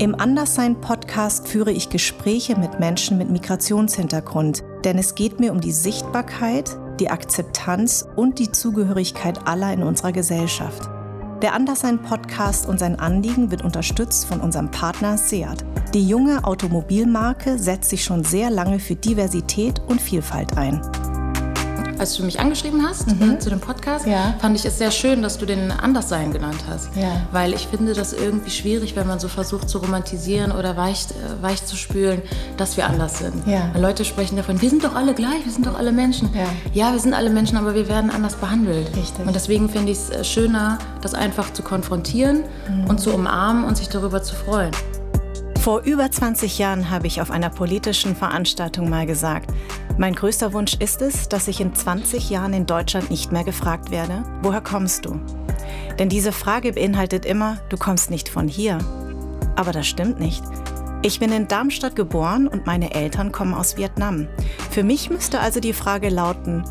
[0.00, 5.72] Im Anderssein-Podcast führe ich Gespräche mit Menschen mit Migrationshintergrund, denn es geht mir um die
[5.72, 10.88] Sichtbarkeit, die Akzeptanz und die Zugehörigkeit aller in unserer Gesellschaft.
[11.42, 15.66] Der Anderssein-Podcast und sein Anliegen wird unterstützt von unserem Partner Seat.
[15.92, 20.80] Die junge Automobilmarke setzt sich schon sehr lange für Diversität und Vielfalt ein
[22.00, 23.32] als du mich angeschrieben hast mhm.
[23.32, 24.34] äh, zu dem Podcast, ja.
[24.40, 26.96] fand ich es sehr schön, dass du den Anderssein genannt hast.
[26.96, 27.26] Ja.
[27.30, 31.42] Weil ich finde das irgendwie schwierig, wenn man so versucht zu romantisieren oder weich, äh,
[31.42, 32.22] weich zu spülen,
[32.56, 33.46] dass wir anders sind.
[33.46, 33.70] Ja.
[33.78, 36.30] Leute sprechen davon, wir sind doch alle gleich, wir sind doch alle Menschen.
[36.72, 36.92] Ja.
[36.92, 38.88] wir sind alle Menschen, aber wir werden anders behandelt.
[38.96, 39.26] Richtig.
[39.26, 42.86] Und deswegen finde ich es äh, schöner, das einfach zu konfrontieren mhm.
[42.86, 44.70] und zu umarmen und sich darüber zu freuen.
[45.60, 49.52] Vor über 20 Jahren habe ich auf einer politischen Veranstaltung mal gesagt,
[49.98, 53.90] mein größter Wunsch ist es, dass ich in 20 Jahren in Deutschland nicht mehr gefragt
[53.90, 55.20] werde, woher kommst du?
[55.98, 58.78] Denn diese Frage beinhaltet immer, du kommst nicht von hier.
[59.54, 60.42] Aber das stimmt nicht.
[61.02, 64.28] Ich bin in Darmstadt geboren und meine Eltern kommen aus Vietnam.
[64.70, 66.64] Für mich müsste also die Frage lauten,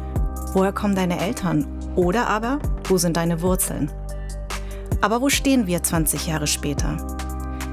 [0.53, 1.67] woher kommen deine Eltern?
[1.95, 3.91] Oder aber, wo sind deine Wurzeln?
[4.99, 6.97] Aber wo stehen wir 20 Jahre später?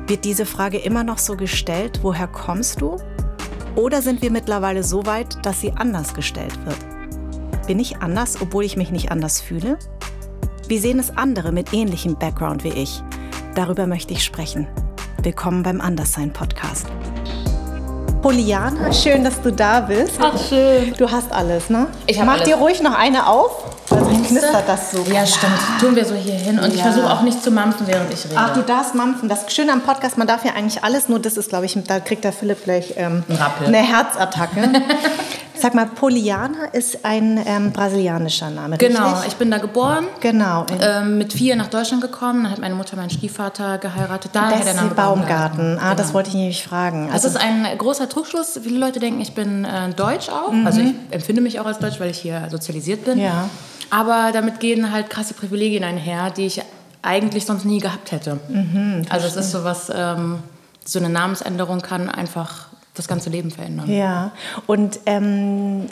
[0.08, 2.96] Wird diese Frage immer noch so gestellt, woher kommst du?
[3.74, 7.66] Oder sind wir mittlerweile so weit, dass sie anders gestellt wird?
[7.66, 9.78] Bin ich anders, obwohl ich mich nicht anders fühle?
[10.68, 13.02] Wie sehen es andere mit ähnlichem Background wie ich?
[13.56, 14.68] Darüber möchte ich sprechen.
[15.22, 16.86] Willkommen beim Anderssein Podcast.
[18.22, 20.18] Poliana, schön, dass du da bist.
[20.20, 20.94] Ach, schön.
[20.96, 21.88] Du hast alles, ne?
[22.06, 22.44] Ich Mach alles.
[22.44, 23.75] dir ruhig noch eine auf.
[24.28, 25.05] Knistert das so.
[25.12, 25.58] Ja, stimmt.
[25.80, 26.58] Tun wir so hier hin.
[26.58, 26.74] Und ja.
[26.74, 28.36] ich versuche auch nicht zu mampfen, während ich rede.
[28.36, 29.28] Ach, du darfst mampfen.
[29.28, 32.00] Das Schöne am Podcast, man darf ja eigentlich alles, nur das ist, glaube ich, da
[32.00, 34.72] kriegt der Philipp gleich ähm, Ein eine Herzattacke.
[35.58, 39.28] Sag mal, Poliana ist ein ähm, brasilianischer Name, Genau, richtig?
[39.28, 40.06] ich bin da geboren.
[40.20, 40.66] Genau.
[40.80, 42.42] Ähm, mit vier nach Deutschland gekommen.
[42.42, 44.32] Dann hat meine Mutter meinen Stiefvater geheiratet.
[44.34, 45.27] Daher der Name Baumgarten.
[45.27, 45.78] Baumgarten.
[45.78, 45.94] Ah, genau.
[45.94, 47.10] das wollte ich nämlich fragen.
[47.10, 48.60] Also das ist ein großer Trugschluss.
[48.62, 50.52] Viele Leute denken, ich bin äh, deutsch auch.
[50.52, 50.66] Mhm.
[50.66, 53.19] Also ich empfinde mich auch als deutsch, weil ich hier sozialisiert bin.
[53.19, 53.48] Ja.
[53.91, 56.62] Aber damit gehen halt krasse Privilegien einher, die ich
[57.02, 58.41] eigentlich sonst nie gehabt hätte.
[58.48, 60.41] Mhm, also es ist so was, ähm,
[60.84, 63.91] so eine Namensänderung kann einfach das ganze Leben verändern.
[63.91, 64.32] Ja,
[64.66, 65.86] und ähm,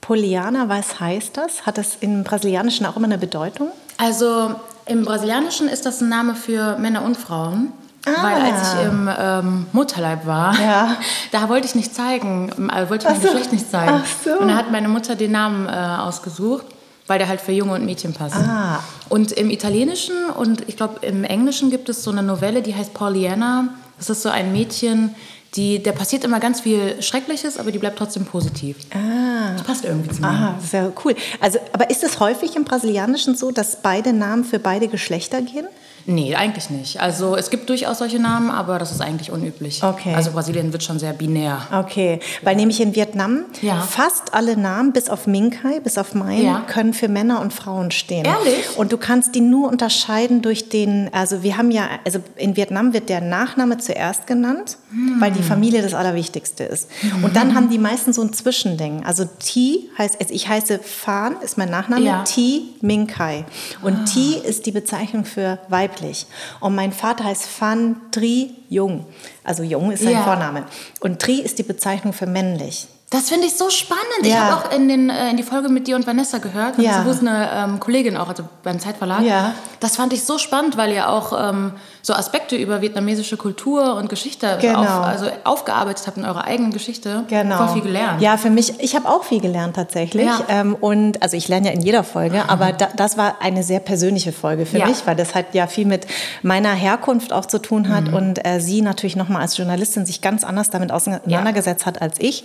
[0.00, 1.66] Poliana, was heißt das?
[1.66, 3.68] Hat das im Brasilianischen auch immer eine Bedeutung?
[3.98, 4.54] Also
[4.86, 7.72] im Brasilianischen ist das ein Name für Männer und Frauen.
[8.06, 8.22] Ah.
[8.22, 10.96] Weil als ich im ähm, Mutterleib war, ja.
[11.32, 13.28] da wollte ich nicht zeigen, also wollte ich mein so.
[13.28, 14.02] Geschlecht nicht zeigen.
[14.22, 14.38] So.
[14.38, 16.66] Und da hat meine Mutter den Namen äh, ausgesucht
[17.06, 18.36] weil der halt für Junge und Mädchen passt.
[18.36, 18.82] Ah.
[19.08, 22.94] Und im Italienischen und ich glaube im Englischen gibt es so eine Novelle, die heißt
[22.94, 23.68] Pollyanna.
[23.98, 25.14] Das ist so ein Mädchen,
[25.54, 28.76] die, der passiert immer ganz viel Schreckliches, aber die bleibt trotzdem positiv.
[28.92, 29.52] Ah.
[29.52, 30.28] Das passt irgendwie zu mir.
[30.28, 31.14] Ah, sehr cool.
[31.40, 35.66] Also, aber ist es häufig im Brasilianischen so, dass beide Namen für beide Geschlechter gehen?
[36.06, 37.00] Nee, eigentlich nicht.
[37.00, 39.82] Also es gibt durchaus solche Namen, aber das ist eigentlich unüblich.
[39.82, 40.14] Okay.
[40.14, 41.62] Also Brasilien wird schon sehr binär.
[41.72, 43.80] Okay, weil nämlich in Vietnam ja.
[43.80, 46.60] fast alle Namen, bis auf Minkai, bis auf mein, ja.
[46.66, 48.24] können für Männer und Frauen stehen.
[48.24, 48.76] Ehrlich?
[48.76, 52.92] Und du kannst die nur unterscheiden durch den, also wir haben ja, also in Vietnam
[52.92, 55.20] wird der Nachname zuerst genannt, hm.
[55.20, 56.88] weil die Familie das Allerwichtigste ist.
[57.00, 57.24] Hm.
[57.24, 59.04] Und dann haben die meisten so ein Zwischending.
[59.04, 62.24] Also T heißt, also ich heiße Fan, ist mein Nachname, ja.
[62.24, 63.44] T Minkai.
[63.82, 64.04] Und ah.
[64.04, 66.26] T ist die Bezeichnung für weiblich weiblich.
[66.60, 69.06] Und mein Vater heißt Fan Tri Jung.
[69.42, 70.22] Also Jung ist sein ja.
[70.22, 70.64] Vorname.
[71.00, 72.86] Und Tri ist die Bezeichnung für männlich.
[73.10, 74.02] Das finde ich so spannend.
[74.22, 74.28] Ja.
[74.28, 76.78] Ich habe auch in, den, äh, in die Folge mit dir und Vanessa gehört.
[76.78, 77.04] Ja.
[77.04, 79.22] Das ist eine ähm, Kollegin auch, also beim Zeitverlag.
[79.22, 79.54] Ja.
[79.78, 81.72] Das fand ich so spannend, weil ihr auch ähm,
[82.04, 84.80] so Aspekte über vietnamesische Kultur und Geschichte genau.
[84.80, 87.24] auf, also aufgearbeitet habt in eurer eigenen Geschichte.
[87.28, 87.56] Genau.
[87.56, 88.20] Voll viel gelernt.
[88.20, 90.26] Ja, für mich, ich habe auch viel gelernt tatsächlich.
[90.26, 90.40] Ja.
[90.50, 92.48] Ähm, und also ich lerne ja in jeder Folge, mhm.
[92.50, 94.86] aber da, das war eine sehr persönliche Folge für ja.
[94.86, 96.06] mich, weil das halt ja viel mit
[96.42, 98.14] meiner Herkunft auch zu tun hat mhm.
[98.14, 101.86] und äh, sie natürlich nochmal als Journalistin sich ganz anders damit auseinandergesetzt ja.
[101.86, 102.44] hat als ich.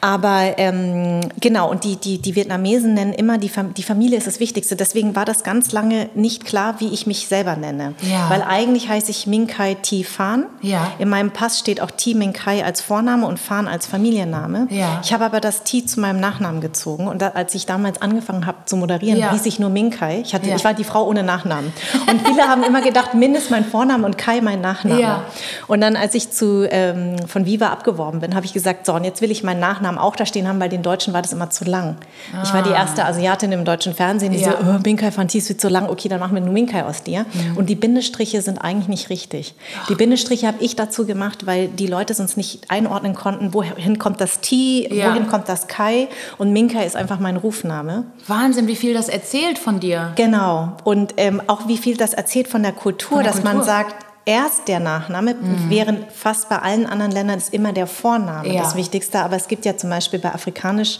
[0.00, 4.26] Aber ähm, genau, und die, die, die Vietnamesen nennen immer, die, Fam die Familie ist
[4.26, 4.74] das Wichtigste.
[4.74, 7.94] Deswegen war das ganz lange nicht klar, wie ich mich selber nenne.
[8.28, 10.46] Weil eigentlich heißt heiße ich Minkai Thi Fan.
[10.62, 10.92] Ja.
[10.98, 14.68] In meinem Pass steht auch Thi Minkai als Vorname und Fan als Familienname.
[14.70, 15.00] Ja.
[15.04, 17.06] Ich habe aber das Thi zu meinem Nachnamen gezogen.
[17.06, 19.32] Und da, als ich damals angefangen habe zu moderieren, ja.
[19.32, 20.20] hieß ich nur Minkai.
[20.24, 21.72] Ich, hatte, ich war die Frau ohne Nachnamen.
[22.10, 25.24] Und viele haben immer gedacht, Min ist mein Vorname und Kai mein Nachname.
[25.66, 29.04] Und dann, als ich zu, ähm, von Viva abgeworben bin, habe ich gesagt, so, und
[29.04, 31.50] jetzt will ich meinen Nachnamen auch da stehen haben, weil den Deutschen war das immer
[31.50, 31.96] zu lang.
[32.34, 32.42] Ah.
[32.44, 32.76] Ich war die ah.
[32.76, 36.20] erste Asiatin im deutschen Fernsehen, die so, oh, Minkai Fantis wird zu lang, okay, dann
[36.20, 37.26] machen wir nur Minkai aus dir.
[37.32, 37.56] Mhm.
[37.56, 39.54] Und die Bindestriche sind eigentlich nicht richtig.
[39.88, 44.20] Die Bindestriche habe ich dazu gemacht, weil die Leute sonst nicht einordnen konnten, wohin kommt
[44.20, 45.10] das T, ja.
[45.10, 46.08] wohin kommt das Kai.
[46.38, 48.04] Und Minka ist einfach mein Rufname.
[48.26, 50.12] Wahnsinn, wie viel das erzählt von dir.
[50.16, 50.72] Genau.
[50.84, 53.54] Und ähm, auch wie viel das erzählt von der Kultur, von der dass Kultur.
[53.58, 55.70] man sagt, erst der Nachname, mhm.
[55.70, 58.62] während fast bei allen anderen Ländern ist immer der Vorname ja.
[58.62, 59.20] das Wichtigste.
[59.20, 60.98] Aber es gibt ja zum Beispiel bei afrikanisch,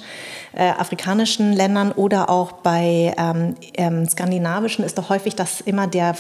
[0.52, 6.14] äh, afrikanischen Ländern oder auch bei ähm, ähm, skandinavischen ist doch häufig, dass immer der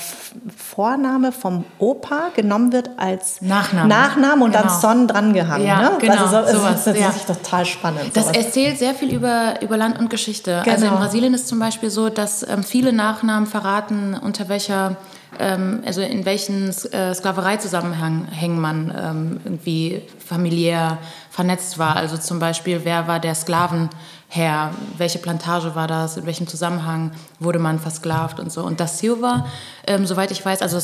[0.56, 4.64] Vorname vom Opa genommen wird als Nachname, Nachname und genau.
[4.64, 5.64] dann Son dran gehangen.
[5.64, 5.92] Ja, ne?
[6.00, 7.34] genau, also so, sowas, das ist ja.
[7.34, 8.10] total spannend.
[8.14, 8.36] Das sowas.
[8.36, 10.60] erzählt sehr viel über, über Land und Geschichte.
[10.64, 10.74] Genau.
[10.74, 14.96] Also in Brasilien ist zum Beispiel so, dass ähm, viele Nachnamen verraten, unter welcher
[15.38, 20.98] also in welchen äh, Sklavereizusammenhängen man ähm, irgendwie familiär
[21.30, 21.96] vernetzt war.
[21.96, 27.58] Also zum Beispiel, wer war der Sklavenherr, welche Plantage war das, in welchem Zusammenhang wurde
[27.58, 28.62] man versklavt und so.
[28.62, 29.46] Und das Silva,
[29.86, 30.78] ähm, soweit ich weiß, also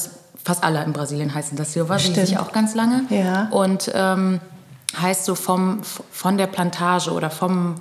[0.44, 3.04] fast alle in Brasilien heißen das Silva, sind sich auch ganz lange.
[3.10, 3.48] Ja.
[3.50, 4.40] Und ähm,
[5.00, 5.80] heißt so vom,
[6.10, 7.76] von der Plantage oder vom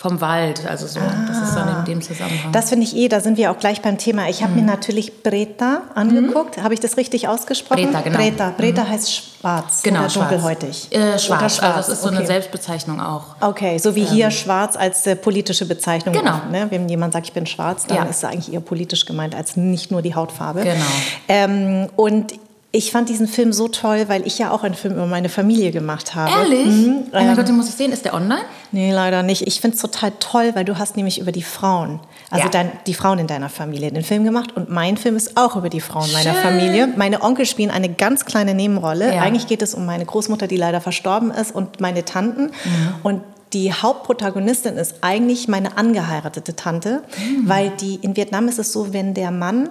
[0.00, 0.98] vom Wald, also so.
[0.98, 2.52] Ah, das ist dann in dem Zusammenhang.
[2.52, 4.30] Das finde ich eh, da sind wir auch gleich beim Thema.
[4.30, 4.60] Ich habe mhm.
[4.60, 6.56] mir natürlich Breta angeguckt.
[6.56, 6.62] Mhm.
[6.62, 7.84] Habe ich das richtig ausgesprochen?
[7.84, 8.16] Breta, genau.
[8.16, 8.88] Breta, Breta mhm.
[8.88, 10.30] heißt schwarz genau, oder schwarz.
[10.30, 10.88] dunkelhäutig.
[10.90, 11.56] Äh, schwarz.
[11.56, 12.16] schwarz, also das ist so okay.
[12.16, 13.24] eine Selbstbezeichnung auch.
[13.42, 14.06] Okay, so wie ähm.
[14.06, 16.14] hier schwarz als äh, politische Bezeichnung.
[16.14, 16.36] Genau.
[16.36, 16.68] Auch, ne?
[16.70, 18.04] Wenn jemand sagt, ich bin schwarz, dann ja.
[18.04, 20.62] ist es eigentlich eher politisch gemeint als nicht nur die Hautfarbe.
[20.62, 20.80] Genau.
[21.28, 22.32] Ähm, und
[22.72, 25.72] ich fand diesen Film so toll, weil ich ja auch einen Film über meine Familie
[25.72, 26.30] gemacht habe.
[26.30, 26.66] Ehrlich?
[26.66, 27.06] Mhm.
[27.06, 27.90] Oh mein Gott, den muss ich sehen.
[27.90, 28.42] Ist der online?
[28.70, 29.46] Nee, leider nicht.
[29.48, 31.98] Ich finde es total toll, weil du hast nämlich über die Frauen,
[32.30, 32.50] also ja.
[32.50, 34.56] dein, die Frauen in deiner Familie, den Film gemacht.
[34.56, 36.88] Und mein Film ist auch über die Frauen meiner Familie.
[36.96, 39.14] Meine Onkel spielen eine ganz kleine Nebenrolle.
[39.16, 39.22] Ja.
[39.22, 42.52] Eigentlich geht es um meine Großmutter, die leider verstorben ist, und meine Tanten.
[42.64, 42.94] Mhm.
[43.02, 47.48] Und die Hauptprotagonistin ist eigentlich meine angeheiratete Tante, mhm.
[47.48, 49.70] weil die in Vietnam ist es so, wenn der Mann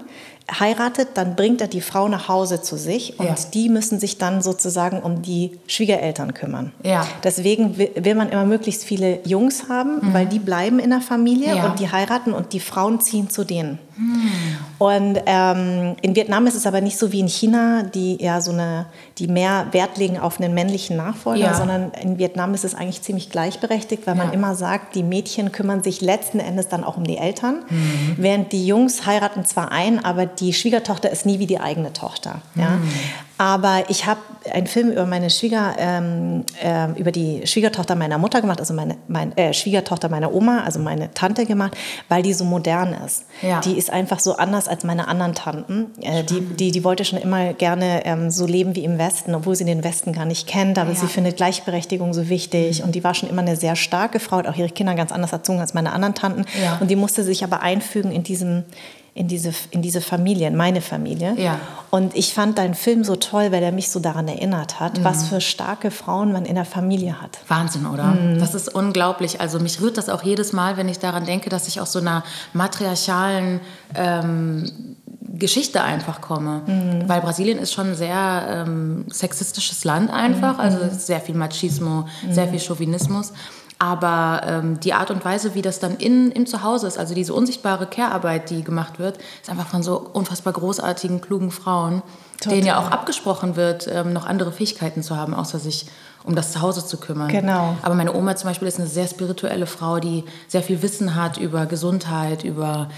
[0.59, 3.35] heiratet, dann bringt er die Frau nach Hause zu sich und ja.
[3.53, 6.71] die müssen sich dann sozusagen um die Schwiegereltern kümmern.
[6.83, 7.07] Ja.
[7.23, 10.13] Deswegen will man immer möglichst viele Jungs haben, mhm.
[10.13, 11.65] weil die bleiben in der Familie ja.
[11.65, 13.79] und die heiraten und die Frauen ziehen zu denen.
[13.99, 14.31] Mhm.
[14.77, 18.51] Und ähm, in Vietnam ist es aber nicht so wie in China, die ja so
[18.51, 18.85] eine,
[19.17, 21.53] die mehr Wert legen auf einen männlichen Nachfolger, ja.
[21.53, 25.83] sondern in Vietnam ist es eigentlich ziemlich gleichberechtigt, weil man immer sagt, die Mädchen kümmern
[25.83, 28.15] sich letzten Endes dann auch um die Eltern, mhm.
[28.17, 32.41] während die Jungs heiraten zwar ein, aber die Schwiegertochter ist nie wie die eigene Tochter.
[32.55, 32.69] Ja?
[32.69, 32.91] Mhm.
[33.39, 34.19] Aber ich habe
[34.51, 38.97] einen Film über meine Schwieger, ähm, äh, über die Schwiegertochter meiner Mutter gemacht, also meine,
[39.07, 41.77] meine äh, Schwiegertochter meiner Oma, also meine Tante gemacht,
[42.09, 43.23] weil die so modern ist.
[43.41, 43.61] Ja.
[43.61, 45.91] Die ist einfach so anders als meine anderen Tanten.
[46.01, 49.55] Äh, die, die, die wollte schon immer gerne ähm, so leben wie im Westen, obwohl
[49.55, 50.77] sie den Westen gar nicht kennt.
[50.77, 50.97] Aber ja.
[50.97, 52.79] sie findet Gleichberechtigung so wichtig.
[52.79, 52.87] Mhm.
[52.87, 55.31] Und die war schon immer eine sehr starke Frau, hat auch ihre Kinder ganz anders
[55.31, 56.43] erzogen als meine anderen Tanten.
[56.61, 56.77] Ja.
[56.81, 58.65] Und die musste sich aber einfügen in diesem
[59.13, 61.33] in diese, in diese Familie, in meine Familie.
[61.37, 61.59] Ja.
[61.89, 65.03] Und ich fand deinen Film so toll, weil er mich so daran erinnert hat, mhm.
[65.03, 67.39] was für starke Frauen man in der Familie hat.
[67.47, 68.05] Wahnsinn, oder?
[68.05, 68.39] Mhm.
[68.39, 69.41] Das ist unglaublich.
[69.41, 71.99] Also mich rührt das auch jedes Mal, wenn ich daran denke, dass ich aus so
[71.99, 72.23] einer
[72.53, 73.59] matriarchalen
[73.95, 74.95] ähm,
[75.33, 76.61] Geschichte einfach komme.
[76.65, 77.09] Mhm.
[77.09, 80.59] Weil Brasilien ist schon ein sehr ähm, sexistisches Land einfach, mhm.
[80.59, 82.51] also sehr viel Machismo, sehr mhm.
[82.51, 83.33] viel Chauvinismus.
[83.81, 87.33] Aber ähm, die Art und Weise, wie das dann in, im Zuhause ist, also diese
[87.33, 92.01] unsichtbare Care-Arbeit, die gemacht wird, ist einfach von so unfassbar großartigen, klugen Frauen,
[92.39, 92.55] Total.
[92.55, 95.85] denen ja auch abgesprochen wird, ähm, noch andere Fähigkeiten zu haben, außer sich
[96.25, 97.29] um das Zuhause zu kümmern.
[97.29, 97.77] Genau.
[97.81, 101.37] Aber meine Oma zum Beispiel ist eine sehr spirituelle Frau, die sehr viel Wissen hat
[101.37, 102.89] über Gesundheit, über,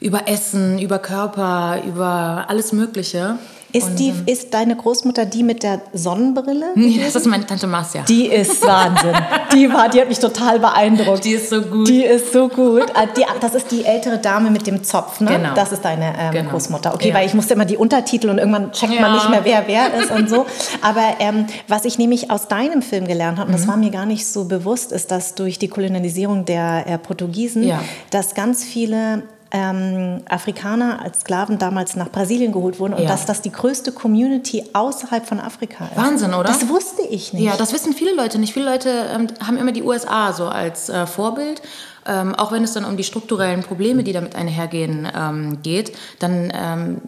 [0.00, 3.38] über Essen, über Körper, über alles Mögliche.
[3.72, 6.70] Ist, die, ist deine Großmutter die mit der Sonnenbrille?
[6.80, 8.02] Nee, das ist meine Tante Marcia.
[8.02, 9.14] Die ist Wahnsinn.
[9.54, 11.24] die, war, die hat mich total beeindruckt.
[11.24, 11.88] Die ist so gut.
[11.88, 12.86] Die ist so gut.
[12.94, 15.30] Ah, die, das ist die ältere Dame mit dem Zopf, ne?
[15.30, 15.54] Genau.
[15.54, 16.50] Das ist deine ähm, genau.
[16.50, 16.94] Großmutter.
[16.94, 17.14] Okay, ja.
[17.14, 19.02] weil ich musste immer die Untertitel und irgendwann checkt ja.
[19.02, 20.46] man nicht mehr, wer wer ist und so.
[20.80, 23.70] Aber ähm, was ich nämlich aus deinem Film gelernt habe, und das mhm.
[23.70, 27.80] war mir gar nicht so bewusst, ist, dass durch die Kolonialisierung der äh, Portugiesen, ja.
[28.10, 33.08] dass ganz viele ähm, Afrikaner als Sklaven damals nach Brasilien geholt wurden und ja.
[33.08, 35.96] dass das die größte Community außerhalb von Afrika ist.
[35.96, 36.44] Wahnsinn, oder?
[36.44, 37.42] Das wusste ich nicht.
[37.42, 38.52] Ja, das wissen viele Leute nicht.
[38.52, 41.62] Viele Leute ähm, haben immer die USA so als äh, Vorbild.
[42.06, 46.50] Ähm, auch wenn es dann um die strukturellen Probleme, die damit einhergehen, ähm, geht, dann
[46.54, 47.02] ähm,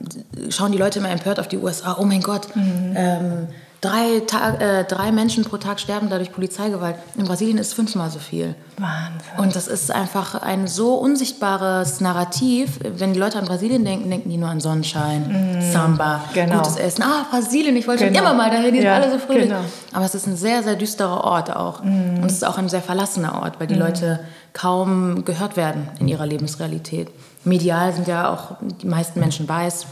[0.51, 1.97] schauen die Leute immer empört auf die USA.
[1.99, 3.49] Oh mein Gott, mhm.
[3.83, 6.95] Drei, Tag, äh, drei Menschen pro Tag sterben dadurch Polizeigewalt.
[7.17, 8.55] In Brasilien ist fünfmal so viel.
[8.79, 9.39] Wahnsinn.
[9.39, 12.79] Und das ist einfach ein so unsichtbares Narrativ.
[12.81, 16.59] Wenn die Leute an Brasilien denken, denken die nur an Sonnenschein, mm, Samba, genau.
[16.59, 17.03] gutes Essen.
[17.03, 18.21] Ah, Brasilien, ich wollte genau.
[18.21, 19.49] schon immer mal dahin, die sind alle so fröhlich.
[19.49, 19.65] Genau.
[19.93, 21.83] Aber es ist ein sehr, sehr düsterer Ort auch.
[21.83, 22.23] Mm.
[22.23, 23.81] Und es ist auch ein sehr verlassener Ort, weil die mm.
[23.81, 24.21] Leute
[24.53, 27.09] kaum gehört werden in ihrer Lebensrealität.
[27.43, 29.87] Medial sind ja auch die meisten Menschen weiß,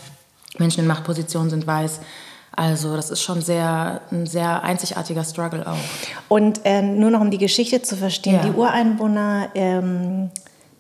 [0.58, 1.98] Menschen in Machtpositionen sind weiß.
[2.54, 5.78] Also das ist schon sehr, ein sehr einzigartiger Struggle auch.
[6.28, 8.42] Und äh, nur noch um die Geschichte zu verstehen, ja.
[8.42, 10.30] die Ureinwohner ähm,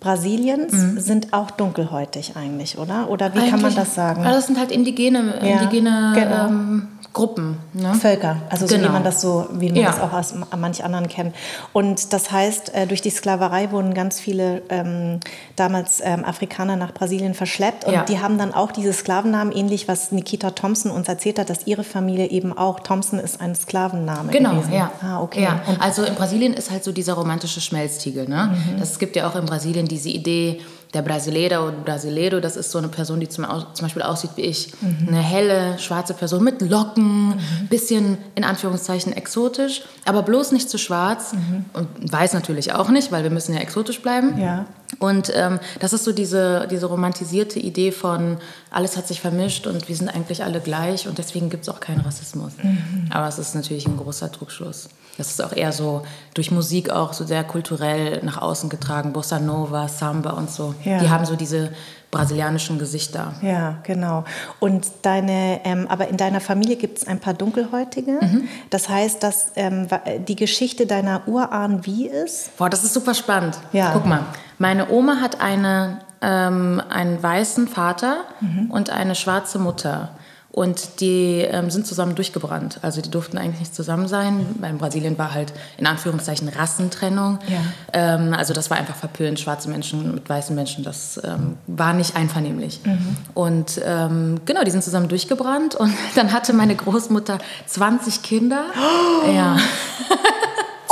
[0.00, 0.98] Brasiliens mhm.
[0.98, 3.10] sind auch dunkelhäutig eigentlich, oder?
[3.10, 4.24] Oder wie eigentlich, kann man das sagen?
[4.24, 6.46] Das sind halt indigene, ja, indigene genau.
[6.46, 7.58] ähm, Gruppen.
[7.72, 7.92] Ne?
[7.94, 8.68] Völker, also genau.
[8.68, 8.92] so wie genau.
[8.92, 9.90] man das so, wie man ja.
[9.90, 11.34] das auch aus manch anderen kennt.
[11.72, 15.18] Und das heißt, äh, durch die Sklaverei wurden ganz viele ähm,
[15.56, 18.04] damals ähm, Afrikaner nach Brasilien verschleppt und ja.
[18.04, 21.82] die haben dann auch diese Sklavennamen, ähnlich was Nikita Thompson uns erzählt hat, dass ihre
[21.82, 24.72] Familie eben auch, Thompson ist ein Sklavenname genau, gewesen.
[24.72, 24.92] ja.
[25.02, 25.42] Ah, okay.
[25.42, 25.60] Ja.
[25.80, 28.28] Also in Brasilien ist halt so dieser romantische Schmelztiegel.
[28.28, 28.54] Ne?
[28.54, 28.78] Mhm.
[28.78, 30.60] Das, gibt ja auch in Brasilien diese Idee,
[30.94, 34.42] der Brasileiro oder Brasileiro, das ist so eine Person, die zum, zum Beispiel aussieht wie
[34.42, 34.72] ich.
[34.80, 35.08] Mhm.
[35.08, 37.68] Eine helle, schwarze Person mit Locken, mhm.
[37.68, 41.64] bisschen in Anführungszeichen exotisch, aber bloß nicht zu schwarz mhm.
[41.74, 44.38] und weiß natürlich auch nicht, weil wir müssen ja exotisch bleiben.
[44.40, 44.66] Ja.
[45.00, 48.36] Und ähm, das ist so diese, diese romantisierte Idee von,
[48.70, 51.80] alles hat sich vermischt und wir sind eigentlich alle gleich und deswegen gibt es auch
[51.80, 52.52] keinen Rassismus.
[52.62, 53.06] Mhm.
[53.10, 54.90] Aber es ist natürlich ein großer Trugschluss.
[55.16, 56.02] Das ist auch eher so
[56.34, 59.14] durch Musik auch so sehr kulturell nach außen getragen.
[59.14, 60.74] Bossa Nova, Samba und so.
[60.84, 60.98] Ja.
[60.98, 61.70] Die haben so diese
[62.10, 63.34] brasilianischen Gesichter.
[63.40, 64.24] Ja, genau.
[64.58, 68.18] Und deine, ähm, aber in deiner Familie gibt es ein paar Dunkelhäutige.
[68.20, 68.48] Mhm.
[68.70, 69.86] Das heißt, dass ähm,
[70.26, 72.56] die Geschichte deiner Urahn wie ist?
[72.56, 73.58] Boah, das ist super spannend.
[73.72, 73.92] Ja.
[73.92, 74.24] Guck mal,
[74.58, 78.70] meine Oma hat eine, ähm, einen weißen Vater mhm.
[78.70, 80.10] und eine schwarze Mutter.
[80.52, 82.80] Und die ähm, sind zusammen durchgebrannt.
[82.82, 84.44] Also die durften eigentlich nicht zusammen sein.
[84.68, 87.38] In Brasilien war halt in Anführungszeichen Rassentrennung.
[87.46, 87.58] Ja.
[87.92, 90.82] Ähm, also das war einfach verpönt, schwarze Menschen mit weißen Menschen.
[90.82, 92.80] Das ähm, war nicht einvernehmlich.
[92.84, 93.16] Mhm.
[93.34, 95.76] Und ähm, genau, die sind zusammen durchgebrannt.
[95.76, 98.64] Und dann hatte meine Großmutter 20 Kinder.
[98.74, 99.30] Oh.
[99.30, 99.56] Ja.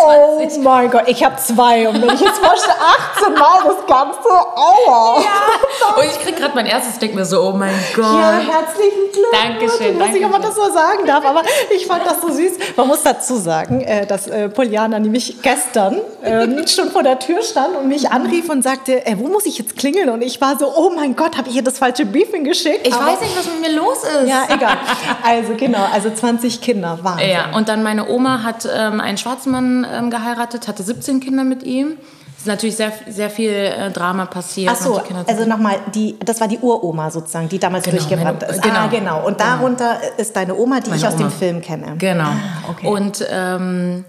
[0.00, 2.76] Oh mein Gott, ich habe zwei und wenn ich jetzt vorstelle,
[3.17, 5.21] 18 Mal das Ganze, aua.
[5.21, 5.97] Ja.
[5.97, 8.05] Und ich kriege gerade mein erstes, denke mir so, oh mein Gott.
[8.05, 9.33] Ja, herzlichen Glückwunsch.
[9.33, 9.95] Dankeschön.
[9.95, 11.43] Ich weiß nicht, ob man das so sagen darf, aber
[11.75, 12.52] ich fand das so süß.
[12.76, 17.43] Man muss dazu sagen, äh, dass äh, Poliana nämlich gestern ähm, schon vor der Tür
[17.43, 20.11] stand und mich anrief und sagte, äh, wo muss ich jetzt klingeln?
[20.11, 22.87] Und ich war so, oh mein Gott, habe ich ihr das falsche Briefing geschickt?
[22.87, 24.28] Ich aber, weiß nicht, was mit mir los ist.
[24.28, 24.76] Ja, egal.
[25.25, 27.31] Also genau, also 20 Kinder, Wahnsinn.
[27.31, 31.45] Ja, und dann meine Oma hat ähm, einen schwarzen Mann ähm, geheiratet, hatte 17 Kinder
[31.45, 31.99] mit ihm.
[32.35, 34.71] Es ist natürlich sehr, sehr viel äh, Drama passiert.
[34.73, 38.62] Ach so, also nochmal, die, das war die Uroma sozusagen, die damals genau, durchgebrannt ist.
[38.62, 38.76] Genau.
[38.76, 39.26] Ah, genau.
[39.26, 39.50] Und genau.
[39.50, 41.25] darunter ist deine Oma, die meine ich aus Oma.
[41.25, 41.97] dem Film kenne.
[41.99, 42.25] Genau.
[42.25, 42.87] Ah, okay.
[42.87, 44.04] Und ähm,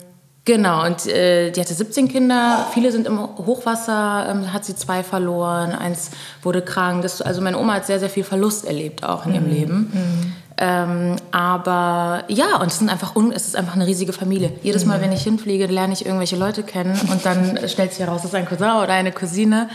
[0.50, 2.65] Genau, und äh, die hatte 17 Kinder.
[2.74, 6.09] Viele sind im Hochwasser, ähm, hat sie zwei verloren, eins
[6.41, 7.03] wurde krank.
[7.03, 9.53] Das, also meine Oma hat sehr, sehr viel Verlust erlebt auch in ihrem mhm.
[9.53, 9.91] Leben.
[9.93, 10.33] Mhm.
[10.58, 14.51] Ähm, aber ja, und es, sind einfach es ist einfach eine riesige Familie.
[14.62, 15.03] Jedes Mal, mhm.
[15.03, 18.36] wenn ich hinfliege, lerne ich irgendwelche Leute kennen und dann stellt sich heraus, das ist
[18.36, 19.70] ein Cousin oder eine Cousine.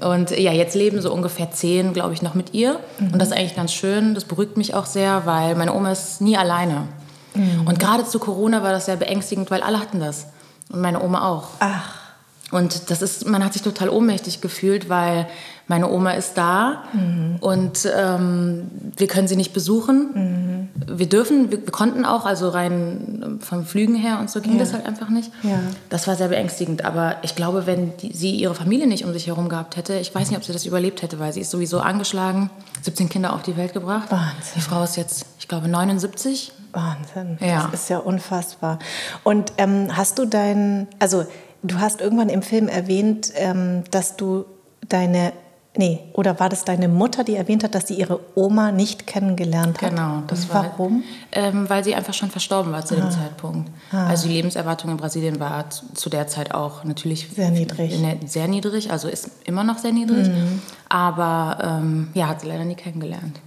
[0.00, 2.80] Und ja, jetzt leben so ungefähr zehn, glaube ich, noch mit ihr.
[2.98, 3.12] Mhm.
[3.12, 4.14] Und das ist eigentlich ganz schön.
[4.14, 6.88] Das beruhigt mich auch sehr, weil meine Oma ist nie alleine.
[7.34, 7.66] Mhm.
[7.66, 10.26] Und gerade zu Corona war das sehr beängstigend, weil alle hatten das.
[10.72, 11.48] Und meine Oma auch.
[11.60, 12.04] Ach.
[12.50, 15.26] Und das ist, man hat sich total ohnmächtig gefühlt, weil
[15.66, 17.36] meine Oma ist da mhm.
[17.40, 20.68] und ähm, wir können sie nicht besuchen.
[20.74, 20.98] Mhm.
[20.98, 24.58] Wir dürfen, wir, wir, konnten auch, also rein vom Flügen her und so ging ja.
[24.58, 25.30] das halt einfach nicht.
[25.42, 25.58] Ja.
[25.88, 26.84] Das war sehr beängstigend.
[26.84, 30.14] Aber ich glaube, wenn die, sie ihre Familie nicht um sich herum gehabt hätte, ich
[30.14, 32.50] weiß nicht, ob sie das überlebt hätte, weil sie ist sowieso angeschlagen,
[32.82, 34.10] 17 Kinder auf die Welt gebracht.
[34.10, 34.52] Wahnsinn.
[34.56, 36.52] Die Frau ist jetzt, ich glaube, 79.
[36.72, 37.38] Wahnsinn.
[37.40, 37.68] Ja.
[37.70, 38.78] Das ist ja unfassbar.
[39.22, 41.24] Und ähm, hast du dein, also
[41.62, 44.44] du hast irgendwann im Film erwähnt, ähm, dass du
[44.88, 45.32] deine
[45.76, 49.82] Nee, oder war das deine Mutter, die erwähnt hat, dass sie ihre Oma nicht kennengelernt
[49.82, 49.90] hat?
[49.90, 50.64] Genau, das war.
[50.64, 51.02] Warum?
[51.32, 53.00] Ähm, weil sie einfach schon verstorben war zu ah.
[53.00, 53.70] dem Zeitpunkt.
[53.90, 54.06] Ah.
[54.06, 58.00] Also die Lebenserwartung in Brasilien war zu der Zeit auch natürlich sehr niedrig.
[58.00, 60.28] Ne, sehr niedrig, also ist immer noch sehr niedrig.
[60.28, 60.62] Mhm.
[60.88, 63.40] Aber ähm, ja, hat sie leider nie kennengelernt.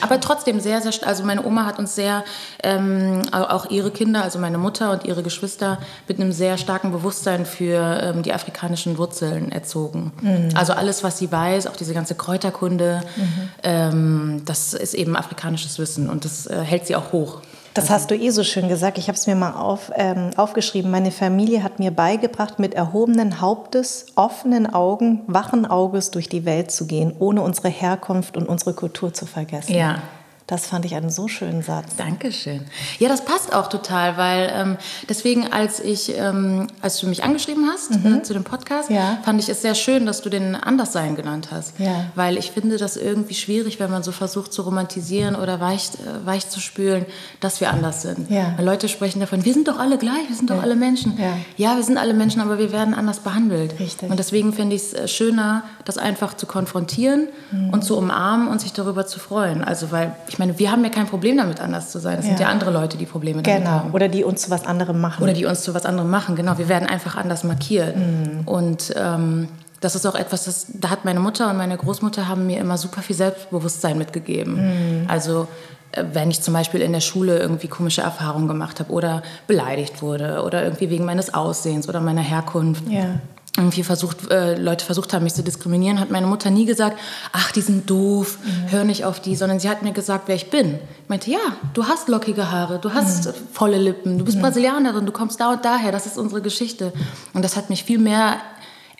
[0.00, 2.24] Aber trotzdem sehr, sehr, also meine Oma hat uns sehr,
[2.62, 7.46] ähm, auch ihre Kinder, also meine Mutter und ihre Geschwister, mit einem sehr starken Bewusstsein
[7.46, 10.12] für ähm, die afrikanischen Wurzeln erzogen.
[10.20, 10.50] Mhm.
[10.54, 13.48] Also alles, was sie weiß, auch diese ganze Kräuterkunde, mhm.
[13.62, 17.40] ähm, das ist eben afrikanisches Wissen und das äh, hält sie auch hoch.
[17.78, 18.98] Das hast du eh so schön gesagt.
[18.98, 20.90] Ich habe es mir mal auf, ähm, aufgeschrieben.
[20.90, 26.72] Meine Familie hat mir beigebracht, mit erhobenen Hauptes, offenen Augen, wachen Auges durch die Welt
[26.72, 29.74] zu gehen, ohne unsere Herkunft und unsere Kultur zu vergessen.
[29.74, 30.02] Ja,
[30.48, 31.96] das fand ich einen so schönen Satz.
[31.96, 32.62] Dankeschön.
[32.98, 34.76] Ja, das passt auch total, weil ähm,
[35.06, 38.14] deswegen, als ich, ähm, als du mich angeschrieben hast mhm.
[38.14, 39.18] äh, zu dem Podcast, ja.
[39.24, 41.78] fand ich es sehr schön, dass du den Anderssein genannt hast.
[41.78, 42.06] Ja.
[42.14, 46.26] Weil ich finde das irgendwie schwierig, wenn man so versucht zu romantisieren oder weich, äh,
[46.26, 47.04] weich zu spülen,
[47.40, 48.30] dass wir anders sind.
[48.30, 48.56] Ja.
[48.58, 51.18] Leute sprechen davon, wir sind doch alle gleich, wir sind doch alle Menschen.
[51.58, 51.76] Ja.
[51.76, 53.78] wir sind alle Menschen, aber wir werden anders behandelt.
[53.78, 54.08] Richtig.
[54.10, 57.68] Und deswegen finde ich es äh, schöner, das einfach zu konfrontieren mhm.
[57.68, 59.62] und zu umarmen und sich darüber zu freuen.
[59.62, 62.14] Also, weil ich ich meine, wir haben ja kein Problem damit, anders zu sein.
[62.14, 62.30] Das ja.
[62.30, 63.70] sind ja andere Leute, die Probleme damit genau.
[63.70, 63.90] haben.
[63.90, 65.20] Oder die uns zu was anderem machen.
[65.20, 66.58] Oder die uns zu was anderem machen, genau.
[66.58, 67.96] Wir werden einfach anders markiert.
[67.96, 68.42] Mhm.
[68.46, 69.48] Und ähm,
[69.80, 72.78] das ist auch etwas, das, da hat meine Mutter und meine Großmutter haben mir immer
[72.78, 75.00] super viel Selbstbewusstsein mitgegeben.
[75.00, 75.10] Mhm.
[75.10, 75.48] Also
[75.90, 80.02] äh, wenn ich zum Beispiel in der Schule irgendwie komische Erfahrungen gemacht habe oder beleidigt
[80.02, 82.88] wurde oder irgendwie wegen meines Aussehens oder meiner Herkunft.
[82.88, 83.16] Ja.
[83.58, 86.98] Irgendwie versucht, äh, Leute versucht haben, mich zu diskriminieren, hat meine Mutter nie gesagt,
[87.32, 88.70] ach, die sind doof, mhm.
[88.70, 90.76] hör nicht auf die, sondern sie hat mir gesagt, wer ich bin.
[91.02, 91.38] Ich meinte, ja,
[91.74, 93.32] du hast lockige Haare, du hast mhm.
[93.52, 94.42] volle Lippen, du bist mhm.
[94.42, 96.92] Brasilianerin, du kommst da und daher, das ist unsere Geschichte.
[97.34, 98.38] Und das hat mich viel mehr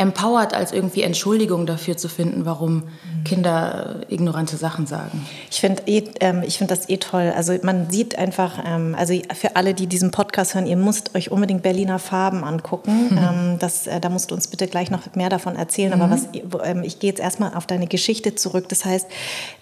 [0.01, 3.25] empowert, als irgendwie Entschuldigung dafür zu finden, warum mhm.
[3.25, 5.27] Kinder äh, ignorante Sachen sagen.
[5.51, 7.33] Ich finde eh, ähm, find das eh toll.
[7.35, 11.33] Also man sieht einfach, ähm, also für alle, die diesen Podcast hören, ihr müsst euch
[11.33, 13.11] unbedingt Berliner Farben angucken.
[13.11, 13.19] Mhm.
[13.29, 15.93] Ähm, das, äh, da musst du uns bitte gleich noch mehr davon erzählen.
[15.93, 16.01] Mhm.
[16.01, 16.29] Aber was,
[16.65, 18.69] ähm, ich gehe jetzt erstmal auf deine Geschichte zurück.
[18.69, 19.09] Das heißt,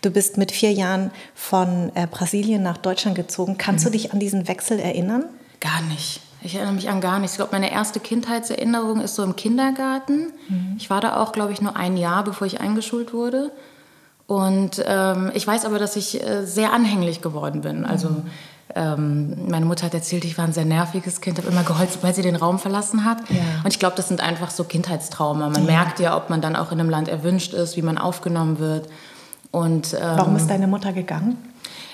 [0.03, 3.57] du bist mit vier Jahren von äh, Brasilien nach Deutschland gezogen.
[3.57, 3.93] Kannst du mhm.
[3.93, 5.25] dich an diesen Wechsel erinnern?
[5.61, 6.21] Gar nicht.
[6.47, 7.33] Ich erinnere mich an gar nichts.
[7.33, 10.33] Ich glaube, meine erste Kindheitserinnerung ist so im Kindergarten.
[10.49, 10.77] Mhm.
[10.79, 13.51] Ich war da auch, glaube ich, nur ein Jahr, bevor ich eingeschult wurde.
[14.29, 17.85] Und ähm, ich weiß aber, dass ich äh, sehr anhänglich geworden bin.
[17.85, 18.23] Also mhm.
[18.77, 22.15] ähm, meine Mutter hat erzählt, ich war ein sehr nerviges Kind, habe immer geholzt, weil
[22.15, 23.19] sie den Raum verlassen hat.
[23.29, 23.37] Ja.
[23.65, 25.49] Und ich glaube, das sind einfach so Kindheitstrauma.
[25.49, 25.73] Man ja.
[25.73, 28.89] merkt ja, ob man dann auch in einem Land erwünscht ist, wie man aufgenommen wird.
[29.51, 31.39] Und, ähm, Warum ist deine Mutter gegangen?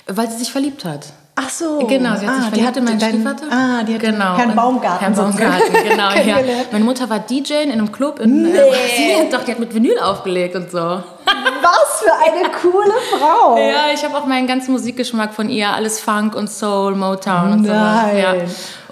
[0.07, 1.07] Weil sie sich verliebt hat.
[1.35, 1.79] Ach so.
[1.87, 3.47] Genau, sie hat ah, sich die hatte meinen dein, Stiefvater.
[3.51, 4.37] Ah, die hat genau.
[4.37, 5.01] Herrn Baumgarten.
[5.01, 6.11] Herrn Baumgarten, genau.
[6.11, 6.37] ja.
[6.71, 8.59] Meine Mutter war DJ in einem Club in äh, nee.
[8.59, 9.31] Brasilien.
[9.31, 10.79] Doch, die hat mit Vinyl aufgelegt und so.
[11.63, 13.57] Was für eine coole Frau.
[13.57, 15.71] ja, ich habe auch meinen ganzen Musikgeschmack von ihr.
[15.73, 17.73] Alles Funk und Soul, Motown und so.
[17.73, 18.35] Ja.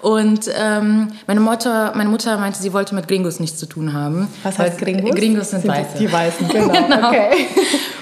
[0.03, 4.29] Und ähm, meine, Mutter, meine Mutter meinte, sie wollte mit Gringos nichts zu tun haben.
[4.43, 5.15] Was heißt Gringos?
[5.15, 5.99] Gringos sind, sind Weiße.
[5.99, 6.73] Die Weißen, genau.
[6.73, 7.09] genau.
[7.09, 7.47] Okay.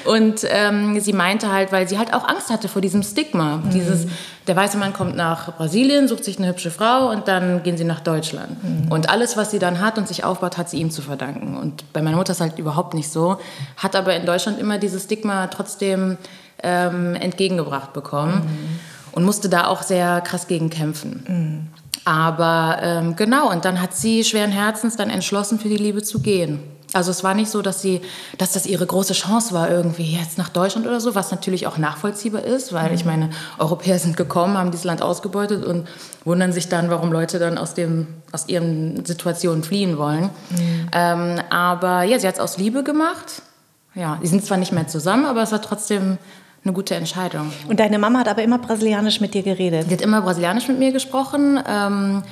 [0.05, 3.59] Und ähm, sie meinte halt, weil sie halt auch Angst hatte vor diesem Stigma.
[3.59, 3.71] Mhm.
[3.71, 4.07] Dieses,
[4.47, 7.85] der weiße Mann kommt nach Brasilien, sucht sich eine hübsche Frau und dann gehen sie
[7.85, 8.63] nach Deutschland.
[8.63, 8.91] Mhm.
[8.91, 11.59] Und alles, was sie dann hat und sich aufbaut, hat sie ihm zu verdanken.
[11.59, 13.39] Und bei meiner Mutter ist halt überhaupt nicht so.
[13.77, 16.17] Hat aber in Deutschland immer dieses Stigma trotzdem
[16.63, 18.45] ähm, entgegengebracht bekommen.
[18.45, 18.81] Mhm.
[19.13, 21.69] Und musste da auch sehr krass gegen kämpfen.
[22.09, 26.21] Aber ähm, genau, und dann hat sie schweren Herzens dann entschlossen, für die Liebe zu
[26.21, 26.59] gehen.
[26.95, 28.01] Also es war nicht so, dass sie,
[28.39, 31.77] dass das ihre große Chance war, irgendwie jetzt nach Deutschland oder so, was natürlich auch
[31.77, 33.11] nachvollziehbar ist, weil ich mhm.
[33.11, 35.87] meine, Europäer sind gekommen, haben dieses Land ausgebeutet und
[36.25, 40.31] wundern sich dann, warum Leute dann aus, dem, aus ihren Situationen fliehen wollen.
[40.49, 40.89] Mhm.
[40.93, 43.43] Ähm, aber ja, sie hat es aus Liebe gemacht.
[43.95, 46.17] Ja, die sind zwar nicht mehr zusammen, aber es war trotzdem
[46.65, 47.53] eine gute Entscheidung.
[47.69, 49.87] Und deine Mama hat aber immer Brasilianisch mit dir geredet?
[49.89, 51.61] Sie hat immer Brasilianisch mit mir gesprochen.
[51.67, 52.23] Ähm,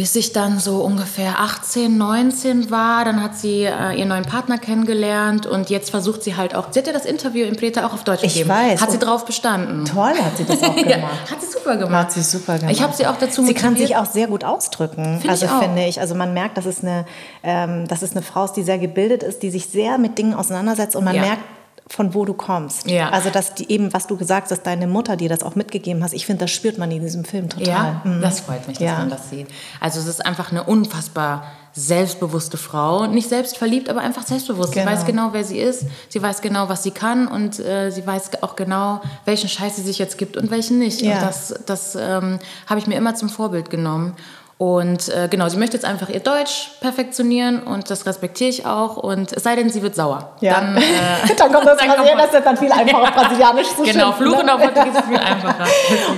[0.00, 4.56] bis ich dann so ungefähr 18, 19 war, dann hat sie äh, ihren neuen Partner
[4.56, 7.92] kennengelernt und jetzt versucht sie halt auch, sie hat ja das Interview in Preta auch
[7.92, 8.50] auf Deutsch ich gegeben.
[8.50, 8.80] Ich weiß.
[8.80, 9.84] Hat sie drauf bestanden.
[9.84, 10.88] Toll hat sie das auch gemacht.
[10.88, 12.04] ja, hat sie super gemacht.
[12.04, 12.72] Hat sie super gemacht.
[12.74, 13.58] Ich habe sie auch dazu motiviert.
[13.58, 15.18] Sie kann sich auch sehr gut ausdrücken.
[15.20, 15.62] Find also ich auch.
[15.62, 17.04] finde ich, also man merkt, dass es eine,
[17.42, 20.32] ähm, dass es eine Frau ist, die sehr gebildet ist, die sich sehr mit Dingen
[20.32, 21.20] auseinandersetzt und man ja.
[21.20, 21.42] merkt,
[21.90, 22.88] von wo du kommst.
[22.88, 23.10] Ja.
[23.10, 26.04] Also dass die, eben, was du gesagt hast, dass deine Mutter dir das auch mitgegeben
[26.04, 27.66] hast, ich finde, das spürt man in diesem Film total.
[27.66, 28.22] Ja, mhm.
[28.22, 28.98] das freut mich, dass ja.
[28.98, 29.48] man das sieht.
[29.80, 34.72] Also es ist einfach eine unfassbar selbstbewusste Frau, nicht selbstverliebt, aber einfach selbstbewusst.
[34.72, 34.86] Genau.
[34.86, 38.06] Sie weiß genau, wer sie ist, sie weiß genau, was sie kann und äh, sie
[38.06, 41.00] weiß auch genau, welchen Scheiß sie sich jetzt gibt und welchen nicht.
[41.00, 41.14] Ja.
[41.14, 44.14] Und das, das ähm, habe ich mir immer zum Vorbild genommen.
[44.60, 48.98] Und äh, genau, sie möchte jetzt einfach ihr Deutsch perfektionieren und das respektiere ich auch.
[48.98, 50.32] Und es sei denn, sie wird sauer.
[50.40, 50.60] Ja.
[50.60, 50.80] Dann, äh,
[51.38, 53.10] dann kommt das dann Brasilian, das ist dann viel einfacher, ja.
[53.10, 54.54] Brasilianisch zu Genau, Fluchen ne?
[54.54, 55.66] auf Portugiesisch ist viel einfacher.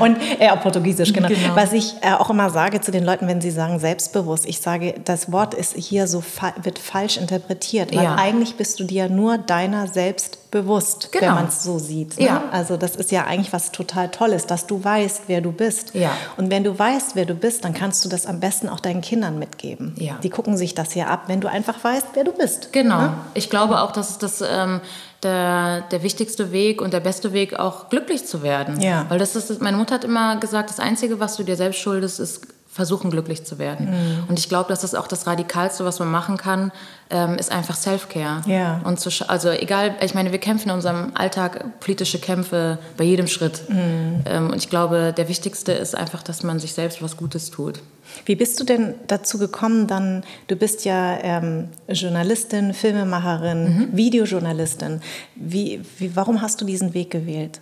[0.01, 1.29] und äh, auf Portugiesisch, genau.
[1.29, 1.55] genau.
[1.55, 4.97] Was ich äh, auch immer sage zu den Leuten, wenn sie sagen selbstbewusst, ich sage,
[5.05, 6.25] das Wort ist hier so
[6.65, 8.17] wird falsch interpretiert, weil ja.
[8.17, 11.27] eigentlich bist du dir nur deiner selbst bewusst, genau.
[11.27, 12.21] wenn man es so sieht.
[12.21, 12.27] Ne?
[12.27, 12.45] Ja.
[12.53, 15.95] Also das ist ja eigentlich was total Tolles, dass du weißt, wer du bist.
[15.95, 16.13] Ja.
[16.37, 19.03] Und wenn du weißt, wer du bist, dann kannst du das am besten auch deinen
[19.03, 19.95] Kindern mitgeben.
[19.97, 20.19] Ja.
[20.23, 22.73] Die gucken sich das ja ab, wenn du einfach weißt, wer du bist.
[22.73, 23.01] Genau.
[23.01, 23.15] Ne?
[23.35, 24.81] Ich glaube auch, dass das ähm,
[25.23, 28.81] der, der wichtigste Weg und der beste Weg, auch glücklich zu werden.
[28.81, 29.07] Ja.
[29.09, 32.19] Weil das ist, meine Mutter hat immer gesagt, das Einzige, was du dir selbst schuldest,
[32.21, 33.91] ist versuchen, glücklich zu werden.
[33.91, 34.25] Mhm.
[34.29, 36.73] Und ich glaube, dass das auch das Radikalste, was man machen kann,
[37.11, 38.41] ähm, ist einfach Self-Care.
[38.47, 38.81] Ja.
[38.85, 43.27] Und zu, also egal, ich meine, wir kämpfen in unserem Alltag politische Kämpfe bei jedem
[43.27, 43.69] Schritt.
[43.69, 44.23] Mhm.
[44.25, 47.81] Ähm, und ich glaube, der wichtigste ist einfach, dass man sich selbst was Gutes tut.
[48.25, 53.89] Wie bist du denn dazu gekommen, dann, du bist ja ähm, Journalistin, Filmemacherin, mhm.
[53.97, 55.01] Videojournalistin.
[55.35, 57.61] Wie, wie, warum hast du diesen Weg gewählt?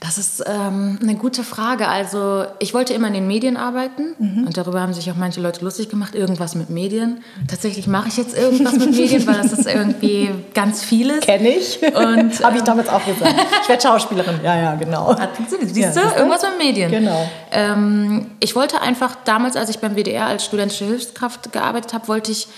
[0.00, 1.86] Das ist ähm, eine gute Frage.
[1.86, 4.46] Also ich wollte immer in den Medien arbeiten mhm.
[4.46, 7.22] und darüber haben sich auch manche Leute lustig gemacht, irgendwas mit Medien.
[7.46, 11.20] Tatsächlich mache ich jetzt irgendwas mit Medien, weil das ist irgendwie ganz vieles.
[11.20, 11.80] Kenne ich.
[11.82, 13.34] Und habe ich damals auch gesagt.
[13.62, 14.40] Ich werde Schauspielerin.
[14.42, 15.10] Ja, ja, genau.
[15.10, 16.00] Ah, siehst du?
[16.00, 16.90] Ja, irgendwas mit Medien.
[16.90, 17.28] Genau.
[17.52, 22.32] Ähm, ich wollte einfach damals, als ich beim WDR als studentische Hilfskraft gearbeitet habe, wollte
[22.32, 22.48] ich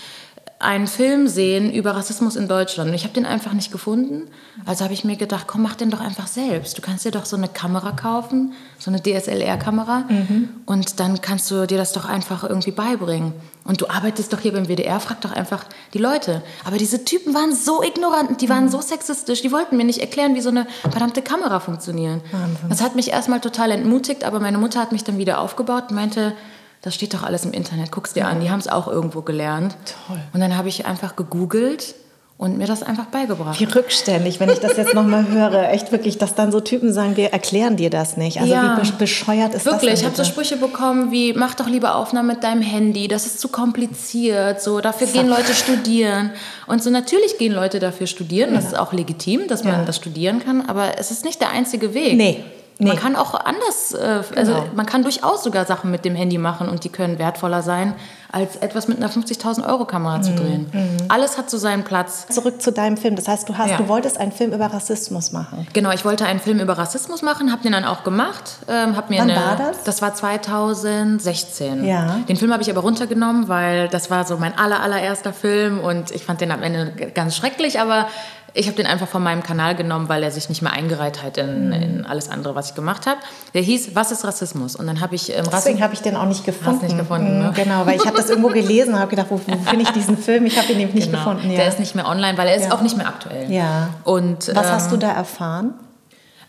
[0.63, 2.89] einen Film sehen über Rassismus in Deutschland.
[2.89, 4.29] Und ich habe den einfach nicht gefunden.
[4.65, 6.77] Also habe ich mir gedacht, komm, mach den doch einfach selbst.
[6.77, 10.05] Du kannst dir doch so eine Kamera kaufen, so eine DSLR-Kamera.
[10.09, 10.49] Mhm.
[10.65, 13.33] Und dann kannst du dir das doch einfach irgendwie beibringen.
[13.65, 16.41] Und du arbeitest doch hier beim WDR, frag doch einfach die Leute.
[16.65, 18.69] Aber diese Typen waren so ignorant, die waren mhm.
[18.69, 22.21] so sexistisch, die wollten mir nicht erklären, wie so eine verdammte Kamera funktioniert.
[22.69, 25.95] Das hat mich erstmal total entmutigt, aber meine Mutter hat mich dann wieder aufgebaut und
[25.95, 26.33] meinte,
[26.83, 28.41] das steht doch alles im Internet, guck's dir an.
[28.41, 29.75] Die haben es auch irgendwo gelernt.
[30.07, 30.19] Toll.
[30.33, 31.95] Und dann habe ich einfach gegoogelt
[32.37, 33.57] und mir das einfach beigebracht.
[33.57, 35.69] Wie rückständig, wenn ich das jetzt nochmal höre.
[35.69, 38.41] Echt wirklich, dass dann so Typen sagen, wir erklären dir das nicht.
[38.41, 38.81] Also ja.
[38.81, 41.95] wie bescheuert ist wirklich, das Wirklich, ich habe so Sprüche bekommen wie, mach doch lieber
[41.95, 45.15] Aufnahmen mit deinem Handy, das ist zu kompliziert, so, dafür Zack.
[45.15, 46.31] gehen Leute studieren.
[46.67, 48.57] Und so natürlich gehen Leute dafür studieren, ja.
[48.57, 49.85] das ist auch legitim, dass man ja.
[49.85, 52.17] das studieren kann, aber es ist nicht der einzige Weg.
[52.17, 52.43] Nee.
[52.79, 52.87] Nee.
[52.87, 54.65] Man kann auch anders, äh, also genau.
[54.75, 57.93] man kann durchaus sogar Sachen mit dem Handy machen und die können wertvoller sein,
[58.31, 60.23] als etwas mit einer 50.000 Euro Kamera mhm.
[60.23, 60.65] zu drehen.
[60.71, 60.97] Mhm.
[61.07, 62.25] Alles hat so seinen Platz.
[62.29, 63.15] Zurück zu deinem Film.
[63.15, 63.77] Das heißt, du hast, ja.
[63.77, 65.67] du wolltest einen Film über Rassismus machen.
[65.73, 68.57] Genau, ich wollte einen Film über Rassismus machen, habe den dann auch gemacht.
[68.67, 69.83] Ähm, hab mir Wann eine, war das?
[69.83, 71.85] Das war 2016.
[71.85, 72.17] Ja.
[72.27, 76.09] Den Film habe ich aber runtergenommen, weil das war so mein aller allererster Film und
[76.09, 78.07] ich fand den am Ende ganz schrecklich, aber
[78.53, 81.37] ich habe den einfach von meinem Kanal genommen, weil er sich nicht mehr eingereiht hat
[81.37, 81.73] in, mhm.
[81.73, 83.19] in alles andere, was ich gemacht habe.
[83.53, 84.75] Der hieß Was ist Rassismus?
[84.75, 86.81] Und dann habe ich ähm, Deswegen habe ich den auch nicht gefunden.
[86.81, 87.49] Hast nicht gefunden, ne?
[87.49, 89.89] Mhm, genau, weil ich habe das irgendwo gelesen und habe gedacht, wo, wo finde ich
[89.89, 90.45] diesen Film?
[90.45, 91.19] Ich habe ihn eben nicht genau.
[91.19, 91.49] gefunden.
[91.49, 91.57] Ja.
[91.57, 92.73] Der ist nicht mehr online, weil er ist ja.
[92.73, 93.51] auch nicht mehr aktuell.
[93.51, 93.89] Ja.
[94.03, 95.73] Und was ähm, hast du da erfahren?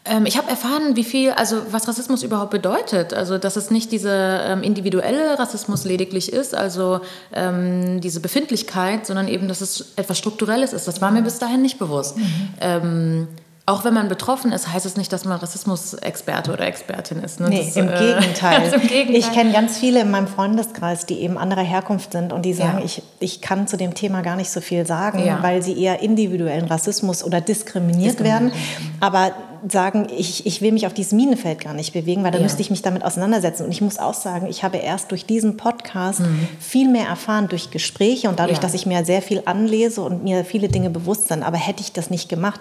[0.06, 3.14] Ähm, ich habe erfahren, wie viel, also was Rassismus überhaupt bedeutet.
[3.14, 7.00] Also, dass es nicht dieser ähm, individuelle Rassismus lediglich ist, also
[7.32, 10.86] ähm, diese Befindlichkeit, sondern eben, dass es etwas Strukturelles ist.
[10.86, 12.18] Das war mir bis dahin nicht bewusst.
[12.18, 12.24] Mhm.
[12.60, 13.28] Ähm,
[13.66, 17.40] auch wenn man betroffen ist, heißt es nicht, dass man Rassismusexperte oder Expertin ist.
[17.40, 17.48] Ne?
[17.48, 18.72] Nee, das, im, äh, Gegenteil.
[18.74, 19.16] im, Gegenteil.
[19.16, 22.80] Ich kenne ganz viele in meinem Freundeskreis, die eben anderer Herkunft sind und die sagen,
[22.80, 22.84] ja.
[22.84, 25.42] ich, ich kann zu dem Thema gar nicht so viel sagen, ja.
[25.42, 28.52] weil sie eher individuellen Rassismus oder diskriminiert werden.
[29.00, 29.32] Aber
[29.68, 32.44] sagen, ich, ich will mich auf dieses Minenfeld gar nicht bewegen, weil da ja.
[32.44, 33.64] müsste ich mich damit auseinandersetzen.
[33.64, 36.48] Und ich muss auch sagen, ich habe erst durch diesen Podcast mhm.
[36.60, 40.44] viel mehr erfahren durch Gespräche und dadurch, dass ich mir sehr viel anlese und mir
[40.44, 41.42] viele Dinge bewusst sind.
[41.42, 42.60] Aber hätte ich das nicht gemacht,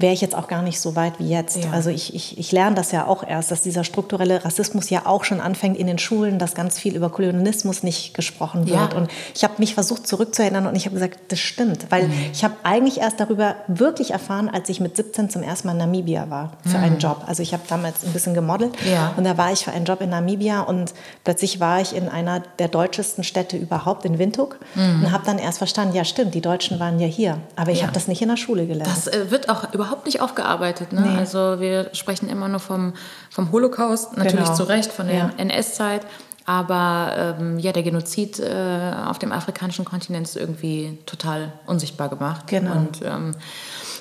[0.00, 1.64] wäre ich jetzt auch gar nicht so weit wie jetzt.
[1.64, 1.70] Ja.
[1.72, 5.24] Also ich, ich, ich lerne das ja auch erst, dass dieser strukturelle Rassismus ja auch
[5.24, 8.92] schon anfängt in den Schulen, dass ganz viel über Kolonialismus nicht gesprochen wird.
[8.92, 8.96] Ja.
[8.96, 12.14] Und ich habe mich versucht zurückzuerinnern und ich habe gesagt, das stimmt, weil mhm.
[12.32, 15.78] ich habe eigentlich erst darüber wirklich erfahren, als ich mit 17 zum ersten Mal in
[15.78, 16.84] Namibia war für mhm.
[16.84, 17.24] einen Job.
[17.26, 19.14] Also ich habe damals ein bisschen gemodelt ja.
[19.16, 22.40] und da war ich für einen Job in Namibia und plötzlich war ich in einer
[22.58, 25.04] der deutschesten Städte überhaupt, in Windhoek mhm.
[25.04, 27.92] und habe dann erst verstanden, ja stimmt, die Deutschen waren ja hier, aber ich habe
[27.92, 28.90] das nicht in der Schule gelernt.
[28.90, 30.92] Das äh, wird auch überhaupt überhaupt nicht aufgearbeitet.
[30.92, 31.00] Ne?
[31.00, 31.18] Nee.
[31.18, 32.92] Also wir sprechen immer nur vom,
[33.30, 34.54] vom Holocaust, natürlich genau.
[34.54, 35.30] zu Recht, von der ja.
[35.36, 36.02] NS-Zeit.
[36.44, 42.46] Aber ähm, ja, der Genozid äh, auf dem afrikanischen Kontinent ist irgendwie total unsichtbar gemacht.
[42.46, 42.72] Genau.
[42.72, 43.34] Und ähm,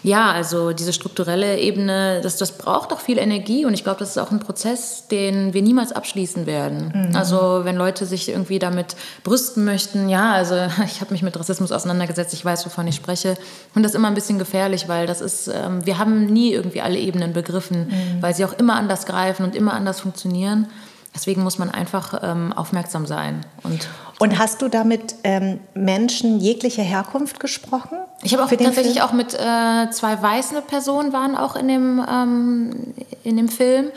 [0.08, 4.12] ja, also diese strukturelle Ebene, das, das braucht auch viel Energie und ich glaube, das
[4.12, 7.10] ist auch ein Prozess, den wir niemals abschließen werden.
[7.10, 7.16] Mhm.
[7.16, 11.74] Also wenn Leute sich irgendwie damit brüsten möchten, ja, also ich habe mich mit Rassismus
[11.74, 13.36] auseinandergesetzt, ich weiß, wovon ich spreche
[13.76, 16.80] und das ist immer ein bisschen gefährlich, weil das ist, ähm, wir haben nie irgendwie
[16.80, 18.22] alle Ebenen begriffen, mhm.
[18.22, 20.68] weil sie auch immer anders greifen und immer anders funktionieren.
[21.16, 23.46] Deswegen muss man einfach ähm, aufmerksam sein.
[23.64, 23.88] Und,
[24.20, 27.98] und hast du damit ähm, Menschen jeglicher Herkunft gesprochen?
[28.24, 29.06] Ich habe auch tatsächlich Film?
[29.06, 32.94] auch mit äh, zwei weißen Personen waren auch in dem, ähm,
[33.24, 33.88] in dem Film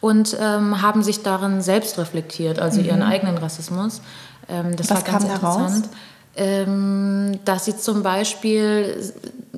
[0.00, 2.86] und ähm, haben sich darin selbst reflektiert, also mhm.
[2.86, 4.00] ihren eigenen Rassismus.
[4.48, 5.42] Ähm, das Was war ganz interessant.
[5.42, 5.76] Daraus?
[5.76, 5.82] Ähm,
[7.44, 9.12] dass sie zum Beispiel,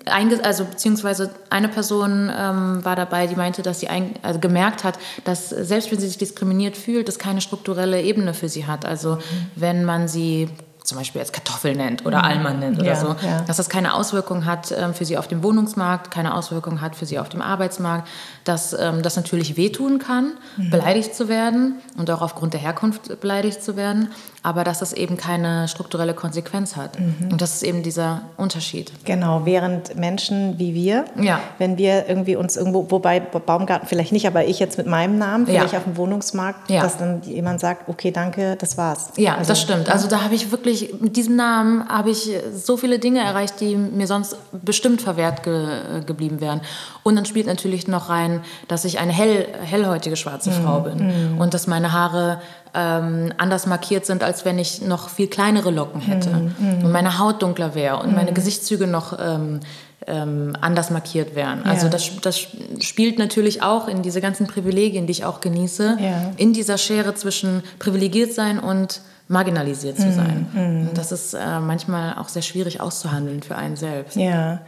[0.07, 4.99] also beziehungsweise eine Person ähm, war dabei, die meinte, dass sie ein, also gemerkt hat,
[5.25, 8.87] dass selbst wenn sie sich diskriminiert fühlt, das keine strukturelle Ebene für sie hat.
[8.87, 9.19] Also
[9.57, 10.49] wenn man sie
[10.85, 12.25] zum Beispiel als Kartoffel nennt oder mhm.
[12.25, 13.43] Alman nennt oder ja, so, ja.
[13.47, 17.07] dass das keine Auswirkung hat ähm, für sie auf dem Wohnungsmarkt, keine Auswirkung hat für
[17.07, 18.09] sie auf dem Arbeitsmarkt,
[18.51, 20.71] dass ähm, das natürlich wehtun kann, mhm.
[20.71, 24.09] beleidigt zu werden und auch aufgrund der Herkunft beleidigt zu werden,
[24.43, 26.99] aber dass das eben keine strukturelle Konsequenz hat.
[26.99, 27.29] Mhm.
[27.31, 28.91] Und das ist eben dieser Unterschied.
[29.05, 31.39] Genau, während Menschen wie wir, ja.
[31.59, 35.47] wenn wir irgendwie uns irgendwo, wobei Baumgarten vielleicht nicht, aber ich jetzt mit meinem Namen,
[35.47, 35.79] vielleicht ja.
[35.79, 36.83] auf dem Wohnungsmarkt, ja.
[36.83, 39.13] dass dann jemand sagt, okay, danke, das war's.
[39.17, 39.89] Ja, also, das stimmt.
[39.89, 43.77] Also da habe ich wirklich, mit diesem Namen habe ich so viele Dinge erreicht, die
[43.77, 46.63] mir sonst bestimmt verwehrt ge geblieben wären.
[47.05, 50.55] Und dann spielt natürlich noch rein, dass ich eine hell, hellhäutige schwarze mhm.
[50.65, 51.41] Frau bin mhm.
[51.41, 52.41] und dass meine Haare
[52.75, 56.85] ähm, anders markiert sind, als wenn ich noch viel kleinere Locken hätte mhm.
[56.85, 59.61] und meine Haut dunkler wäre und meine Gesichtszüge noch ähm,
[60.07, 61.63] ähm, anders markiert wären.
[61.65, 61.91] Also ja.
[61.91, 62.39] das, das
[62.81, 66.33] spielt natürlich auch in diese ganzen Privilegien, die ich auch genieße, ja.
[66.37, 70.49] in dieser Schere zwischen privilegiert sein und marginalisiert zu sein.
[70.53, 70.89] Mhm.
[70.89, 74.17] Und das ist äh, manchmal auch sehr schwierig auszuhandeln für einen selbst.
[74.17, 74.61] Ja.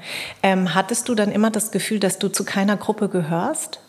[0.42, 3.80] Ähm, hattest du dann immer das Gefühl, dass du zu keiner Gruppe gehörst?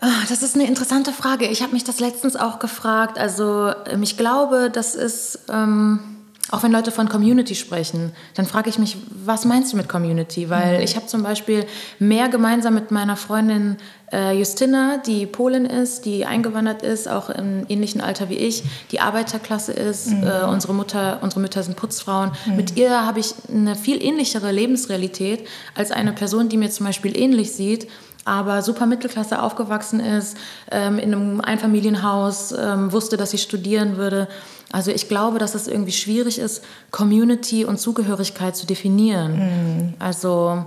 [0.00, 1.46] Ah, das ist eine interessante Frage.
[1.46, 3.18] Ich habe mich das letztens auch gefragt.
[3.18, 5.40] Also ähm, ich glaube, das ist...
[5.50, 6.13] Ähm,
[6.54, 10.48] auch wenn Leute von Community sprechen, dann frage ich mich, was meinst du mit Community?
[10.50, 10.84] Weil mhm.
[10.84, 11.66] ich habe zum Beispiel
[11.98, 13.76] mehr gemeinsam mit meiner Freundin
[14.12, 18.62] äh, Justina, die Polin ist, die eingewandert ist, auch im ähnlichen Alter wie ich,
[18.92, 20.10] die Arbeiterklasse ist.
[20.10, 20.22] Mhm.
[20.22, 22.30] Äh, unsere, Mutter, unsere Mütter sind Putzfrauen.
[22.46, 22.56] Mhm.
[22.56, 27.18] Mit ihr habe ich eine viel ähnlichere Lebensrealität als eine Person, die mir zum Beispiel
[27.18, 27.88] ähnlich sieht
[28.24, 30.36] aber super Mittelklasse aufgewachsen ist,
[30.70, 34.28] ähm, in einem Einfamilienhaus, ähm, wusste, dass sie studieren würde.
[34.72, 39.36] Also ich glaube, dass es irgendwie schwierig ist, Community und Zugehörigkeit zu definieren.
[39.38, 39.94] Mhm.
[39.98, 40.64] Also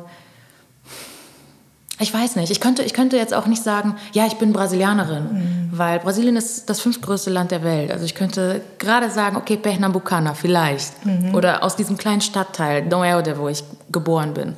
[2.00, 2.52] ich weiß nicht.
[2.52, 5.70] Ich könnte, ich könnte jetzt auch nicht sagen, ja, ich bin Brasilianerin, mhm.
[5.72, 7.92] weil Brasilien ist das fünftgrößte Land der Welt.
[7.92, 11.06] Also ich könnte gerade sagen, okay, Pernambucana vielleicht.
[11.06, 11.34] Mhm.
[11.34, 14.54] Oder aus diesem kleinen Stadtteil, Noelde, wo ich geboren bin.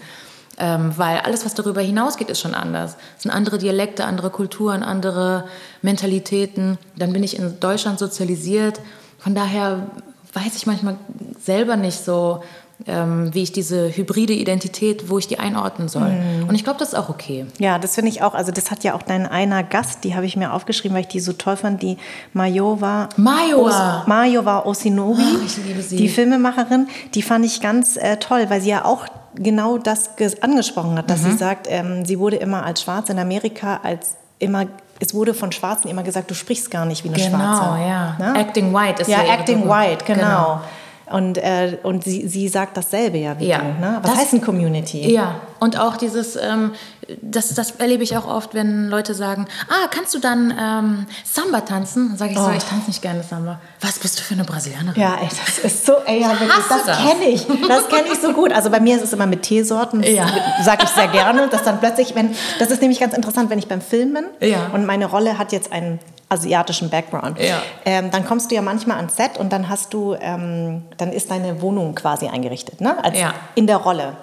[0.58, 2.98] Ähm, weil alles, was darüber hinausgeht, ist schon anders.
[3.16, 5.46] Es sind andere Dialekte, andere Kulturen, andere
[5.82, 6.78] Mentalitäten.
[6.98, 8.82] Dann bin ich in Deutschland sozialisiert.
[9.20, 9.88] Von daher
[10.34, 10.98] weiß ich manchmal
[11.44, 12.42] selber nicht so,
[12.88, 16.10] ähm, wie ich diese hybride Identität, wo ich die einordnen soll.
[16.10, 16.48] Mm.
[16.48, 17.46] Und ich glaube, das ist auch okay.
[17.58, 18.34] Ja, das finde ich auch.
[18.34, 21.10] Also das hat ja auch dein einer Gast, die habe ich mir aufgeschrieben, weil ich
[21.10, 21.98] die so toll fand, die
[22.34, 23.10] Majova.
[23.18, 24.06] Majova.
[24.08, 25.98] Majova Osinobi, Ach, ich liebe sie.
[25.98, 26.88] die Filmemacherin.
[27.16, 29.06] Die fand ich ganz äh, toll, weil sie ja auch
[29.36, 31.32] genau das angesprochen hat, dass mhm.
[31.32, 34.68] sie sagt, ähm, sie wurde immer als Schwarz in Amerika als immer
[35.00, 37.62] es wurde von Schwarzen immer gesagt, du sprichst gar nicht wie eine genau, Schwarze.
[37.62, 38.16] Genau, ja.
[38.20, 38.40] Ne?
[38.40, 39.24] Acting white ist ja.
[39.24, 40.20] Ja, acting white, genau.
[40.20, 40.62] genau.
[41.12, 43.62] Und, äh, und sie, sie sagt dasselbe ja wie ja.
[43.62, 44.00] Ne?
[44.02, 45.12] Was das, heißt ein Community?
[45.12, 46.74] Ja, und auch dieses, ähm,
[47.22, 51.62] das, das erlebe ich auch oft, wenn Leute sagen, ah, kannst du dann ähm, Samba
[51.62, 52.10] tanzen?
[52.10, 52.46] Dann sage ich oh.
[52.46, 53.60] so, ich tanze nicht gerne Samba.
[53.82, 55.02] Was bist du für eine Brasilianerin?
[55.02, 56.98] Ja, ey, das ist so, ey, ja, wirklich, das, das.
[56.98, 57.48] kenne ich.
[57.68, 58.52] Das kenne ich so gut.
[58.54, 60.28] Also bei mir ist es immer mit Teesorten, ja.
[60.64, 63.68] sage ich sehr gerne, dass dann plötzlich, wenn, das ist nämlich ganz interessant, wenn ich
[63.68, 64.70] beim Film bin ja.
[64.74, 67.40] und meine Rolle hat jetzt einen asiatischen Background.
[67.40, 67.62] Ja.
[67.86, 71.32] Ähm, dann kommst du ja manchmal ans Set und dann hast du, ähm, dann ist
[71.32, 73.04] deine Wohnung quasi eingerichtet, ne?
[73.04, 73.34] Als ja.
[73.56, 74.14] in der Rolle.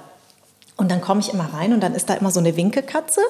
[0.79, 3.23] Und dann komme ich immer rein und dann ist da immer so eine Winkekatze.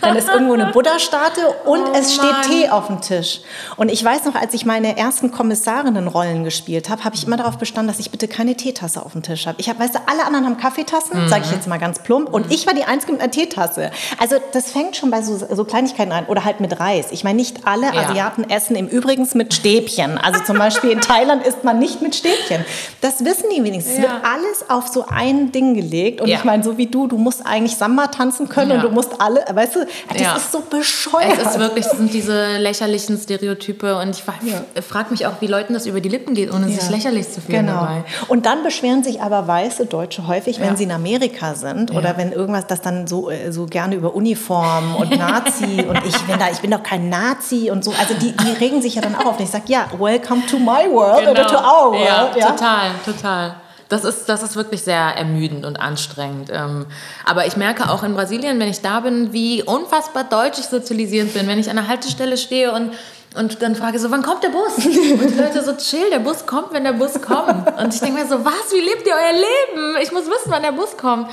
[0.00, 2.42] Dann ist irgendwo eine Buddha-Statue und oh, es steht Mann.
[2.42, 3.40] Tee auf dem Tisch.
[3.76, 7.58] Und ich weiß noch, als ich meine ersten Kommissarinnenrollen gespielt habe, habe ich immer darauf
[7.58, 9.60] bestanden, dass ich bitte keine Teetasse auf dem Tisch habe.
[9.60, 11.28] Ich habe, weißt du, alle anderen haben Kaffeetassen, mhm.
[11.28, 12.52] sage ich jetzt mal ganz plump, und mhm.
[12.52, 13.92] ich war die Einzige mit einer Teetasse.
[14.18, 17.12] Also das fängt schon bei so, so Kleinigkeiten an oder halt mit Reis.
[17.12, 18.08] Ich meine, nicht alle ja.
[18.08, 20.18] Asiaten essen im Übrigen mit Stäbchen.
[20.18, 22.64] Also zum Beispiel in Thailand isst man nicht mit Stäbchen.
[23.00, 23.98] Das wissen die wenigstens.
[23.98, 24.04] Ja.
[24.04, 26.20] Es wird alles auf so ein Ding gelegt.
[26.20, 26.38] Und ja.
[26.38, 28.76] ich meine, so wie du, du musst eigentlich Samba tanzen können ja.
[28.76, 30.34] und du musst alle, weißt du, das ja.
[30.34, 31.38] ist so bescheuert.
[31.38, 34.82] Es ist wirklich, das sind diese lächerlichen Stereotype und ich ja.
[34.82, 37.66] frage mich auch, wie Leuten das über die Lippen geht, ohne sich lächerlich zu fühlen
[37.66, 37.80] genau.
[37.80, 38.04] dabei.
[38.28, 42.32] Und dann beschweren sich aber weiße Deutsche häufig, wenn sie in Amerika sind oder wenn
[42.32, 46.48] irgendwas, das dann so, äh, so gerne über Uniform und Nazi und ich bin da,
[46.50, 47.92] ich bin doch kein Nazi und so.
[48.00, 49.38] Also die, die regen sich ja dann auch auf.
[49.38, 51.32] Und ich sage, ja, welcome to my world genau.
[51.32, 52.36] oder to our world.
[52.36, 53.56] Ja, total, total.
[53.90, 56.48] Das ist, das ist wirklich sehr ermüdend und anstrengend.
[56.52, 56.86] Ähm,
[57.26, 61.34] aber ich merke auch in Brasilien, wenn ich da bin, wie unfassbar deutsch ich sozialisiert
[61.34, 61.46] bin.
[61.46, 62.92] Wenn ich an der Haltestelle stehe und
[63.36, 64.74] und dann frage ich so, wann kommt der Bus?
[64.76, 67.78] Und die Leute so, chill, der Bus kommt, wenn der Bus kommt.
[67.80, 69.96] Und ich denke mir so, was, wie lebt ihr euer Leben?
[70.02, 71.30] Ich muss wissen, wann der Bus kommt.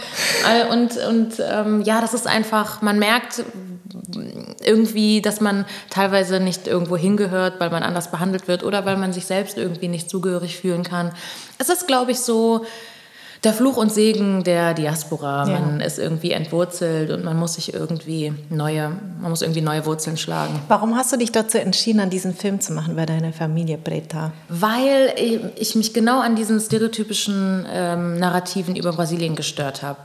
[0.48, 3.43] Äh, und, und ähm, ja, das ist einfach, man merkt
[4.64, 9.14] irgendwie, dass man teilweise nicht irgendwo hingehört, weil man anders behandelt wird oder weil man
[9.14, 11.12] sich selbst irgendwie nicht zugehörig fühlen kann.
[11.58, 12.66] Es ist, glaube ich, so,
[13.44, 15.48] der Fluch und Segen der Diaspora.
[15.48, 15.60] Ja.
[15.60, 20.18] Man ist irgendwie entwurzelt und man muss sich irgendwie neue, man muss irgendwie neue Wurzeln
[20.18, 20.60] schlagen.
[20.68, 24.32] Warum hast du dich dazu entschieden, an diesen Film zu machen bei deiner Familie Breta?
[24.50, 25.14] Weil
[25.56, 30.00] ich mich genau an diesen stereotypischen ähm, Narrativen über Brasilien gestört habe.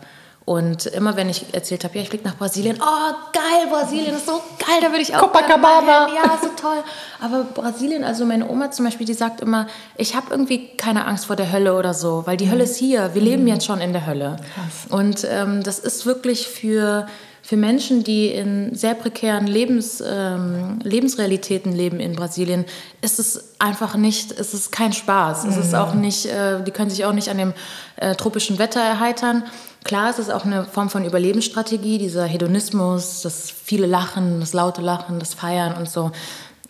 [0.45, 4.27] Und immer wenn ich erzählt habe, ja, ich fliege nach Brasilien, oh geil, Brasilien ist
[4.27, 6.09] so geil, da würde ich auch Copacabana.
[6.15, 6.83] Ja, so toll.
[7.21, 11.27] Aber Brasilien, also meine Oma zum Beispiel, die sagt immer, ich habe irgendwie keine Angst
[11.27, 12.53] vor der Hölle oder so, weil die mhm.
[12.53, 13.15] Hölle ist hier.
[13.15, 13.49] Wir leben mhm.
[13.49, 14.37] jetzt schon in der Hölle.
[14.55, 14.91] Krass.
[14.91, 17.07] Und ähm, das ist wirklich für
[17.45, 22.65] für Menschen, die in sehr prekären Lebens, ähm, Lebensrealitäten leben in Brasilien,
[23.01, 25.45] ist es einfach nicht, ist es kein Spaß.
[25.45, 25.51] Mhm.
[25.51, 25.79] Es ist mhm.
[25.79, 27.53] auch nicht, äh, die können sich auch nicht an dem
[27.97, 29.43] äh, tropischen Wetter erheitern.
[29.85, 34.81] Klar, es ist auch eine Form von Überlebensstrategie, dieser Hedonismus, das viele Lachen, das laute
[34.81, 36.13] Lachen, das Feiern und so.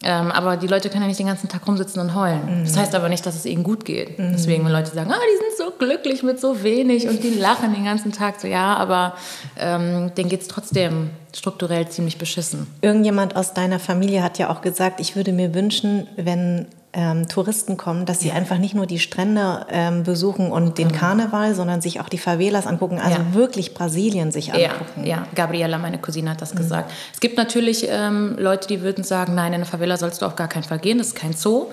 [0.05, 2.61] Ähm, aber die Leute können ja nicht den ganzen Tag rumsitzen und heulen.
[2.61, 2.65] Mhm.
[2.65, 4.19] Das heißt aber nicht, dass es ihnen gut geht.
[4.19, 4.33] Mhm.
[4.33, 7.73] Deswegen, wenn Leute sagen, ah, die sind so glücklich mit so wenig und die lachen
[7.73, 9.15] den ganzen Tag, so ja, aber
[9.57, 12.67] ähm, denen geht es trotzdem strukturell ziemlich beschissen.
[12.81, 17.77] Irgendjemand aus deiner Familie hat ja auch gesagt, ich würde mir wünschen, wenn ähm, Touristen
[17.77, 18.35] kommen, dass sie ja.
[18.35, 20.93] einfach nicht nur die Strände ähm, besuchen und den mhm.
[20.93, 23.35] Karneval, sondern sich auch die Favelas angucken, also ja.
[23.35, 25.05] wirklich Brasilien sich angucken.
[25.05, 25.27] Ja, ja.
[25.35, 26.59] Gabriela, meine Cousine, hat das mhm.
[26.59, 26.93] gesagt.
[27.13, 30.37] Es gibt natürlich ähm, Leute, die würden sagen, nein, in eine Favela sollst du auf
[30.37, 31.67] gar keinen Fall gehen, das ist kein Zoo.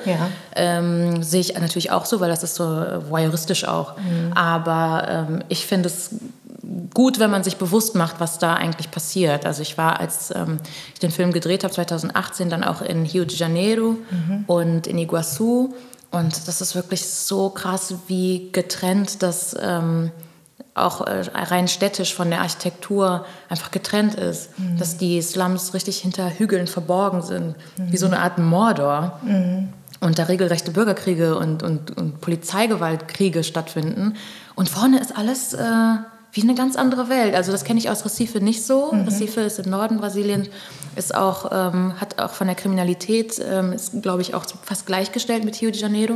[0.56, 2.64] Ähm, sehe ich natürlich auch so, weil das ist so
[3.10, 3.98] voyeuristisch auch.
[3.98, 4.34] Mhm.
[4.34, 6.12] Aber ähm, ich finde es
[6.94, 9.46] gut, wenn man sich bewusst macht, was da eigentlich passiert.
[9.46, 10.60] Also ich war, als ähm,
[10.94, 14.44] ich den Film gedreht habe, 2018, dann auch in Rio de Janeiro mhm.
[14.48, 15.74] und in Iguazu.
[16.12, 20.12] Und das ist wirklich so krass, wie getrennt das ähm,
[20.74, 24.58] auch äh, rein städtisch von der Architektur einfach getrennt ist.
[24.58, 24.78] Mhm.
[24.78, 27.92] Dass die Slums richtig hinter Hügeln verborgen sind, mhm.
[27.92, 29.20] wie so eine Art Mordor.
[29.24, 29.70] Mhm.
[30.02, 34.16] Und da regelrechte Bürgerkriege und, und, und Polizeigewaltkriege stattfinden.
[34.56, 35.54] Und vorne ist alles...
[35.54, 35.98] Äh,
[36.32, 37.36] wie eine ganz andere Welt.
[37.36, 38.92] Also das kenne ich aus Recife nicht so.
[38.92, 39.06] Mhm.
[39.06, 40.50] Recife ist im Norden Brasiliens,
[40.96, 45.44] ist auch, ähm, hat auch von der Kriminalität, ähm, ist glaube ich auch fast gleichgestellt
[45.44, 46.16] mit Rio de Janeiro.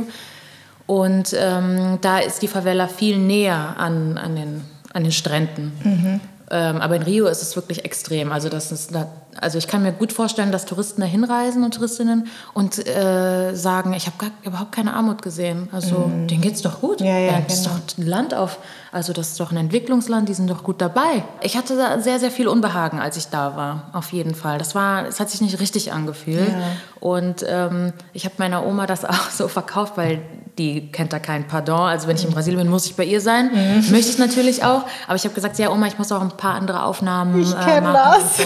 [0.86, 4.60] Und ähm, da ist die Favela viel näher an, an, den,
[4.92, 5.72] an den Stränden.
[5.82, 6.20] Mhm.
[6.50, 8.32] Ähm, aber in Rio ist es wirklich extrem.
[8.32, 8.92] Also, das ist,
[9.40, 13.92] also ich kann mir gut vorstellen, dass Touristen da hinreisen und Touristinnen und äh, sagen,
[13.94, 15.68] ich habe überhaupt keine Armut gesehen.
[15.72, 16.28] Also mhm.
[16.28, 17.00] denen geht es doch gut.
[17.00, 17.76] Ja, ja, das genau.
[17.76, 18.58] ist doch ein Land auf,
[18.92, 21.24] also das ist doch ein Entwicklungsland, die sind doch gut dabei.
[21.40, 24.58] Ich hatte da sehr, sehr viel Unbehagen, als ich da war, auf jeden Fall.
[24.58, 26.48] Das war, es hat sich nicht richtig angefühlt.
[26.48, 26.64] Ja.
[27.00, 30.20] Und ähm, ich habe meiner Oma das auch so verkauft, weil
[30.58, 31.80] die kennt da kein Pardon.
[31.80, 33.50] Also wenn ich in Brasilien bin, muss ich bei ihr sein.
[33.52, 33.90] Mhm.
[33.90, 34.82] Möchte ich natürlich auch.
[35.06, 37.80] Aber ich habe gesagt, ja Oma, ich muss auch ein paar andere Aufnahmen ich äh,
[37.80, 37.94] machen.
[37.94, 38.36] Das.
[38.38, 38.44] So.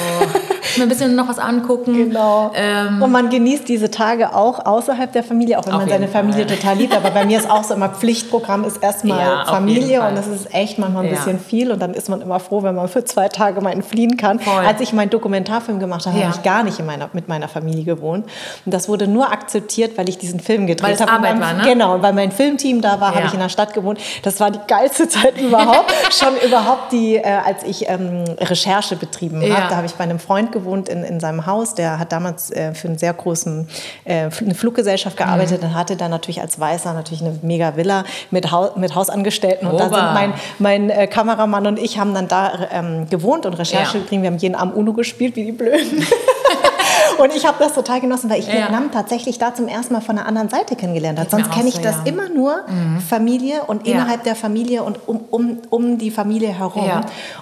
[0.79, 1.95] Mir ein bisschen noch was angucken.
[1.95, 2.53] Genau.
[2.55, 6.47] Ähm, und man genießt diese Tage auch außerhalb der Familie, auch wenn man seine Familie
[6.47, 6.57] Fall.
[6.57, 6.97] total liebt.
[6.97, 10.55] Aber bei mir ist auch so immer Pflichtprogramm ist erstmal ja, Familie und das ist
[10.55, 11.17] echt manchmal ein ja.
[11.17, 11.73] bisschen viel.
[11.73, 14.41] Und dann ist man immer froh, wenn man für zwei Tage mal entfliehen kann.
[14.41, 14.65] Voll.
[14.65, 16.27] Als ich meinen Dokumentarfilm gemacht habe, ja.
[16.27, 18.27] habe ich gar nicht in meiner, mit meiner Familie gewohnt.
[18.65, 21.11] Und das wurde nur akzeptiert, weil ich diesen Film gedreht habe.
[21.11, 21.63] Arbeit war, ne?
[21.65, 23.17] Genau, und weil mein Filmteam da war, ja.
[23.17, 24.01] habe ich in der Stadt gewohnt.
[24.23, 25.93] Das war die geilste Zeit überhaupt.
[26.11, 29.69] Schon überhaupt die, äh, als ich ähm, Recherche betrieben habe.
[29.69, 31.75] Da habe ich bei einem Freund gewohnt in, in seinem Haus.
[31.75, 33.69] Der hat damals äh, für einen sehr großen
[34.05, 35.69] äh, eine Fluggesellschaft gearbeitet mhm.
[35.69, 39.67] und hatte dann natürlich als Weißer natürlich eine mega Villa mit, Haus, mit Hausangestellten.
[39.67, 39.89] Und Oba.
[39.89, 43.99] da sind mein, mein äh, Kameramann und ich haben dann da ähm, gewohnt und Recherche
[43.99, 44.23] betrieben.
[44.23, 46.07] Wir haben jeden Abend UNO gespielt, wie die Blöden.
[47.19, 48.55] Und ich habe das total genossen, weil ich ja.
[48.55, 51.31] Vietnam tatsächlich da zum ersten Mal von der anderen Seite kennengelernt habe.
[51.31, 52.03] Sonst kenne ich so, das ja.
[52.07, 53.01] immer nur mhm.
[53.01, 56.91] Familie und innerhalb der Familie und um, um, um die Familie herum.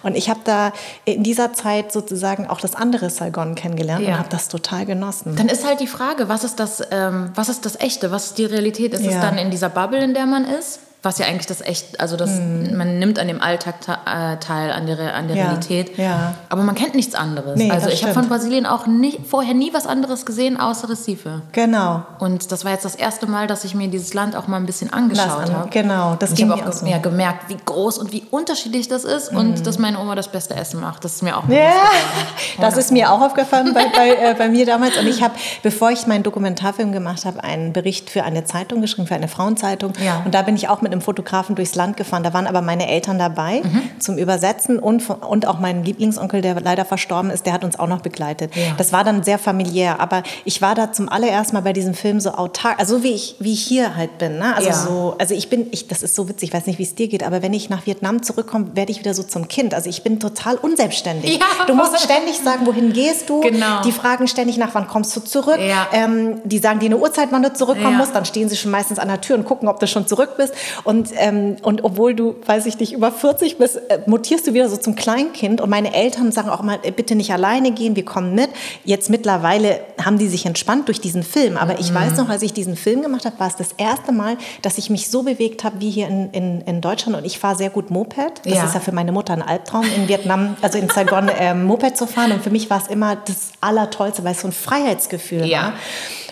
[0.03, 0.73] Und ich habe da
[1.05, 5.37] in dieser Zeit sozusagen auch das andere Saigon kennengelernt und habe das total genossen.
[5.37, 8.39] Dann ist halt die Frage, was ist das, ähm, was ist das Echte, was ist
[8.39, 8.95] die Realität?
[8.95, 10.81] Ist es dann in dieser Bubble, in der man ist?
[11.07, 12.77] Was ja eigentlich das echt, also das, mhm.
[12.77, 15.97] man nimmt an dem Alltag äh, teil, an der, an der ja, Realität.
[15.97, 16.35] Ja.
[16.49, 17.57] Aber man kennt nichts anderes.
[17.57, 21.43] Nee, also ich habe von Brasilien auch nicht, vorher nie was anderes gesehen außer Recife.
[21.53, 22.03] Genau.
[22.19, 24.67] Und das war jetzt das erste Mal, dass ich mir dieses Land auch mal ein
[24.67, 25.69] bisschen angeschaut habe.
[25.71, 26.87] Genau, das und ich habe auch, so.
[26.87, 29.39] ja, gemerkt, wie groß und wie unterschiedlich das ist mhm.
[29.39, 31.05] und dass meine Oma das beste Essen macht.
[31.05, 31.71] Das ist mir auch Ja,
[32.61, 34.99] das ist mir auch aufgefallen bei, bei, äh, bei mir damals.
[34.99, 39.07] Und ich habe, bevor ich meinen Dokumentarfilm gemacht habe, einen Bericht für eine Zeitung geschrieben,
[39.07, 39.93] für eine Frauenzeitung.
[40.05, 40.23] Ja.
[40.25, 42.23] Und da bin ich auch mit einem Fotografen durchs Land gefahren.
[42.23, 44.01] Da waren aber meine Eltern dabei mhm.
[44.01, 47.87] zum Übersetzen und, und auch mein Lieblingsonkel, der leider verstorben ist, der hat uns auch
[47.87, 48.55] noch begleitet.
[48.57, 48.75] Ja.
[48.77, 50.01] Das war dann sehr familiär.
[50.01, 53.37] Aber ich war da zum allerersten Mal bei diesem Film so autark, also wie ich,
[53.39, 54.39] wie ich hier halt bin.
[54.39, 54.55] Ne?
[54.55, 54.75] Also, ja.
[54.75, 57.09] so, also ich bin, ich, das ist so witzig, ich weiß nicht, wie es dir
[57.09, 59.75] geht, aber wenn ich nach Vietnam zurückkomme, werde ich wieder so zum Kind.
[59.75, 61.39] Also ich bin total unselbstständig.
[61.39, 63.41] Ja, du musst ständig sagen, wohin gehst du?
[63.41, 63.83] Genau.
[63.83, 65.59] Die fragen ständig nach, wann kommst du zurück?
[65.93, 68.15] Ähm, die sagen dir eine Uhrzeit, wann du zurückkommen musst.
[68.15, 70.55] Dann stehen sie schon meistens an der Tür und gucken, ob du schon zurück bist.
[70.85, 74.69] Und, ähm, und obwohl du, weiß ich nicht, über 40 bist, äh, mutierst du wieder
[74.69, 75.61] so zum Kleinkind.
[75.61, 78.51] Und meine Eltern sagen auch mal, äh, bitte nicht alleine gehen, wir kommen mit.
[78.85, 81.57] Jetzt mittlerweile haben die sich entspannt durch diesen Film.
[81.57, 81.97] Aber ich mhm.
[81.97, 84.91] weiß noch, als ich diesen Film gemacht habe, war es das erste Mal, dass ich
[84.91, 87.17] mich so bewegt habe wie hier in, in, in Deutschland.
[87.17, 88.45] Und ich fahre sehr gut Moped.
[88.45, 88.65] Das ja.
[88.65, 92.07] ist ja für meine Mutter ein Albtraum, in Vietnam, also in Saigon, äh, Moped zu
[92.07, 92.33] fahren.
[92.33, 95.63] Und für mich war es immer das Allertollste, weil es so ein Freiheitsgefühl ja.
[95.63, 95.73] war.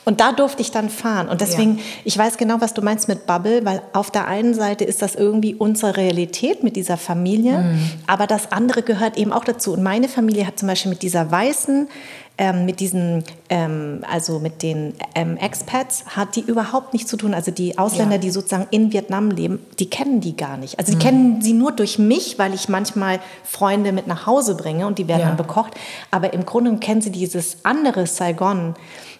[0.05, 1.29] Und da durfte ich dann fahren.
[1.29, 1.83] Und deswegen, ja.
[2.05, 5.15] ich weiß genau, was du meinst mit Bubble, weil auf der einen Seite ist das
[5.15, 7.91] irgendwie unsere Realität mit dieser Familie, mhm.
[8.07, 9.73] aber das andere gehört eben auch dazu.
[9.73, 11.89] Und meine Familie hat zum Beispiel mit dieser weißen
[12.37, 17.33] ähm, mit diesen, ähm, also mit den ähm, Expats hat die überhaupt nichts zu tun.
[17.33, 18.21] Also die Ausländer, ja.
[18.21, 20.79] die sozusagen in Vietnam leben, die kennen die gar nicht.
[20.79, 21.03] Also die mhm.
[21.03, 25.07] kennen sie nur durch mich, weil ich manchmal Freunde mit nach Hause bringe und die
[25.07, 25.29] werden ja.
[25.29, 25.75] dann bekocht.
[26.11, 28.75] Aber im Grunde kennen sie dieses andere Saigon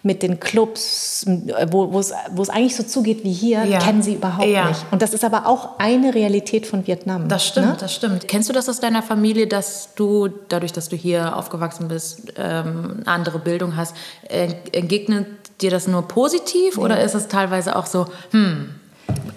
[0.05, 1.25] mit den Clubs,
[1.71, 3.79] wo es eigentlich so zugeht wie hier, ja.
[3.79, 4.69] kennen sie überhaupt ja.
[4.69, 4.85] nicht.
[4.91, 7.27] Und das ist aber auch eine Realität von Vietnam.
[7.27, 7.77] Das stimmt, ne?
[7.79, 8.27] das stimmt.
[8.27, 12.97] Kennst du das aus deiner Familie, dass du, dadurch, dass du hier aufgewachsen bist, ähm,
[12.99, 13.95] eine andere Bildung hast,
[14.29, 15.25] entgegnet
[15.61, 16.83] dir das nur positiv nee.
[16.83, 18.75] oder ist es teilweise auch so, hm,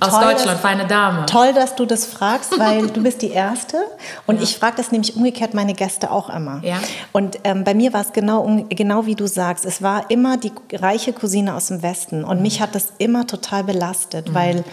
[0.00, 1.26] aus toll, Deutschland, dass, feine Dame.
[1.26, 3.78] Toll, dass du das fragst, weil du bist die Erste.
[4.26, 4.42] Und ja.
[4.42, 6.60] ich frage das nämlich umgekehrt meine Gäste auch immer.
[6.62, 6.78] Ja.
[7.12, 9.64] Und ähm, bei mir war es genau, genau wie du sagst.
[9.64, 12.24] Es war immer die reiche Cousine aus dem Westen.
[12.24, 14.34] Und mich hat das immer total belastet, mhm.
[14.34, 14.64] weil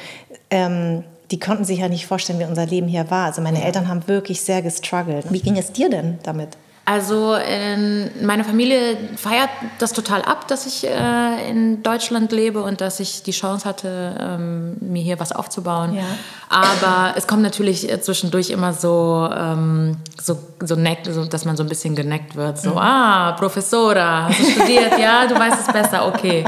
[0.50, 3.26] ähm, die konnten sich ja nicht vorstellen, wie unser Leben hier war.
[3.26, 3.64] Also meine.
[3.64, 5.32] Eltern haben wirklich sehr gestruggelt.
[5.32, 6.50] Wie ging es dir denn damit?
[6.88, 12.80] Also ähm, meine Familie feiert das total ab, dass ich äh, in Deutschland lebe und
[12.80, 15.96] dass ich die Chance hatte, ähm, mir hier was aufzubauen.
[15.96, 16.04] Ja.
[16.48, 21.64] Aber es kommt natürlich zwischendurch immer so, ähm, so, so, neck, so, dass man so
[21.64, 22.60] ein bisschen geneckt wird.
[22.60, 22.78] So, mhm.
[22.78, 25.00] ah, Professora, hast du studiert?
[25.00, 26.46] ja, du weißt es besser, okay.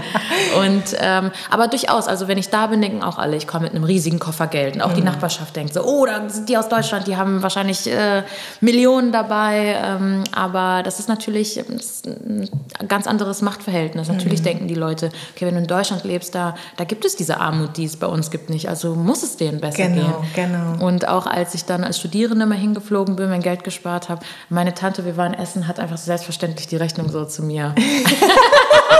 [0.59, 3.73] Und, ähm, aber durchaus, also wenn ich da bin, denken auch alle, ich komme mit
[3.73, 4.75] einem riesigen Koffer Geld.
[4.75, 4.95] Und auch mhm.
[4.95, 8.21] die Nachbarschaft denkt so, oh, da sind die aus Deutschland, die haben wahrscheinlich äh,
[8.61, 9.77] Millionen dabei.
[9.83, 12.49] Ähm, aber das ist natürlich ein
[12.87, 14.07] ganz anderes Machtverhältnis.
[14.07, 14.45] Natürlich mhm.
[14.45, 17.77] denken die Leute, okay, wenn du in Deutschland lebst, da, da gibt es diese Armut,
[17.77, 18.69] die es bei uns gibt nicht.
[18.69, 20.51] Also muss es denen besser genau, gehen.
[20.51, 20.85] Genau.
[20.85, 24.73] Und auch als ich dann als Studierende mal hingeflogen bin, mein Geld gespart habe, meine
[24.73, 27.75] Tante, wir waren essen, hat einfach selbstverständlich die Rechnung so zu mir.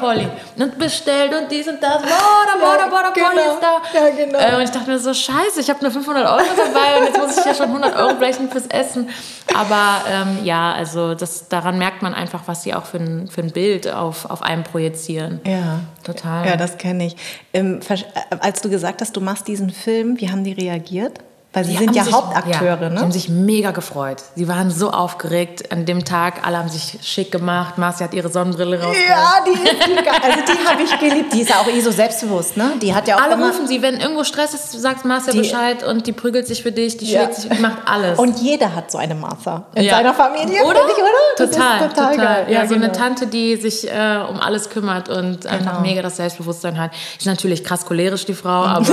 [0.00, 2.02] Polly und bestellt und dies und das.
[2.02, 3.28] Bora, bora, bora, genau.
[3.28, 3.82] Polly ist da.
[3.94, 4.38] Ja, genau.
[4.38, 7.18] Äh, und ich dachte mir so, scheiße, ich habe nur 500 Euro dabei und jetzt
[7.18, 9.08] muss ich ja schon 100 Euro brechen fürs Essen.
[9.54, 13.42] Aber ähm, ja, also das, daran merkt man einfach, was sie auch für ein, für
[13.42, 15.40] ein Bild auf, auf einem projizieren.
[15.44, 15.80] Ja.
[16.04, 16.46] Total.
[16.46, 17.16] Ja, das kenne ich.
[17.52, 17.96] Ähm, äh,
[18.40, 21.18] als du gesagt hast, du machst diesen Film, wie haben die reagiert?
[21.52, 22.94] Weil sie die sind ja sich, Hauptakteure, ja, ne?
[22.94, 24.22] Die haben sich mega gefreut.
[24.36, 26.46] Sie waren so aufgeregt an dem Tag.
[26.46, 27.76] Alle haben sich schick gemacht.
[27.76, 29.08] Marcia hat ihre Sonnenbrille rausgeholt.
[29.08, 29.74] Ja, die ist
[30.22, 31.32] Also die habe ich geliebt.
[31.32, 32.74] Die ist ja auch eh so selbstbewusst, ne?
[32.80, 35.82] Die hat ja auch Alle rufen sie, wenn irgendwo Stress ist, sagt Marcia die, Bescheid
[35.82, 37.22] und die prügelt sich für dich, die ja.
[37.22, 38.16] schlägt sich, macht alles.
[38.16, 39.96] Und jeder hat so eine Martha in ja.
[39.96, 40.62] seiner Familie.
[40.64, 40.82] Oder?
[40.86, 41.48] Ich, oder?
[41.48, 42.44] total, total, total.
[42.46, 42.86] Ja, ja, so genau.
[42.86, 45.52] eine Tante, die sich äh, um alles kümmert und genau.
[45.52, 46.92] einfach mega das Selbstbewusstsein hat.
[47.18, 48.86] Ist natürlich krass cholerisch, die Frau, aber...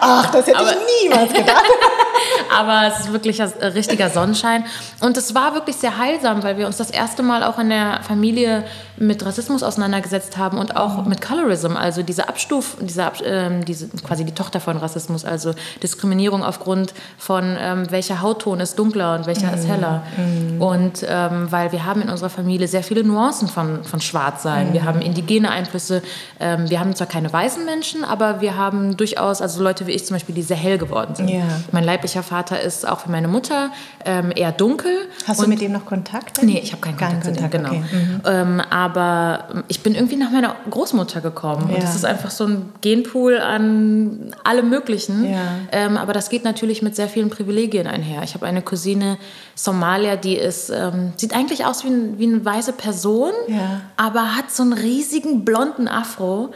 [0.00, 1.64] ach, das hätte aber, ich niemals gedacht.
[2.56, 4.64] aber es ist wirklich ein richtiger Sonnenschein.
[5.00, 8.00] Und es war wirklich sehr heilsam, weil wir uns das erste Mal auch in der
[8.02, 8.64] Familie
[9.00, 11.08] mit Rassismus auseinandergesetzt haben und auch mhm.
[11.08, 16.42] mit Colorism, also diese Abstuf, diese, ähm, diese, quasi die Tochter von Rassismus, also Diskriminierung
[16.44, 19.54] aufgrund von ähm, welcher Hautton ist dunkler und welcher mhm.
[19.54, 20.02] ist heller.
[20.16, 20.62] Mhm.
[20.62, 24.72] Und ähm, weil wir haben in unserer Familie sehr viele Nuancen von, von Schwarzsein.
[24.72, 24.86] Wir mhm.
[24.86, 26.02] haben indigene Einflüsse.
[26.40, 30.06] Ähm, wir haben zwar keine weißen Menschen, aber wir haben durchaus, also Leute wie ich
[30.06, 31.28] zum Beispiel, die sehr hell geworden sind.
[31.28, 31.44] Ja.
[31.72, 33.70] Mein leiblicher Vater ist auch für meine Mutter
[34.04, 34.92] ähm, eher dunkel.
[35.26, 36.42] Hast du mit dem noch Kontakt?
[36.42, 37.68] Nee, ich habe keinen Kontakt, Kontakt genau.
[37.70, 37.82] Okay.
[37.92, 38.20] Mhm.
[38.24, 41.68] Ähm, aber ich bin irgendwie nach meiner Großmutter gekommen.
[41.68, 41.74] Ja.
[41.74, 45.30] Und das ist einfach so ein Genpool an allem Möglichen.
[45.30, 45.40] Ja.
[45.72, 48.22] Ähm, aber das geht natürlich mit sehr vielen Privilegien einher.
[48.22, 49.18] Ich habe eine Cousine,
[49.54, 53.82] Somalia, die ist, ähm, sieht eigentlich aus wie, ein, wie eine weiße Person, ja.
[53.96, 56.50] aber hat so einen riesigen blonden Afro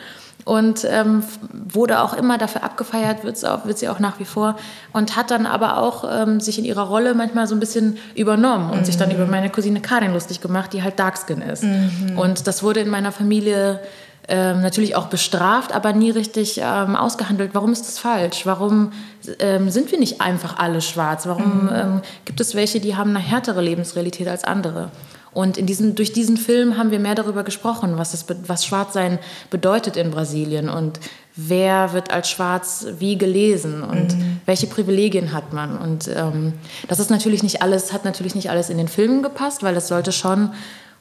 [0.44, 1.22] und ähm,
[1.52, 4.56] wurde auch immer dafür abgefeiert, wird, auch, wird sie auch nach wie vor
[4.92, 8.70] und hat dann aber auch ähm, sich in ihrer Rolle manchmal so ein bisschen übernommen
[8.70, 8.84] und mhm.
[8.84, 9.16] sich dann mhm.
[9.16, 11.62] über meine Cousine Karin lustig gemacht, die halt Darkskin ist.
[11.62, 12.18] Mhm.
[12.18, 13.80] Und das wurde in meiner Familie
[14.28, 17.50] ähm, natürlich auch bestraft, aber nie richtig ähm, ausgehandelt.
[17.54, 18.46] Warum ist das falsch?
[18.46, 18.92] Warum
[19.40, 21.26] ähm, sind wir nicht einfach alle schwarz?
[21.26, 21.70] Warum mhm.
[21.72, 24.90] Ähm, gibt es welche, die haben eine härtere Lebensrealität als andere?
[25.34, 29.18] Und in diesem, durch diesen Film haben wir mehr darüber gesprochen, was, das, was Schwarzsein
[29.50, 31.00] bedeutet in Brasilien und
[31.36, 34.40] wer wird als schwarz wie gelesen und mhm.
[34.44, 35.78] welche Privilegien hat man.
[35.78, 36.52] Und ähm,
[36.88, 39.88] das ist natürlich nicht alles, hat natürlich nicht alles in den Filmen gepasst, weil es
[39.88, 40.52] sollte schon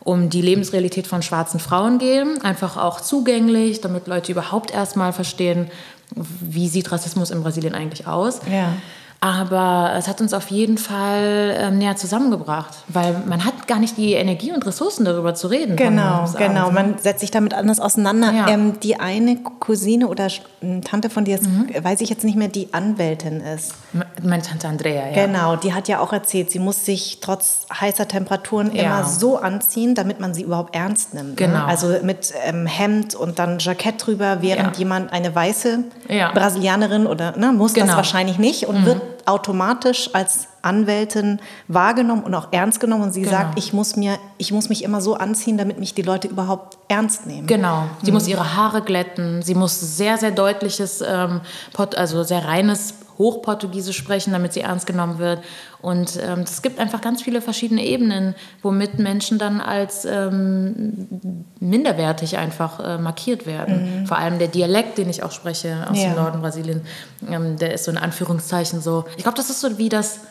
[0.03, 5.69] um die Lebensrealität von schwarzen Frauen gehen, einfach auch zugänglich, damit Leute überhaupt erstmal verstehen,
[6.15, 8.39] wie sieht Rassismus in Brasilien eigentlich aus.
[8.51, 8.73] Ja.
[9.23, 13.95] Aber es hat uns auf jeden Fall ähm, näher zusammengebracht, weil man hat gar nicht
[13.95, 15.75] die Energie und Ressourcen darüber zu reden.
[15.75, 16.71] Genau, genau.
[16.71, 18.33] Man setzt sich damit anders auseinander.
[18.33, 18.47] Ja.
[18.47, 20.27] Ähm, die eine Cousine oder
[20.83, 21.69] Tante von dir, ist, mhm.
[21.83, 23.75] weiß ich jetzt nicht mehr, die Anwältin ist.
[24.23, 25.27] Meine Tante Andrea, ja.
[25.27, 28.83] Genau, die hat ja auch erzählt, sie muss sich trotz heißer Temperaturen ja.
[28.83, 31.39] immer so anziehen, damit man sie überhaupt ernst nimmt.
[31.39, 31.47] Ne?
[31.47, 31.59] Genau.
[31.59, 31.65] Ne?
[31.65, 34.79] Also mit ähm, Hemd und dann Jackett drüber, während ja.
[34.79, 35.83] jemand eine weiße
[36.33, 37.85] Brasilianerin oder ne, muss genau.
[37.85, 38.85] das wahrscheinlich nicht und mhm.
[38.85, 43.03] wird automatisch als Anwältin wahrgenommen und auch ernst genommen.
[43.03, 43.33] Und sie genau.
[43.33, 46.77] sagt, ich muss, mir, ich muss mich immer so anziehen, damit mich die Leute überhaupt
[46.87, 47.47] ernst nehmen.
[47.47, 47.85] Genau.
[48.03, 48.15] Sie mhm.
[48.15, 49.41] muss ihre Haare glätten.
[49.41, 51.41] Sie muss sehr, sehr deutliches, ähm,
[51.95, 55.43] also sehr reines Hochportugiesisch sprechen, damit sie ernst genommen wird.
[55.81, 62.37] Und ähm, es gibt einfach ganz viele verschiedene Ebenen, womit Menschen dann als ähm, minderwertig
[62.37, 64.01] einfach äh, markiert werden.
[64.01, 64.07] Mhm.
[64.07, 66.09] Vor allem der Dialekt, den ich auch spreche aus ja.
[66.09, 66.81] dem Norden Brasilien,
[67.29, 69.05] ähm, der ist so in Anführungszeichen so.
[69.17, 70.21] Ich glaube, das ist so wie das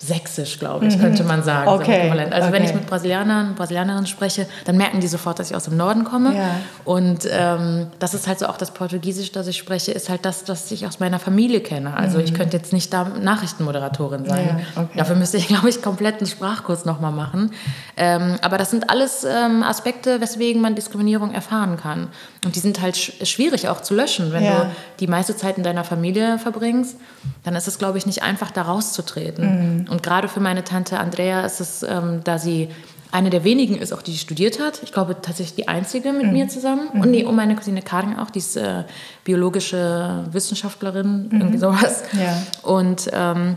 [0.00, 1.00] sächsisch, glaube ich, mhm.
[1.00, 1.68] könnte man sagen.
[1.68, 2.08] Okay.
[2.08, 2.52] So also okay.
[2.52, 6.04] wenn ich mit Brasilianern, Brasilianerinnen spreche, dann merken die sofort, dass ich aus dem Norden
[6.04, 6.36] komme.
[6.36, 6.50] Ja.
[6.84, 10.44] Und ähm, das ist halt so auch das Portugiesisch, das ich spreche, ist halt das,
[10.46, 11.96] was ich aus meiner Familie kenne.
[11.96, 12.24] Also mhm.
[12.24, 14.64] ich könnte jetzt nicht da Nachrichtenmoderatorin sein.
[14.76, 14.98] Ja, okay.
[14.98, 17.50] Dafür müsste ich, glaube ich, komplett einen Sprachkurs nochmal machen.
[17.96, 22.08] Ähm, aber das sind alles ähm, Aspekte, weswegen man Diskriminierung erfahren kann.
[22.44, 24.60] Und die sind halt sch schwierig auch zu löschen, wenn ja.
[24.60, 24.70] du
[25.00, 26.96] die meiste Zeit in deiner Familie verbringst.
[27.42, 29.80] Dann ist es, glaube ich, nicht einfach, da rauszutreten.
[29.80, 29.87] Mhm.
[29.88, 32.68] Und gerade für meine Tante Andrea ist es, ähm, da sie
[33.10, 34.82] eine der wenigen ist, auch die studiert hat.
[34.82, 36.32] Ich glaube tatsächlich die einzige mit mhm.
[36.32, 36.88] mir zusammen.
[36.92, 37.00] Mhm.
[37.00, 38.84] Und nee, und meine Cousine Karin auch, die ist äh,
[39.24, 41.40] biologische Wissenschaftlerin, mhm.
[41.40, 42.02] irgendwie sowas.
[42.12, 42.42] Ja.
[42.62, 43.56] Und ähm,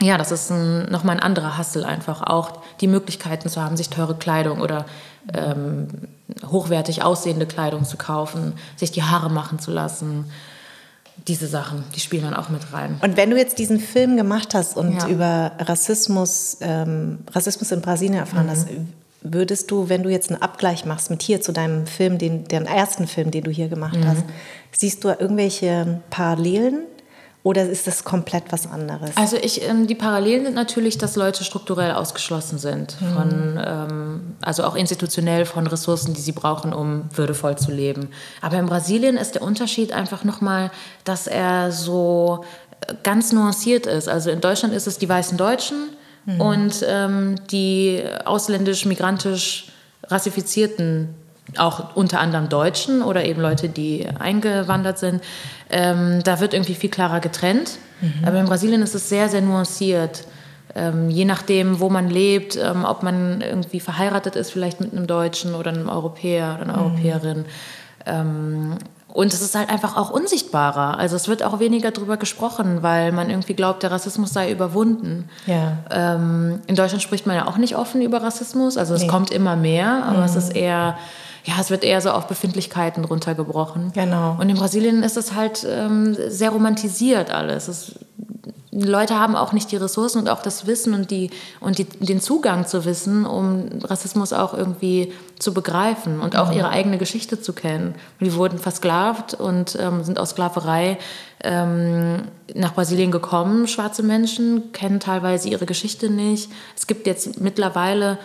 [0.00, 3.90] ja, das ist ein, nochmal ein anderer Hassel einfach auch, die Möglichkeiten zu haben, sich
[3.90, 4.86] teure Kleidung oder
[5.32, 5.88] ähm,
[6.46, 10.26] hochwertig aussehende Kleidung zu kaufen, sich die Haare machen zu lassen
[11.28, 12.98] diese Sachen, die spielen dann auch mit rein.
[13.02, 15.08] Und wenn du jetzt diesen Film gemacht hast und ja.
[15.08, 18.50] über Rassismus, ähm, Rassismus in Brasilien erfahren mhm.
[18.50, 18.68] hast,
[19.22, 22.66] würdest du, wenn du jetzt einen Abgleich machst mit hier zu deinem Film, den, den
[22.66, 24.06] ersten Film, den du hier gemacht mhm.
[24.06, 24.24] hast,
[24.72, 26.86] siehst du irgendwelche Parallelen
[27.44, 29.16] oder ist das komplett was anderes?
[29.16, 33.14] Also ich, ähm, die Parallelen sind natürlich, dass Leute strukturell ausgeschlossen sind, mhm.
[33.14, 38.10] von, ähm, also auch institutionell von Ressourcen, die sie brauchen, um würdevoll zu leben.
[38.40, 40.70] Aber in Brasilien ist der Unterschied einfach nochmal,
[41.02, 42.44] dass er so
[42.86, 44.08] äh, ganz nuanciert ist.
[44.08, 45.88] Also in Deutschland ist es die weißen Deutschen
[46.26, 46.40] mhm.
[46.40, 49.66] und ähm, die ausländisch-migrantisch
[50.04, 51.08] rassifizierten
[51.58, 55.22] auch unter anderem Deutschen oder eben Leute, die eingewandert sind,
[55.70, 57.78] ähm, da wird irgendwie viel klarer getrennt.
[58.00, 58.24] Mhm.
[58.26, 60.24] Aber in Brasilien ist es sehr, sehr nuanciert.
[60.74, 65.06] Ähm, je nachdem, wo man lebt, ähm, ob man irgendwie verheiratet ist, vielleicht mit einem
[65.06, 66.82] Deutschen oder einem Europäer oder einer mhm.
[66.84, 67.44] Europäerin.
[68.06, 68.76] Ähm,
[69.12, 70.98] und es ist halt einfach auch unsichtbarer.
[70.98, 75.28] Also es wird auch weniger darüber gesprochen, weil man irgendwie glaubt, der Rassismus sei überwunden.
[75.46, 75.76] Ja.
[75.90, 78.78] Ähm, in Deutschland spricht man ja auch nicht offen über Rassismus.
[78.78, 79.08] Also es nee.
[79.08, 80.24] kommt immer mehr, aber mhm.
[80.24, 80.96] es ist eher
[81.44, 83.92] ja, es wird eher so auf Befindlichkeiten runtergebrochen.
[83.92, 84.36] Genau.
[84.38, 87.68] Und in Brasilien ist es halt ähm, sehr romantisiert alles.
[87.68, 87.94] Es,
[88.74, 91.30] Leute haben auch nicht die Ressourcen und auch das Wissen und, die,
[91.60, 96.56] und die, den Zugang zu Wissen, um Rassismus auch irgendwie zu begreifen und auch mhm.
[96.56, 97.94] ihre eigene Geschichte zu kennen.
[98.20, 100.96] Die wurden versklavt und ähm, sind aus Sklaverei
[101.44, 102.22] ähm,
[102.54, 106.50] nach Brasilien gekommen, schwarze Menschen, kennen teilweise ihre Geschichte nicht.
[106.74, 108.18] Es gibt jetzt mittlerweile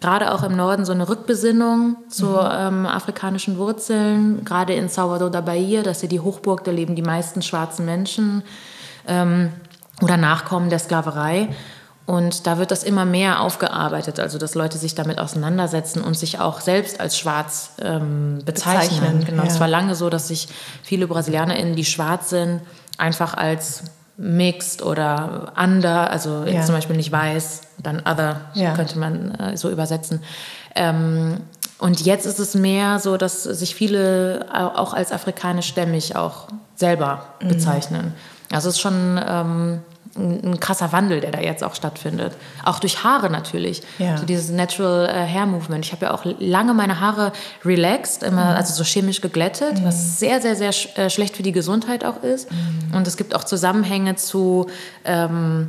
[0.00, 2.48] gerade auch im Norden so eine Rückbesinnung zu mhm.
[2.52, 4.44] ähm, afrikanischen Wurzeln.
[4.44, 7.84] Gerade in Salvador da Bahia, das ist ja die Hochburg, da leben die meisten schwarzen
[7.84, 8.42] Menschen
[9.06, 9.52] ähm,
[10.02, 11.48] oder Nachkommen der Sklaverei.
[12.06, 16.38] Und da wird das immer mehr aufgearbeitet, also dass Leute sich damit auseinandersetzen und sich
[16.38, 19.00] auch selbst als schwarz ähm, bezeichnen.
[19.00, 19.24] bezeichnen.
[19.24, 19.48] Genau, ja.
[19.48, 20.48] es war lange so, dass sich
[20.82, 22.60] viele BrasilianerInnen, die schwarz sind,
[22.98, 23.84] einfach als
[24.16, 26.62] mixed oder under, also ja.
[26.62, 28.74] zum Beispiel nicht weiß, dann other, ja.
[28.74, 30.22] könnte man äh, so übersetzen.
[30.74, 31.38] Ähm,
[31.78, 37.48] und jetzt ist es mehr so, dass sich viele auch als afrikanischstämmig auch selber mhm.
[37.48, 38.06] bezeichnen.
[38.06, 38.54] Mhm.
[38.54, 39.80] Also es ist schon ähm,
[40.16, 42.32] ein, krasser Wandel, der da jetzt auch stattfindet.
[42.64, 43.82] Auch durch Haare natürlich.
[43.98, 44.16] Ja.
[44.16, 45.84] So dieses Natural äh, Hair Movement.
[45.84, 47.32] Ich habe ja auch lange meine Haare
[47.64, 48.56] relaxed, immer, mhm.
[48.56, 49.86] also so chemisch geglättet, mhm.
[49.86, 52.50] was sehr, sehr, sehr sch äh, schlecht für die Gesundheit auch ist.
[52.50, 52.96] Mhm.
[52.96, 54.66] Und es gibt auch Zusammenhänge zu
[55.04, 55.68] ähm,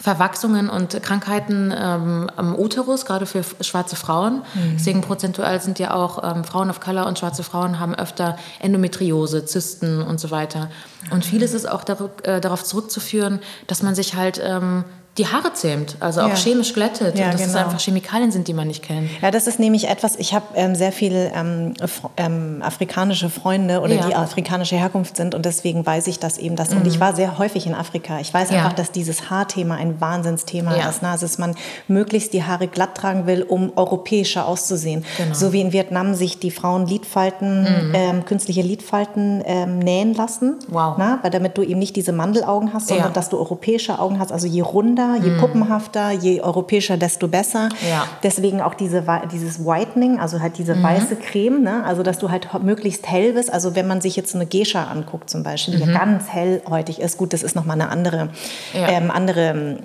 [0.00, 4.42] Verwachsungen und Krankheiten ähm, am Uterus, gerade für schwarze Frauen.
[4.54, 4.74] Mhm.
[4.74, 9.44] Deswegen prozentual sind ja auch ähm, Frauen of Color und schwarze Frauen haben öfter Endometriose,
[9.44, 10.70] Zysten und so weiter.
[11.10, 11.84] Und vieles ist auch
[12.22, 14.84] äh, darauf zurückzuführen, dass man sich halt ähm,
[15.18, 16.36] die Haare zähmt, also auch ja.
[16.36, 17.18] chemisch glättet.
[17.18, 17.58] Ja, und dass genau.
[17.58, 19.10] es einfach Chemikalien sind, die man nicht kennt.
[19.20, 21.74] Ja, das ist nämlich etwas, ich habe ähm, sehr viele ähm,
[22.16, 24.06] ähm, afrikanische Freunde oder ja.
[24.06, 26.56] die afrikanische Herkunft sind und deswegen weiß ich das eben.
[26.56, 26.70] Das.
[26.70, 26.78] Mhm.
[26.78, 28.20] Und ich war sehr häufig in Afrika.
[28.20, 31.02] Ich weiß einfach, dass dieses Haarthema ein Wahnsinnsthema ist.
[31.02, 31.08] Ne?
[31.08, 31.54] Also, dass man
[31.88, 35.04] möglichst die Haare glatt tragen will, um europäischer auszusehen.
[35.16, 35.34] Genau.
[35.34, 37.94] So wie in Vietnam sich die Frauen Lidfalten, mhm.
[37.94, 40.56] Ähm, künstliche Lidfalten ähm, nähen lassen.
[40.68, 40.94] Wow.
[40.98, 41.16] Na?
[41.16, 41.18] Ne?
[41.22, 44.46] Weil damit du eben nicht diese Mandelaugen hast, sondern dass du europäische Augen hast, also
[44.46, 45.38] je runder je mm.
[45.38, 47.68] puppenhafter, je europäischer, desto besser.
[47.88, 48.06] Ja.
[48.22, 50.82] Deswegen auch diese, dieses Whitening, also halt diese mhm.
[50.82, 51.84] weiße Creme, ne?
[51.84, 53.52] also dass du halt möglichst hell bist.
[53.52, 55.92] Also wenn man sich jetzt eine Gescha anguckt zum Beispiel, die mhm.
[55.92, 58.28] ja ganz hellhäutig ist, gut, das ist nochmal eine andere,
[58.74, 58.88] ja.
[58.88, 59.76] ähm, andere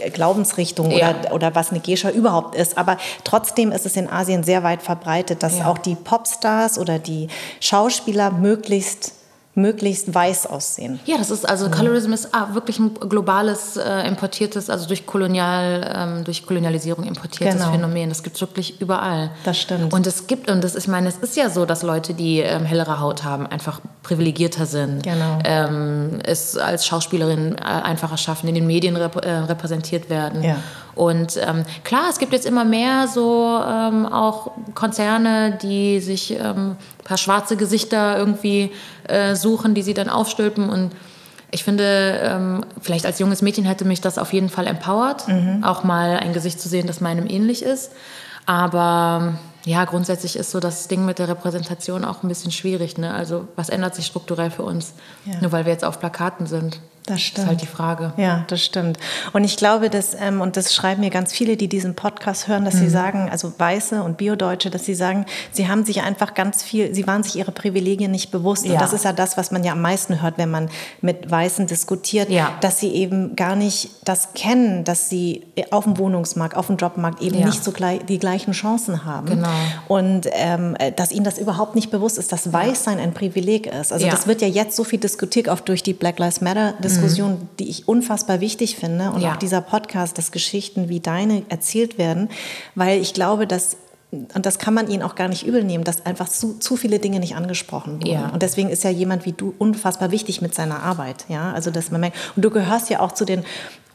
[0.00, 1.10] äh, Glaubensrichtung ja.
[1.10, 2.78] oder, oder was eine Gescha überhaupt ist.
[2.78, 7.28] Aber trotzdem ist es in Asien sehr weit verbreitet, dass auch die Popstars oder die
[7.60, 9.17] Schauspieler möglichst
[9.58, 11.00] möglichst weiß aussehen.
[11.04, 11.72] Ja, das ist also mhm.
[11.72, 17.56] Colorism ist ah, wirklich ein globales äh, importiertes, also durch Kolonial, ähm, durch Kolonialisierung importiertes
[17.56, 17.72] genau.
[17.72, 18.08] Phänomen.
[18.08, 19.30] Das gibt es wirklich überall.
[19.44, 19.92] Das stimmt.
[19.92, 22.64] Und es gibt und das, ich meine, es ist ja so, dass Leute, die ähm,
[22.64, 25.02] hellere Haut haben, einfach privilegierter sind.
[25.02, 25.38] Genau.
[25.44, 30.44] Ähm, es als Schauspielerin äh, einfacher schaffen, in den Medien rep äh, repräsentiert werden.
[30.44, 30.56] Ja.
[30.94, 36.70] Und ähm, klar, es gibt jetzt immer mehr so ähm, auch Konzerne, die sich ähm,
[36.70, 38.72] ein paar schwarze Gesichter irgendwie
[39.08, 40.92] äh, suchen, die sie dann aufstülpen und
[41.50, 45.64] ich finde, ähm, vielleicht als junges Mädchen hätte mich das auf jeden Fall empowert, mhm.
[45.64, 47.92] auch mal ein Gesicht zu sehen, das meinem ähnlich ist.
[48.44, 49.34] Aber
[49.64, 52.98] ja, grundsätzlich ist so das Ding mit der Repräsentation auch ein bisschen schwierig.
[52.98, 53.12] Ne?
[53.12, 54.94] Also was ändert sich strukturell für uns,
[55.24, 55.40] ja.
[55.40, 56.80] nur weil wir jetzt auf Plakaten sind?
[57.08, 57.38] Das stimmt.
[57.38, 58.12] Das ist halt die Frage.
[58.16, 58.98] Ja, das stimmt.
[59.32, 62.64] Und ich glaube, dass, ähm, und das schreiben mir ganz viele, die diesen Podcast hören,
[62.64, 62.78] dass mhm.
[62.78, 66.94] sie sagen, also Weiße und Biodeutsche, dass sie sagen, sie haben sich einfach ganz viel,
[66.94, 68.66] sie waren sich ihre Privilegien nicht bewusst.
[68.66, 68.72] Ja.
[68.72, 70.68] Und das ist ja das, was man ja am meisten hört, wenn man
[71.00, 72.52] mit Weißen diskutiert, ja.
[72.60, 77.22] dass sie eben gar nicht das kennen, dass sie auf dem Wohnungsmarkt, auf dem Jobmarkt
[77.22, 77.46] eben ja.
[77.46, 79.26] nicht so gleich, die gleichen Chancen haben.
[79.26, 79.48] Genau.
[79.88, 83.92] Und ähm, dass ihnen das überhaupt nicht bewusst ist, dass Weißsein ein Privileg ist.
[83.92, 87.32] Also das wird ja jetzt so viel diskutiert, auch durch die Black Lives Matter Diskussion
[87.32, 87.48] mhm.
[87.58, 89.32] die ich unfassbar wichtig finde und ja.
[89.32, 92.28] auch dieser Podcast, dass Geschichten wie deine erzählt werden,
[92.74, 93.76] weil ich glaube, dass
[94.10, 96.98] und das kann man ihnen auch gar nicht übel nehmen, dass einfach zu, zu viele
[96.98, 98.06] Dinge nicht angesprochen wurden.
[98.06, 98.30] Ja.
[98.30, 101.26] Und deswegen ist ja jemand wie du unfassbar wichtig mit seiner Arbeit.
[101.28, 103.44] Ja, also dass man merkt, und du gehörst ja auch zu den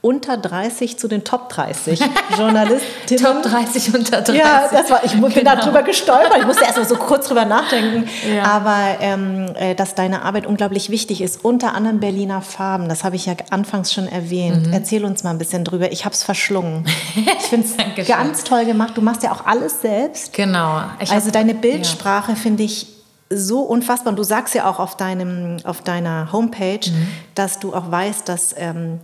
[0.04, 1.97] unter 30 zu den Top 30
[2.38, 3.24] Journalistinnen.
[3.24, 4.36] Top 30 unter 30.
[4.36, 5.56] Ja, das war, ich bin genau.
[5.56, 6.39] darüber gestolpert.
[6.39, 8.10] Ich musste erst mal so kurz drüber nachdenken.
[8.30, 8.43] Ja.
[8.43, 13.16] Aber ähm, äh, dass deine Arbeit unglaublich wichtig ist, unter anderem Berliner Farben, das habe
[13.16, 14.68] ich ja anfangs schon erwähnt.
[14.68, 14.74] Mhm.
[14.74, 15.89] Erzähl uns mal ein bisschen drüber.
[15.93, 16.86] Ich habe es verschlungen.
[17.16, 17.66] Ich finde
[17.97, 18.97] es ganz toll gemacht.
[18.97, 20.34] Du machst ja auch alles selbst.
[20.34, 20.82] Genau.
[20.99, 22.38] Ich also hab, deine Bildsprache ja.
[22.38, 22.88] finde ich
[23.30, 24.12] so unfassbar.
[24.12, 27.08] Und du sagst ja auch auf, deinem, auf deiner Homepage, mhm.
[27.36, 28.54] dass du auch weißt, dass...
[28.58, 28.99] Ähm,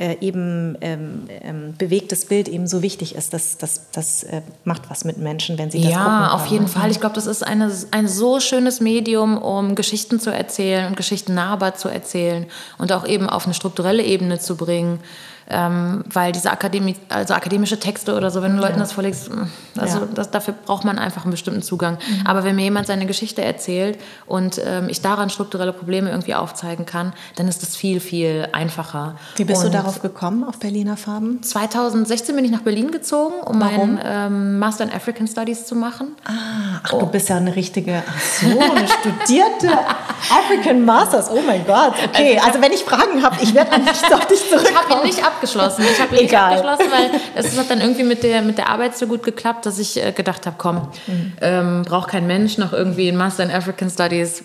[0.00, 3.34] äh, eben ähm, ähm, bewegtes Bild eben so wichtig ist.
[3.34, 5.98] Das, das, das äh, macht was mit Menschen, wenn sie das ja.
[5.98, 6.90] Ja, auf jeden Fall.
[6.90, 11.34] Ich glaube, das ist eine, ein so schönes Medium, um Geschichten zu erzählen und Geschichten
[11.34, 12.46] nahbar zu erzählen
[12.78, 15.00] und auch eben auf eine strukturelle Ebene zu bringen.
[15.48, 18.68] Ähm, weil diese Akademie, also akademische Texte oder so, wenn du ja.
[18.68, 19.42] Leuten das vorlegst, mm,
[19.78, 20.08] also ja.
[20.14, 21.94] das, dafür braucht man einfach einen bestimmten Zugang.
[21.94, 22.26] Mhm.
[22.26, 26.86] Aber wenn mir jemand seine Geschichte erzählt und ähm, ich daran strukturelle Probleme irgendwie aufzeigen
[26.86, 29.16] kann, dann ist das viel, viel einfacher.
[29.36, 31.42] Wie bist und du darauf gekommen, auf Berliner Farben?
[31.42, 33.94] 2016 bin ich nach Berlin gezogen, um Warum?
[33.96, 36.16] meinen ähm, Master in African Studies zu machen.
[36.24, 37.00] Ah, ach, oh.
[37.00, 39.68] du bist ja eine richtige, ach so, eine studierte
[40.30, 41.28] African Masters.
[41.30, 42.36] Oh mein Gott, okay.
[42.36, 44.70] Also, also wenn ich Fragen habe, ich werde nicht auf dich zurückkommen.
[44.70, 45.84] Ich habe ihn nicht ab abgeschlossen.
[45.90, 49.06] Ich habe nicht abgeschlossen, weil es hat dann irgendwie mit der, mit der Arbeit so
[49.06, 51.32] gut geklappt, dass ich äh, gedacht habe, komm, mhm.
[51.40, 54.44] ähm, braucht kein Mensch noch irgendwie ein Master in African Studies.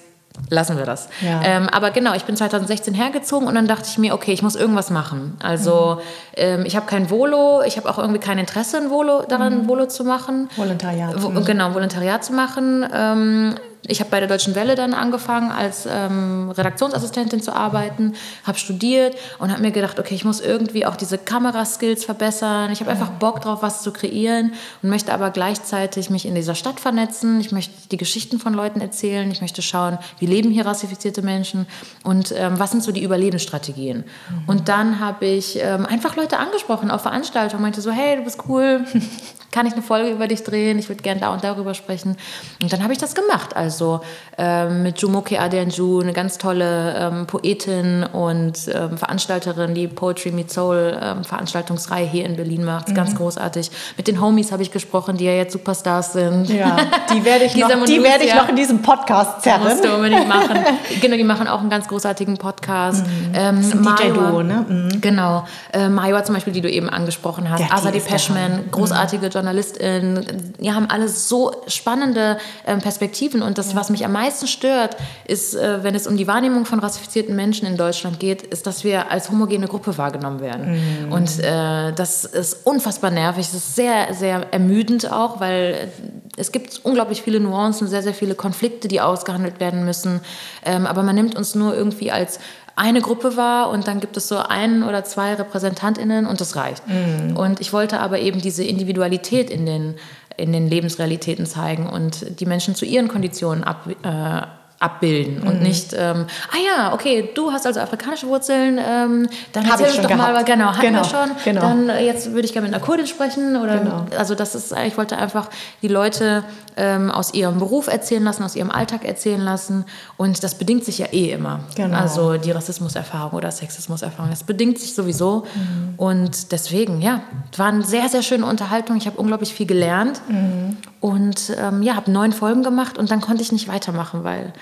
[0.50, 1.08] Lassen wir das.
[1.22, 1.42] Ja.
[1.44, 4.56] Ähm, aber genau, ich bin 2016 hergezogen und dann dachte ich mir, okay, ich muss
[4.56, 5.38] irgendwas machen.
[5.42, 6.02] Also mhm.
[6.36, 9.68] ähm, ich habe kein Volo, ich habe auch irgendwie kein Interesse in Volo, daran, mhm.
[9.70, 10.50] Volo zu machen.
[10.58, 11.14] Volontariat.
[11.22, 12.86] Wo, genau, Volontariat zu machen.
[12.94, 13.56] Ähm,
[13.88, 18.14] ich habe bei der Deutschen Welle dann angefangen, als ähm, Redaktionsassistentin zu arbeiten,
[18.44, 22.72] habe studiert und habe mir gedacht, okay, ich muss irgendwie auch diese Kameraskills verbessern.
[22.72, 26.56] Ich habe einfach Bock drauf, was zu kreieren und möchte aber gleichzeitig mich in dieser
[26.56, 27.40] Stadt vernetzen.
[27.40, 29.30] Ich möchte die Geschichten von Leuten erzählen.
[29.32, 31.68] Ich möchte schauen, wie leben hier rassifizierte Menschen
[32.04, 33.98] und ähm, was sind so die Überlebensstrategien.
[33.98, 34.44] Mhm.
[34.48, 38.40] Und dann habe ich ähm, einfach Leute angesprochen auf Veranstaltungen, meinte so, hey, du bist
[38.48, 38.86] cool,
[39.56, 40.78] kann ich eine Folge über dich drehen?
[40.80, 42.18] Ich würde gerne da und darüber sprechen.
[42.62, 43.56] Und dann habe ich das gemacht.
[43.56, 44.01] Also
[44.38, 50.51] ähm, mit Jumoke Adenju, eine ganz tolle ähm, Poetin und ähm, Veranstalterin, die Poetry Meet
[50.51, 52.89] Soul ähm, Veranstaltungsreihe hier in Berlin macht.
[52.89, 52.95] Mhm.
[52.95, 53.72] Ganz großartig.
[53.95, 56.49] Mit den Homies habe ich gesprochen, die ja jetzt Superstars sind.
[56.49, 56.76] Ja,
[57.14, 59.64] die werde ich, noch, die werde ich noch in diesem Podcast zerren.
[59.64, 60.60] Musst du unbedingt machen.
[61.01, 63.06] genau, die machen auch einen ganz großartigen Podcast.
[63.08, 63.32] Mhm.
[63.34, 64.66] Ähm, DJ-Duo, ne?
[64.68, 64.99] Mhm.
[64.99, 65.45] Genau.
[65.72, 67.62] Äh, Major zum Beispiel, die du eben angesprochen hast.
[67.62, 69.32] Ja, Azadi Peschman, großartige mhm.
[69.46, 70.54] Journalistin.
[70.60, 73.41] Die haben alle so spannende äh, Perspektiven.
[73.41, 73.76] Und das, ja.
[73.76, 77.68] was mich am meisten stört, ist, äh, wenn es um die Wahrnehmung von rassifizierten Menschen
[77.68, 81.06] in Deutschland geht, ist, dass wir als homogene Gruppe wahrgenommen werden.
[81.06, 81.12] Mhm.
[81.12, 83.46] Und äh, das ist unfassbar nervig.
[83.48, 85.89] Es ist sehr, sehr ermüdend auch, weil
[86.38, 90.22] es gibt unglaublich viele Nuancen, sehr, sehr viele Konflikte, die ausgehandelt werden müssen.
[90.66, 92.40] Ähm, aber man nimmt uns nur irgendwie als
[92.76, 96.84] eine Gruppe war und dann gibt es so ein oder zwei Repräsentantinnen und das reicht.
[96.88, 97.38] Mhm.
[97.38, 99.96] Und ich wollte aber eben diese Individualität in den,
[100.36, 104.42] in den Lebensrealitäten zeigen und die Menschen zu ihren Konditionen ab, äh,
[104.86, 105.64] abbilden und mhm.
[105.64, 110.08] nicht, ähm, ah ja, okay, du hast also afrikanische Wurzeln, ähm, dann erzähl uns doch
[110.08, 110.34] gehabt.
[110.34, 111.62] mal, genau, hatten genau, wir schon, genau.
[111.62, 114.06] dann äh, jetzt würde ich gerne mit einer Kurdin sprechen oder, genau.
[114.18, 115.50] also das ist, ich wollte einfach
[115.82, 116.44] die Leute
[116.78, 119.86] ähm, aus ihrem Beruf erzählen lassen, aus ihrem Alltag erzählen lassen
[120.18, 121.98] und das bedingt sich ja eh immer, genau.
[121.98, 125.94] also die Rassismuserfahrung oder Sexismuserfahrung, das bedingt sich sowieso mhm.
[125.98, 127.22] und deswegen, ja,
[127.58, 130.78] war eine sehr, sehr schöne Unterhaltung, ich habe unglaublich viel gelernt mhm.
[131.06, 134.53] Und ähm, ja, habe neun Folgen gemacht und dann konnte ich nicht weitermachen, weil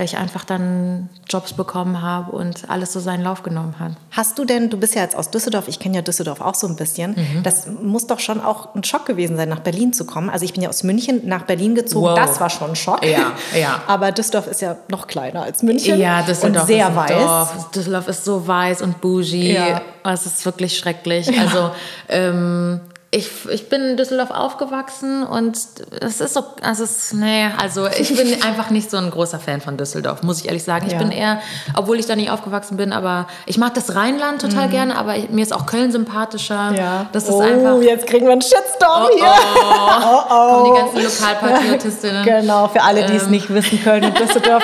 [0.00, 3.94] ich einfach dann Jobs bekommen habe und alles so seinen Lauf genommen hat.
[4.12, 6.68] Hast du denn, du bist ja jetzt aus Düsseldorf, ich kenne ja Düsseldorf auch so
[6.68, 7.42] ein bisschen, mhm.
[7.42, 10.30] das muss doch schon auch ein Schock gewesen sein, nach Berlin zu kommen.
[10.30, 12.14] Also ich bin ja aus München nach Berlin gezogen, wow.
[12.16, 13.04] das war schon ein Schock.
[13.04, 13.82] Ja, ja.
[13.88, 15.98] Aber Düsseldorf ist ja noch kleiner als München.
[15.98, 17.10] Ja, Düsseldorf und sehr weiß.
[17.10, 17.70] Dorf.
[17.72, 19.54] Düsseldorf ist so weiß und bougie.
[19.54, 19.80] Ja.
[20.04, 21.26] Es ist wirklich schrecklich.
[21.26, 21.42] Ja.
[21.42, 21.70] Also
[22.08, 22.80] ähm,
[23.10, 25.56] ich, ich bin in Düsseldorf aufgewachsen und
[26.02, 29.62] es ist so, also es, nee, also ich bin einfach nicht so ein großer Fan
[29.62, 30.86] von Düsseldorf, muss ich ehrlich sagen.
[30.86, 30.98] Ich ja.
[30.98, 31.40] bin eher,
[31.74, 34.72] obwohl ich da nicht aufgewachsen bin, aber ich mag das Rheinland total mhm.
[34.72, 36.74] gerne, aber mir ist auch Köln sympathischer.
[36.76, 37.06] Ja.
[37.12, 37.80] Das ist oh, einfach.
[37.80, 39.24] Jetzt kriegen wir einen Shitstorm oh, hier.
[39.24, 40.52] Oh, oh, oh.
[40.52, 42.24] Kommen die ganzen Lokalpatriotistinnen.
[42.28, 43.30] Genau, für alle, die es ähm.
[43.30, 44.62] nicht wissen, Köln und Düsseldorf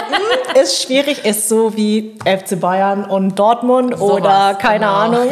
[0.60, 4.92] ist schwierig, ist so wie FC Bayern und Dortmund so oder was, keine genau.
[4.92, 5.28] Ahnung,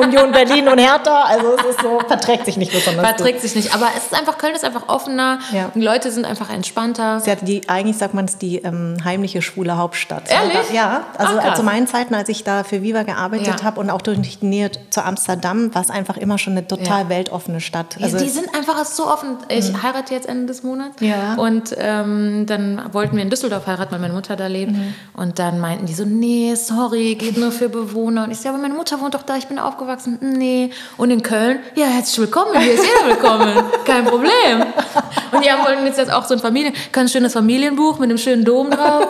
[0.00, 1.24] Union Berlin und Hertha.
[1.24, 3.42] Also es ist so verträglich verträgt sich nicht besonders Verträgt gut.
[3.42, 5.70] sich nicht, aber es ist einfach, Köln ist einfach offener, ja.
[5.74, 7.20] die Leute sind einfach entspannter.
[7.20, 10.30] Sie hat die, eigentlich sagt man es die ähm, heimliche schwule Hauptstadt.
[10.30, 10.72] Ehrlich?
[10.72, 13.62] Ja, also Ach, zu meinen Zeiten, als ich da für Viva gearbeitet ja.
[13.62, 17.04] habe und auch durch die Nähe zu Amsterdam, war es einfach immer schon eine total
[17.04, 17.08] ja.
[17.08, 17.96] weltoffene Stadt.
[18.00, 19.36] Also die sind einfach so offen.
[19.48, 19.82] Ich mhm.
[19.82, 21.34] heirate jetzt Ende des Monats ja.
[21.34, 24.94] und ähm, dann wollten wir in Düsseldorf heiraten, weil meine Mutter da lebt mhm.
[25.14, 28.62] und dann meinten die so, nee, sorry, geht nur für Bewohner und ich sage, aber
[28.62, 30.70] meine Mutter wohnt doch da, ich bin aufgewachsen, nee.
[30.96, 34.62] Und in Köln, ja, herzlich willkommen, hier ist jeder willkommen, kein Problem.
[35.32, 38.44] Und die haben wollten jetzt auch so ein Familien, kein schönes Familienbuch mit einem schönen
[38.44, 39.08] Dom drauf.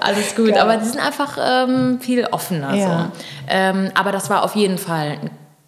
[0.00, 0.58] Alles gut, Geil.
[0.58, 2.74] aber die sind einfach ähm, viel offener.
[2.74, 2.86] Ja.
[2.86, 3.22] So.
[3.48, 5.18] Ähm, aber das war auf jeden Fall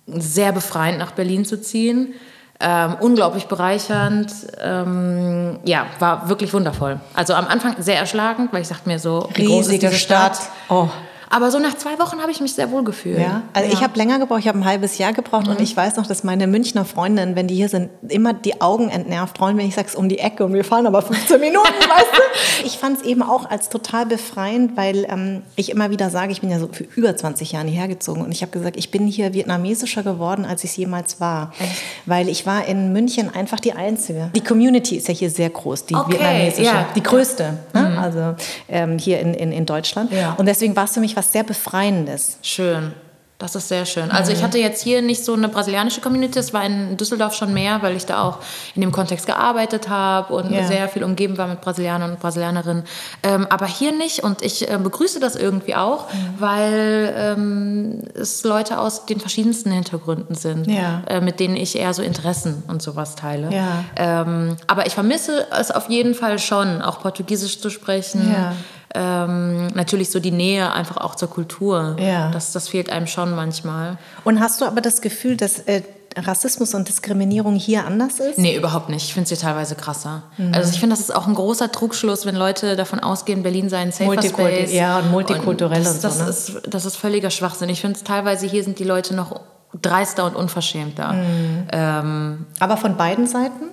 [0.06, 2.14] sehr befreiend, nach Berlin zu ziehen.
[2.60, 4.32] Ähm, unglaublich bereichernd.
[4.62, 7.00] Ähm, ja, war wirklich wundervoll.
[7.14, 10.36] Also am Anfang sehr erschlagend, weil ich dachte mir so, riesige Stadt.
[10.36, 10.50] Stadt.
[10.68, 10.88] Oh.
[11.30, 13.18] Aber so nach zwei Wochen habe ich mich sehr wohl gefühlt.
[13.18, 13.74] Ja, also ja.
[13.74, 15.52] ich habe länger gebraucht, ich habe ein halbes Jahr gebraucht mhm.
[15.52, 18.88] und ich weiß noch, dass meine Münchner Freundinnen, wenn die hier sind, immer die Augen
[18.88, 21.66] entnervt freuen, wenn ich sage, es um die Ecke und wir fahren aber 15 Minuten,
[21.80, 22.66] weißt du?
[22.66, 26.40] Ich fand es eben auch als total befreiend, weil ähm, ich immer wieder sage, ich
[26.40, 29.06] bin ja so für über 20 Jahre hierher gezogen und ich habe gesagt, ich bin
[29.06, 31.52] hier vietnamesischer geworden, als ich es jemals war.
[31.58, 31.82] Echt?
[32.06, 34.30] Weil ich war in München einfach die Einzige.
[34.34, 36.86] Die Community ist ja hier sehr groß, die okay, vietnamesische, ja.
[36.94, 37.80] die größte, ne?
[37.80, 37.98] mhm.
[37.98, 38.34] also
[38.68, 40.12] ähm, hier in, in, in Deutschland.
[40.12, 40.34] Ja.
[40.34, 42.38] Und deswegen war es für mich was was sehr Befreiendes.
[42.42, 42.92] Schön.
[43.38, 44.12] Das ist sehr schön.
[44.12, 44.44] Also ich mhm.
[44.44, 47.96] hatte jetzt hier nicht so eine brasilianische Community, es war in Düsseldorf schon mehr, weil
[47.96, 48.38] ich da auch
[48.76, 50.66] in dem Kontext gearbeitet habe und yeah.
[50.66, 52.84] sehr viel umgeben war mit Brasilianern und Brasilianerinnen.
[53.24, 56.34] Ähm, aber hier nicht und ich äh, begrüße das irgendwie auch, mhm.
[56.38, 61.02] weil ähm, es Leute aus den verschiedensten Hintergründen sind, ja.
[61.08, 63.50] äh, mit denen ich eher so Interessen und sowas teile.
[63.52, 63.84] Ja.
[63.96, 68.32] Ähm, aber ich vermisse es auf jeden Fall schon, auch Portugiesisch zu sprechen.
[68.32, 68.52] Ja
[68.94, 71.96] ähm, natürlich so die Nähe einfach auch zur Kultur.
[71.98, 72.30] Ja.
[72.30, 73.98] Das, das fehlt einem schon manchmal.
[74.24, 75.82] Und hast du aber das Gefühl, dass äh,
[76.16, 78.38] Rassismus und Diskriminierung hier anders ist?
[78.38, 79.04] Nee, überhaupt nicht.
[79.04, 80.22] Ich finde es hier teilweise krasser.
[80.36, 80.54] Mhm.
[80.54, 83.78] Also ich finde, das ist auch ein großer Trugschluss, wenn Leute davon ausgehen, Berlin sei
[83.78, 84.72] ein safer Multikult Space.
[84.72, 86.24] Ja, und multikulturell und, das, und so.
[86.24, 86.30] Ne?
[86.30, 87.68] ist, das ist völliger Schwachsinn.
[87.68, 89.40] Ich finde es teilweise, hier sind die Leute noch
[89.80, 91.12] dreister und unverschämter.
[91.12, 91.68] Mhm.
[91.72, 93.70] Ähm, aber von beiden Seiten?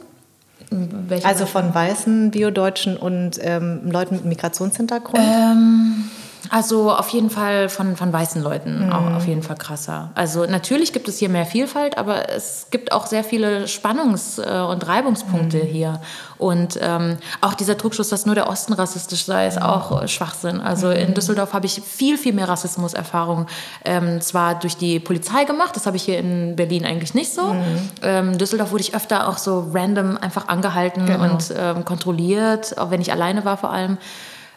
[1.24, 5.20] Also von weißen Biodeutschen und ähm, Leuten mit Migrationshintergrund?
[5.22, 6.10] Ähm,
[6.50, 8.92] also auf jeden Fall von, von weißen Leuten, mhm.
[8.92, 10.10] auch auf jeden Fall krasser.
[10.16, 14.62] Also natürlich gibt es hier mehr Vielfalt, aber es gibt auch sehr viele Spannungs- äh,
[14.66, 15.68] und Reibungspunkte mhm.
[15.68, 16.02] hier.
[16.38, 19.66] Und ähm, auch dieser Trugschluss, dass nur der Osten rassistisch sei, ist mhm.
[19.66, 20.60] auch Schwachsinn.
[20.60, 21.14] Also in mhm.
[21.14, 23.46] Düsseldorf habe ich viel, viel mehr Rassismuserfahrung
[23.86, 27.54] ähm, zwar durch die Polizei gemacht, das habe ich hier in Berlin eigentlich nicht so.
[27.54, 27.90] Mhm.
[28.02, 31.24] Ähm, Düsseldorf wurde ich öfter auch so random einfach angehalten genau.
[31.24, 33.98] und ähm, kontrolliert, auch wenn ich alleine war vor allem.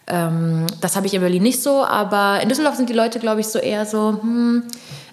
[0.06, 3.40] Ähm, das habe ich in Berlin nicht so, aber in Düsseldorf sind die Leute, glaube
[3.40, 4.62] ich, so eher so, hm,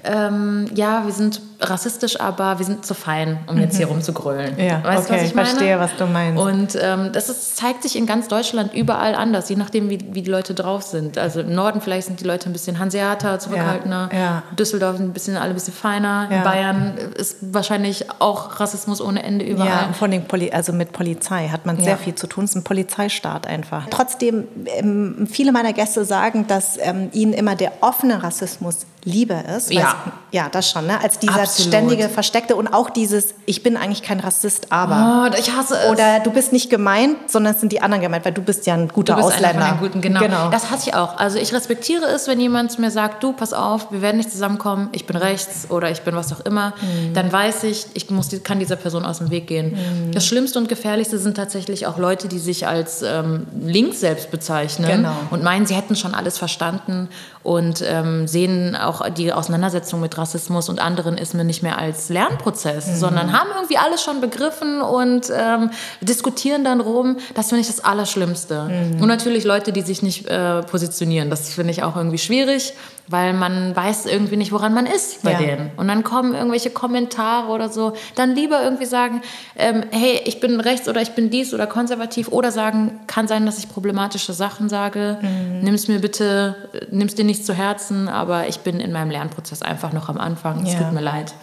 [0.03, 3.93] ähm, ja, wir sind rassistisch, aber wir sind zu fein, um jetzt hier mhm.
[3.93, 4.57] rumzugrölen.
[4.59, 5.47] Ja, weißt okay, du, was ich, meine?
[5.49, 6.41] verstehe, was du meinst.
[6.41, 10.21] Und ähm, das ist, zeigt sich in ganz Deutschland überall anders, je nachdem, wie, wie
[10.21, 11.17] die Leute drauf sind.
[11.17, 14.09] Also im Norden vielleicht sind die Leute ein bisschen hanseater, zurückhaltender.
[14.11, 14.43] Ja, ja.
[14.57, 16.27] Düsseldorf ein bisschen, alle ein bisschen feiner.
[16.29, 16.37] Ja.
[16.37, 19.69] In Bayern ist wahrscheinlich auch Rassismus ohne Ende überall.
[19.69, 22.45] Ja, und vor allem Poli also mit Polizei hat man sehr viel zu tun.
[22.45, 23.87] Es ist ein Polizeistaat einfach.
[23.89, 29.71] Trotzdem, ähm, viele meiner Gäste sagen, dass ähm, ihnen immer der offene Rassismus lieber ist.
[29.71, 29.95] Ja.
[30.31, 31.01] ja, das schon, ne?
[31.01, 31.73] als dieser Absolut.
[31.73, 35.31] ständige Versteckte und auch dieses, ich bin eigentlich kein Rassist, aber.
[35.31, 35.89] Oh, ich hasse es.
[35.89, 38.73] Oder du bist nicht gemeint, sondern es sind die anderen gemeint, weil du bist ja
[38.73, 39.65] ein guter du bist Ausländer.
[39.65, 40.19] Ein guten, genau.
[40.19, 40.49] genau.
[40.49, 41.17] Das hasse ich auch.
[41.17, 44.89] Also ich respektiere es, wenn jemand mir sagt, du, pass auf, wir werden nicht zusammenkommen,
[44.91, 46.73] ich bin rechts oder ich bin was auch immer.
[46.81, 47.13] Mhm.
[47.13, 49.71] Dann weiß ich, ich muss, kann dieser Person aus dem Weg gehen.
[49.71, 50.11] Mhm.
[50.11, 54.89] Das Schlimmste und Gefährlichste sind tatsächlich auch Leute, die sich als ähm, links selbst bezeichnen
[54.89, 55.15] genau.
[55.29, 57.09] und meinen, sie hätten schon alles verstanden
[57.43, 62.87] und ähm, sehen auch die Auseinandersetzung mit Rassismus und anderen Ismen nicht mehr als Lernprozess,
[62.87, 62.95] mhm.
[62.95, 65.71] sondern haben irgendwie alles schon begriffen und ähm,
[66.01, 67.17] diskutieren dann rum.
[67.33, 68.63] Das finde ich das Allerschlimmste.
[68.63, 69.01] Mhm.
[69.01, 71.29] Und natürlich Leute, die sich nicht äh, positionieren.
[71.29, 72.73] Das finde ich auch irgendwie schwierig
[73.07, 75.37] weil man weiß irgendwie nicht, woran man ist bei ja.
[75.37, 75.71] denen.
[75.77, 77.93] Und dann kommen irgendwelche Kommentare oder so.
[78.15, 79.21] Dann lieber irgendwie sagen,
[79.57, 83.45] ähm, hey, ich bin rechts oder ich bin dies oder konservativ oder sagen, kann sein,
[83.45, 85.17] dass ich problematische Sachen sage.
[85.21, 85.61] Mhm.
[85.61, 86.55] Nimm's mir bitte,
[86.89, 90.65] nimm's dir nicht zu Herzen, aber ich bin in meinem Lernprozess einfach noch am Anfang.
[90.65, 90.79] Es ja.
[90.79, 91.33] tut mir leid.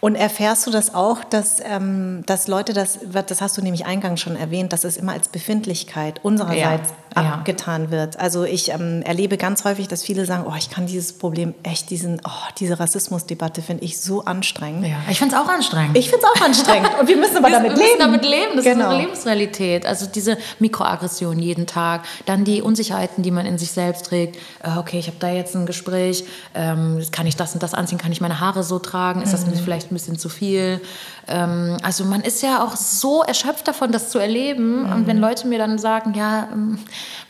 [0.00, 4.20] Und erfährst du das auch, dass, ähm, dass Leute das, das hast du nämlich eingangs
[4.20, 7.90] schon erwähnt, dass es immer als Befindlichkeit unsererseits ja, abgetan ja.
[7.90, 8.18] wird.
[8.18, 11.90] Also ich ähm, erlebe ganz häufig, dass viele sagen, oh, ich kann dieses Problem echt,
[11.90, 14.86] diesen, oh, diese Rassismusdebatte finde ich so anstrengend.
[14.86, 15.96] Ja, ich finde es auch anstrengend.
[15.96, 16.90] Ich finde es auch anstrengend.
[17.00, 17.80] Und wir müssen aber wir damit leben.
[17.80, 18.78] Wir müssen damit leben, das genau.
[18.78, 19.86] ist unsere Lebensrealität.
[19.86, 24.36] Also diese Mikroaggression jeden Tag, dann die Unsicherheiten, die man in sich selbst trägt.
[24.62, 26.24] Äh, okay, ich habe da jetzt ein Gespräch,
[26.54, 29.46] ähm, kann ich das und das anziehen, kann ich meine Haare so tragen, ist das
[29.46, 29.54] mhm.
[29.54, 30.80] vielleicht ein bisschen zu viel.
[31.28, 34.82] Ähm, also man ist ja auch so erschöpft davon, das zu erleben.
[34.82, 34.92] Mhm.
[34.92, 36.78] Und wenn Leute mir dann sagen, ja, ähm,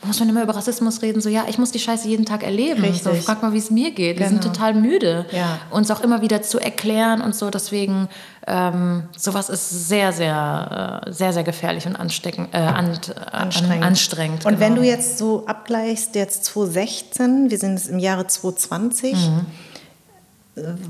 [0.03, 2.81] muss man immer über Rassismus reden, so ja, ich muss die Scheiße jeden Tag erleben.
[2.81, 3.03] Richtig.
[3.03, 4.17] So, frag mal, wie es mir geht.
[4.17, 4.19] Genau.
[4.19, 4.53] Wir sind genau.
[4.53, 5.59] total müde, ja.
[5.71, 7.49] uns auch immer wieder zu erklären und so.
[7.49, 8.09] Deswegen
[8.47, 12.99] ähm, sowas ist sehr, sehr, äh, sehr, sehr gefährlich und ansteckend, äh, an,
[13.31, 13.85] anstrengend.
[13.85, 14.45] anstrengend.
[14.45, 14.65] Und genau.
[14.65, 19.13] wenn du jetzt so abgleichst, jetzt 2016, wir sind jetzt im Jahre 2020.
[19.13, 19.45] Mhm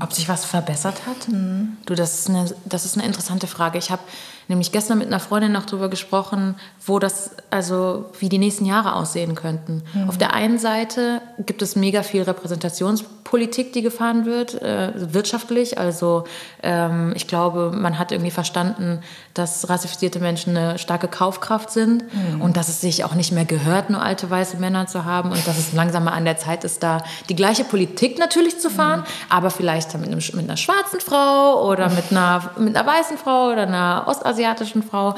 [0.00, 1.28] ob sich was verbessert hat?
[1.28, 1.76] Mhm.
[1.86, 3.78] Du, das ist, eine, das ist eine interessante Frage.
[3.78, 4.02] Ich habe
[4.46, 6.54] nämlich gestern mit einer Freundin noch darüber gesprochen,
[6.84, 9.82] wo das, also wie die nächsten Jahre aussehen könnten.
[9.92, 10.08] Mhm.
[10.08, 15.78] Auf der einen Seite gibt es mega viel Repräsentationspolitik, die gefahren wird, äh, wirtschaftlich.
[15.78, 16.24] Also
[16.62, 19.00] ähm, ich glaube, man hat irgendwie verstanden,
[19.38, 22.40] dass rassifizierte Menschen eine starke Kaufkraft sind mhm.
[22.40, 25.46] und dass es sich auch nicht mehr gehört, nur alte weiße Männer zu haben und
[25.46, 29.00] dass es langsam mal an der Zeit ist, da die gleiche Politik natürlich zu fahren,
[29.00, 29.04] mhm.
[29.28, 33.52] aber vielleicht mit, einem, mit, einer schwarzen Frau oder mit einer, mit einer weißen Frau
[33.52, 35.16] oder einer ostasiatischen Frau mhm.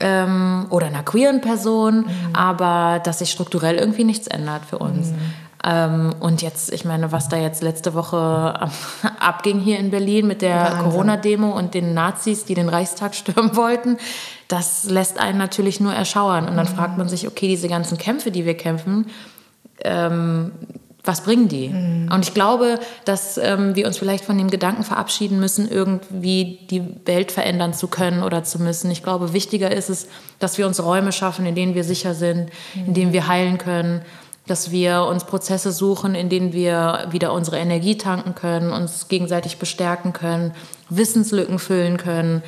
[0.00, 2.06] ähm, oder einer queeren Person, mhm.
[2.32, 5.12] aber dass sich strukturell irgendwie nichts ändert für uns.
[5.64, 5.70] Mhm.
[5.70, 8.16] Ähm, und jetzt, ich meine, was da jetzt letzte Woche
[9.20, 13.98] abging hier in Berlin mit der Corona-Demo und den Nazis, die den Reichstag stürmen wollten,
[14.48, 16.48] das lässt einen natürlich nur erschauern.
[16.48, 16.76] Und dann mhm.
[16.76, 19.06] fragt man sich, okay, diese ganzen Kämpfe, die wir kämpfen,
[19.82, 20.52] ähm,
[21.02, 21.68] was bringen die?
[21.68, 22.10] Mhm.
[22.12, 26.82] Und ich glaube, dass ähm, wir uns vielleicht von dem Gedanken verabschieden müssen, irgendwie die
[27.06, 28.90] Welt verändern zu können oder zu müssen.
[28.90, 30.08] Ich glaube, wichtiger ist es,
[30.38, 32.86] dass wir uns Räume schaffen, in denen wir sicher sind, mhm.
[32.86, 34.02] in denen wir heilen können,
[34.50, 39.58] dass wir uns Prozesse suchen, in denen wir wieder unsere Energie tanken können, uns gegenseitig
[39.58, 40.52] bestärken können,
[40.88, 42.42] Wissenslücken füllen können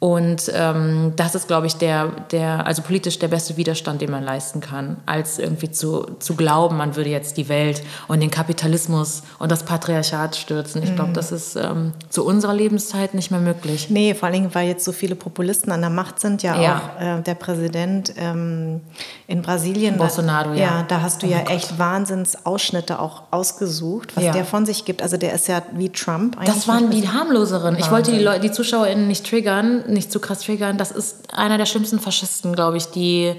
[0.00, 4.22] und ähm, das ist, glaube ich, der, der, also politisch der beste Widerstand, den man
[4.22, 9.24] leisten kann, als irgendwie zu, zu glauben, man würde jetzt die Welt und den Kapitalismus
[9.40, 10.84] und das Patriarchat stürzen.
[10.84, 11.14] Ich glaube, mhm.
[11.14, 13.90] das ist ähm, zu unserer Lebenszeit nicht mehr möglich.
[13.90, 16.76] Nee, vor allem, weil jetzt so viele Populisten an der Macht sind, ja, ja.
[16.76, 18.82] auch äh, der Präsident ähm,
[19.26, 19.96] in Brasilien.
[19.96, 20.58] Bolsonaro, ja.
[20.58, 21.50] Ja, da hast du oh ja Gott.
[21.50, 24.32] echt Wahnsinnsausschnitte auch ausgesucht, was ja.
[24.32, 25.02] der von sich gibt.
[25.02, 26.54] Also der ist ja wie Trump eigentlich.
[26.54, 27.76] Das waren die harmloseren.
[27.80, 31.58] Ich wollte die, Leute, die ZuschauerInnen nicht triggern nicht zu krass triggern, das ist einer
[31.58, 33.34] der schlimmsten Faschisten, glaube ich, die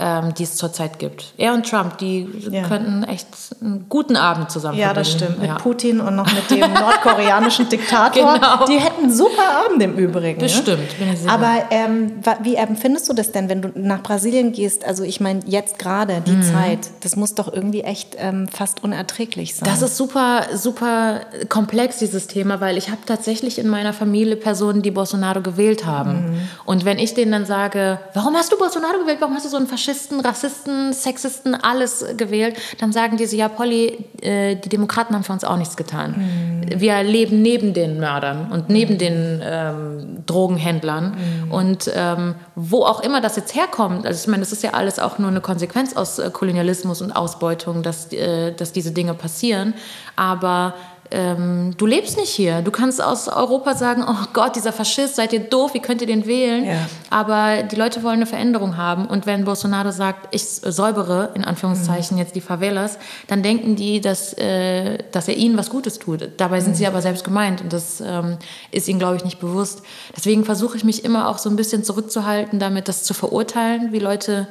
[0.00, 1.34] ähm, die es zurzeit gibt.
[1.36, 2.66] Er und Trump, die ja.
[2.66, 3.26] könnten echt
[3.60, 5.38] einen guten Abend zusammen Ja, das stimmt.
[5.38, 5.56] Mit ja.
[5.56, 8.34] Putin und noch mit dem nordkoreanischen Diktator.
[8.34, 8.64] Genau.
[8.64, 10.40] Die hätten einen super Abend im Übrigen.
[10.40, 10.98] Bestimmt.
[10.98, 11.30] Ne?
[11.30, 14.86] Aber ähm, wie empfindest du das denn, wenn du nach Brasilien gehst?
[14.86, 16.42] Also ich meine, jetzt gerade die mhm.
[16.42, 19.68] Zeit, das muss doch irgendwie echt ähm, fast unerträglich sein.
[19.68, 21.20] Das ist super, super
[21.50, 26.12] komplex, dieses Thema, weil ich habe tatsächlich in meiner Familie Personen, die Bolsonaro gewählt haben.
[26.12, 26.48] Mhm.
[26.64, 29.18] Und wenn ich denen dann sage, warum hast du Bolsonaro gewählt?
[29.20, 33.36] Warum hast du so einen Faschisten Faschisten, Rassisten, Sexisten, alles gewählt, dann sagen die so,
[33.36, 36.62] ja, Polly, äh, die Demokraten haben für uns auch nichts getan.
[36.70, 36.80] Mhm.
[36.80, 38.98] Wir leben neben den Mördern und neben mhm.
[38.98, 41.16] den ähm, Drogenhändlern.
[41.46, 41.52] Mhm.
[41.52, 45.00] Und ähm, wo auch immer das jetzt herkommt, also ich meine, das ist ja alles
[45.00, 49.74] auch nur eine Konsequenz aus äh, Kolonialismus und Ausbeutung, dass, äh, dass diese Dinge passieren.
[50.14, 50.74] Aber
[51.12, 52.62] ähm, du lebst nicht hier.
[52.62, 56.06] Du kannst aus Europa sagen, oh Gott, dieser Faschist, seid ihr doof, wie könnt ihr
[56.06, 56.64] den wählen?
[56.64, 56.88] Ja.
[57.10, 59.06] Aber die Leute wollen eine Veränderung haben.
[59.06, 62.22] Und wenn Bolsonaro sagt, ich säubere, in Anführungszeichen, mhm.
[62.22, 66.28] jetzt die Favelas, dann denken die, dass, äh, dass er ihnen was Gutes tut.
[66.36, 66.76] Dabei sind mhm.
[66.76, 68.36] sie aber selbst gemeint und das ähm,
[68.70, 69.82] ist ihnen, glaube ich, nicht bewusst.
[70.16, 73.98] Deswegen versuche ich mich immer auch so ein bisschen zurückzuhalten, damit das zu verurteilen, wie
[73.98, 74.46] Leute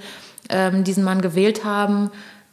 [0.49, 2.11] ähm, diesen Mann gewählt haben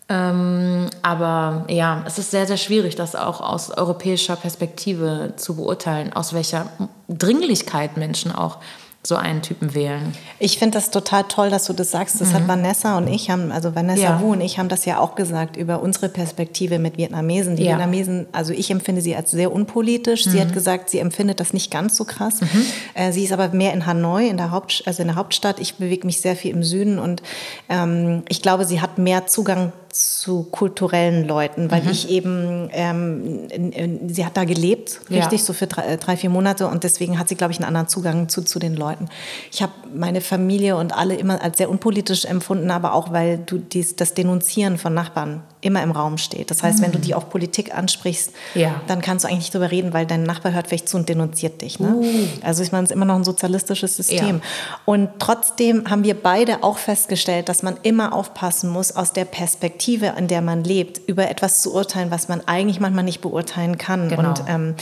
[0.08, 6.12] ähm, aber ja, es ist sehr, sehr schwierig, das auch aus europäischer Perspektive zu beurteilen,
[6.12, 6.66] aus welcher
[7.08, 8.58] Dringlichkeit Menschen auch
[9.06, 10.14] so einen Typen wählen.
[10.38, 12.20] Ich finde das total toll, dass du das sagst.
[12.20, 12.34] Das mhm.
[12.34, 14.20] hat Vanessa und ich haben, also Vanessa ja.
[14.20, 17.56] Wu und ich haben das ja auch gesagt über unsere Perspektive mit Vietnamesen.
[17.56, 17.72] Die ja.
[17.72, 20.26] Vietnamesen, also ich empfinde sie als sehr unpolitisch.
[20.26, 20.30] Mhm.
[20.30, 22.40] Sie hat gesagt, sie empfindet das nicht ganz so krass.
[22.40, 22.66] Mhm.
[22.94, 25.60] Äh, sie ist aber mehr in Hanoi, in der, Haupt, also in der Hauptstadt.
[25.60, 27.22] Ich bewege mich sehr viel im Süden und
[27.68, 31.90] ähm, ich glaube, sie hat mehr Zugang zu kulturellen Leuten, weil mhm.
[31.90, 35.46] ich eben, ähm, in, in, sie hat da gelebt, richtig, ja.
[35.46, 37.88] so für drei, äh, drei, vier Monate und deswegen hat sie, glaube ich, einen anderen
[37.88, 39.08] Zugang zu, zu den Leuten.
[39.50, 43.58] Ich habe meine Familie und alle immer als sehr unpolitisch empfunden, aber auch, weil du
[43.58, 46.50] dies, das Denunzieren von Nachbarn immer im Raum steht.
[46.50, 47.02] Das heißt, wenn du mhm.
[47.02, 48.80] die auf Politik ansprichst, ja.
[48.86, 51.62] dann kannst du eigentlich nicht drüber reden, weil dein Nachbar hört vielleicht zu und denunziert
[51.62, 51.80] dich.
[51.80, 51.94] Ne?
[51.94, 52.28] Uh.
[52.42, 54.36] Also ich meine, es ist immer noch ein sozialistisches System.
[54.36, 54.42] Ja.
[54.84, 60.14] Und trotzdem haben wir beide auch festgestellt, dass man immer aufpassen muss, aus der Perspektive,
[60.16, 64.08] in der man lebt, über etwas zu urteilen, was man eigentlich manchmal nicht beurteilen kann.
[64.08, 64.28] Genau.
[64.28, 64.74] Und ähm,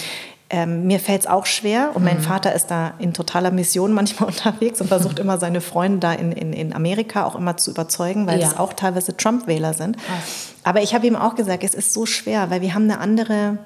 [0.55, 2.23] ähm, mir fällt es auch schwer und mein mhm.
[2.23, 6.31] Vater ist da in totaler Mission manchmal unterwegs und versucht immer seine Freunde da in,
[6.31, 8.47] in, in Amerika auch immer zu überzeugen, weil ja.
[8.47, 9.97] es auch teilweise Trump-Wähler sind.
[10.09, 10.23] Ach.
[10.63, 13.59] Aber ich habe ihm auch gesagt, es ist so schwer, weil wir haben eine andere,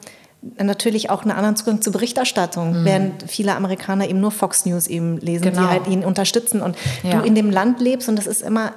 [0.56, 2.84] natürlich auch einen anderen Zugang zur Berichterstattung, mhm.
[2.86, 5.60] während viele Amerikaner eben nur Fox News eben lesen, genau.
[5.60, 7.18] die halt ihn unterstützen und ja.
[7.18, 8.72] du in dem Land lebst und das ist immer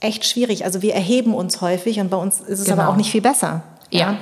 [0.00, 0.64] echt schwierig.
[0.64, 2.82] Also wir erheben uns häufig und bei uns ist es genau.
[2.82, 3.62] aber auch nicht viel besser.
[3.90, 4.00] ja.
[4.00, 4.16] ja?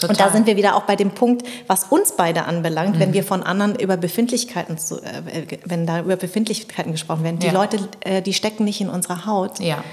[0.00, 0.10] Total.
[0.10, 3.00] Und da sind wir wieder auch bei dem Punkt, was uns beide anbelangt, mhm.
[3.00, 7.38] wenn wir von anderen über Befindlichkeiten, zu, äh, wenn da über Befindlichkeiten gesprochen werden.
[7.38, 7.52] Die ja.
[7.52, 9.60] Leute, äh, die stecken nicht in unserer Haut.
[9.60, 9.84] Ja.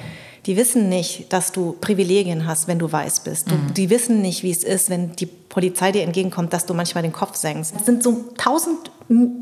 [0.45, 3.51] Die wissen nicht, dass du Privilegien hast, wenn du weiß bist.
[3.51, 3.74] Du, mhm.
[3.74, 7.12] Die wissen nicht, wie es ist, wenn die Polizei dir entgegenkommt, dass du manchmal den
[7.12, 7.74] Kopf senkst.
[7.76, 8.89] Es sind so tausend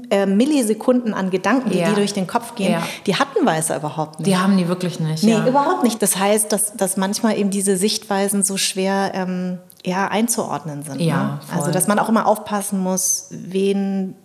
[0.09, 1.89] äh, Millisekunden an Gedanken, die, ja.
[1.89, 2.71] die durch den Kopf gehen.
[2.71, 2.83] Ja.
[3.05, 4.27] Die hatten Weißer überhaupt nicht.
[4.27, 5.23] Die haben die wirklich nicht.
[5.23, 5.47] Nee, ja.
[5.47, 6.01] überhaupt nicht.
[6.01, 11.01] Das heißt, dass, dass manchmal eben diese Sichtweisen so schwer ähm, ja, einzuordnen sind.
[11.01, 11.39] Ja, ne?
[11.53, 14.15] Also, dass man auch immer aufpassen muss, wen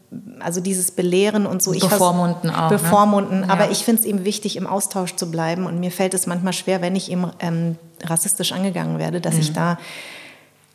[0.40, 1.72] also dieses Belehren und so.
[1.72, 2.70] Ich bevormunden auch.
[2.70, 2.78] Ne?
[2.78, 3.40] Bevormunden.
[3.40, 3.50] Ne?
[3.50, 3.70] Aber ja.
[3.70, 5.66] ich finde es eben wichtig, im Austausch zu bleiben.
[5.66, 9.40] Und mir fällt es manchmal schwer, wenn ich eben ähm, rassistisch angegangen werde, dass mhm.
[9.40, 9.78] ich da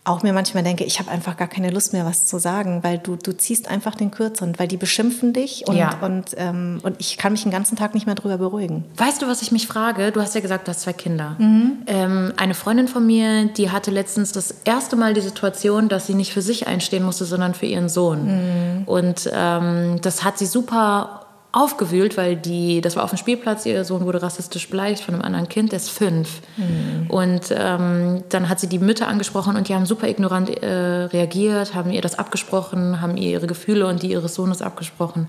[0.06, 3.00] auch mir manchmal denke, ich habe einfach gar keine Lust mehr, was zu sagen, weil
[3.00, 5.98] du, du ziehst einfach den Kürzeren, weil die beschimpfen dich und, ja.
[6.02, 8.86] und, ähm, und ich kann mich den ganzen Tag nicht mehr drüber beruhigen.
[8.98, 10.12] Weißt du, was ich mich frage?
[10.12, 11.36] Du hast ja gesagt, du hast zwei Kinder.
[11.40, 11.80] Mhm.
[11.88, 16.14] Ähm, eine Freundin von mir, die hatte letztens das erste Mal die Situation, dass sie
[16.14, 18.26] nicht für sich einstehen musste, sondern für ihren Sohn.
[18.26, 18.84] Mhm.
[18.86, 21.25] Und ähm, das hat sie super
[21.56, 25.24] aufgewühlt, weil die, das war auf dem Spielplatz, ihr Sohn wurde rassistisch beleidigt von einem
[25.24, 26.42] anderen Kind, der ist fünf.
[26.58, 27.10] Mhm.
[27.10, 31.74] Und ähm, dann hat sie die Mütter angesprochen und die haben super ignorant äh, reagiert,
[31.74, 35.28] haben ihr das abgesprochen, haben ihr ihre Gefühle und die ihres Sohnes abgesprochen.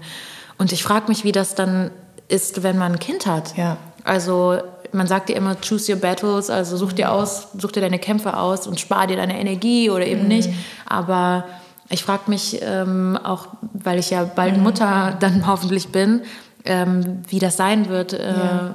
[0.59, 1.93] Und ich frage mich, wie das dann
[2.27, 3.57] ist, wenn man ein Kind hat.
[3.57, 3.77] Ja.
[4.03, 4.59] Also
[4.91, 8.37] man sagt dir immer, choose your battles, also such dir aus, such dir deine Kämpfe
[8.37, 10.29] aus und spar dir deine Energie oder eben mhm.
[10.29, 10.51] nicht.
[10.87, 11.45] Aber
[11.89, 14.59] ich frage mich ähm, auch, weil ich ja bald.
[14.59, 16.23] Mutter dann hoffentlich bin,
[16.65, 18.71] ähm, wie das sein wird, äh,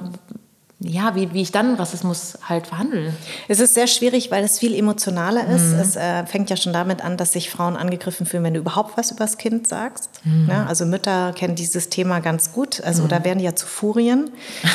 [0.84, 3.12] ja, wie, wie ich dann Rassismus halt verhandle.
[3.48, 5.72] Es ist sehr schwierig, weil es viel emotionaler ist.
[5.72, 5.78] Mhm.
[5.78, 8.96] Es äh, fängt ja schon damit an, dass sich Frauen angegriffen fühlen, wenn du überhaupt
[8.96, 10.10] was über das Kind sagst.
[10.24, 10.48] Mhm.
[10.50, 12.82] Ja, also Mütter kennen dieses Thema ganz gut.
[12.82, 13.08] Also mhm.
[13.08, 14.30] da werden die ja zu Furien.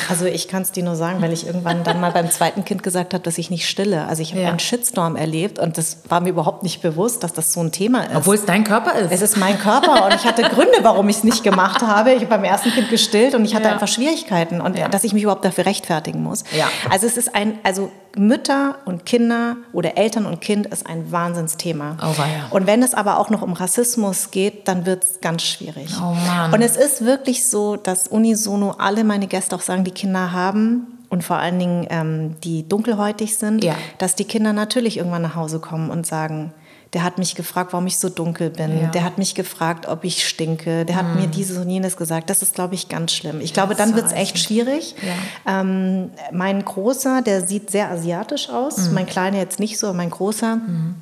[0.09, 2.83] Also ich kann es dir nur sagen, weil ich irgendwann dann mal beim zweiten Kind
[2.83, 4.05] gesagt habe, dass ich nicht stille.
[4.05, 4.49] Also ich habe ja.
[4.49, 8.03] einen Shitstorm erlebt und das war mir überhaupt nicht bewusst, dass das so ein Thema
[8.03, 8.15] ist.
[8.15, 9.11] Obwohl es dein Körper ist.
[9.11, 12.11] Es ist mein Körper und ich hatte Gründe, warum ich es nicht gemacht habe.
[12.11, 13.73] Ich habe beim ersten Kind gestillt und ich hatte ja.
[13.73, 16.43] einfach Schwierigkeiten und dass ich mich überhaupt dafür rechtfertige rechtfertigen muss.
[16.55, 16.69] Ja.
[16.89, 21.97] Also es ist ein, also Mütter und Kinder oder Eltern und Kind ist ein Wahnsinnsthema.
[22.01, 22.47] Oh, ja.
[22.49, 25.89] Und wenn es aber auch noch um Rassismus geht, dann wird es ganz schwierig.
[25.99, 26.53] Oh Mann.
[26.53, 30.87] Und es ist wirklich so, dass unisono alle meine Gäste auch sagen, die Kinder haben
[31.09, 33.75] und vor allen Dingen ähm, die dunkelhäutig sind, ja.
[33.97, 36.53] dass die Kinder natürlich irgendwann nach Hause kommen und sagen,
[36.93, 38.79] der hat mich gefragt, warum ich so dunkel bin.
[38.79, 38.87] Ja.
[38.87, 40.85] Der hat mich gefragt, ob ich stinke.
[40.85, 41.19] Der hat mm.
[41.19, 42.29] mir dieses und jenes gesagt.
[42.29, 43.41] Das ist, glaube ich, ganz schlimm.
[43.41, 44.95] Ich glaube, dann wird es echt schwierig.
[45.01, 45.61] Ja.
[45.61, 48.89] Ähm, mein Großer, der sieht sehr asiatisch aus.
[48.89, 48.93] Mm.
[48.93, 50.55] Mein Kleiner jetzt nicht so, aber mein Großer.
[50.55, 50.95] Mm.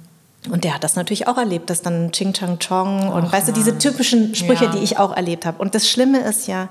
[0.49, 3.47] Und der hat das natürlich auch erlebt, dass dann Ching Chang Chong und Och, weißt
[3.47, 4.71] du, diese typischen Sprüche, ja.
[4.71, 5.59] die ich auch erlebt habe.
[5.59, 6.69] Und das Schlimme ist ja,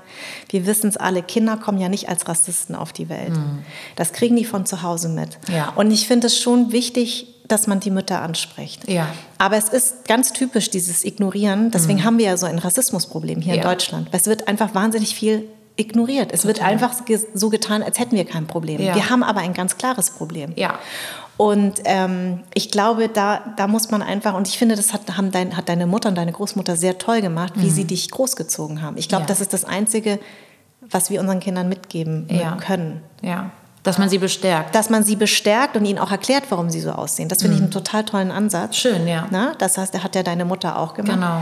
[0.49, 3.31] wir wissen es alle, Kinder kommen ja nicht als Rassisten auf die Welt.
[3.31, 3.63] Mhm.
[3.95, 5.39] Das kriegen die von zu Hause mit.
[5.53, 5.73] Ja.
[5.75, 8.87] Und ich finde es schon wichtig, dass man die Mütter anspricht.
[8.89, 9.07] Ja.
[9.37, 11.71] Aber es ist ganz typisch, dieses Ignorieren.
[11.71, 12.03] Deswegen mhm.
[12.03, 13.61] haben wir ja so ein Rassismusproblem hier ja.
[13.61, 14.09] in Deutschland.
[14.11, 16.31] Es wird einfach wahnsinnig viel ignoriert.
[16.31, 16.55] Es Total.
[16.55, 16.93] wird einfach
[17.33, 18.81] so getan, als hätten wir kein Problem.
[18.81, 18.95] Ja.
[18.95, 20.53] Wir haben aber ein ganz klares Problem.
[20.55, 20.79] Ja.
[21.37, 25.31] Und ähm, ich glaube, da, da muss man einfach, und ich finde, das hat, haben
[25.31, 27.71] dein, hat deine Mutter und deine Großmutter sehr toll gemacht, wie mhm.
[27.71, 28.97] sie dich großgezogen haben.
[28.97, 29.27] Ich glaube, ja.
[29.27, 30.19] das ist das Einzige,
[30.79, 32.27] was wir unseren Kindern mitgeben
[32.61, 33.01] können.
[33.21, 33.51] Ja.
[33.85, 34.75] Dass man sie bestärkt.
[34.75, 37.29] Dass man sie bestärkt und ihnen auch erklärt, warum sie so aussehen.
[37.29, 37.57] Das finde mhm.
[37.57, 38.75] ich einen total tollen Ansatz.
[38.75, 39.27] Schön, ja.
[39.29, 41.13] Na, das heißt, hat ja deine Mutter auch gemacht.
[41.13, 41.41] Genau.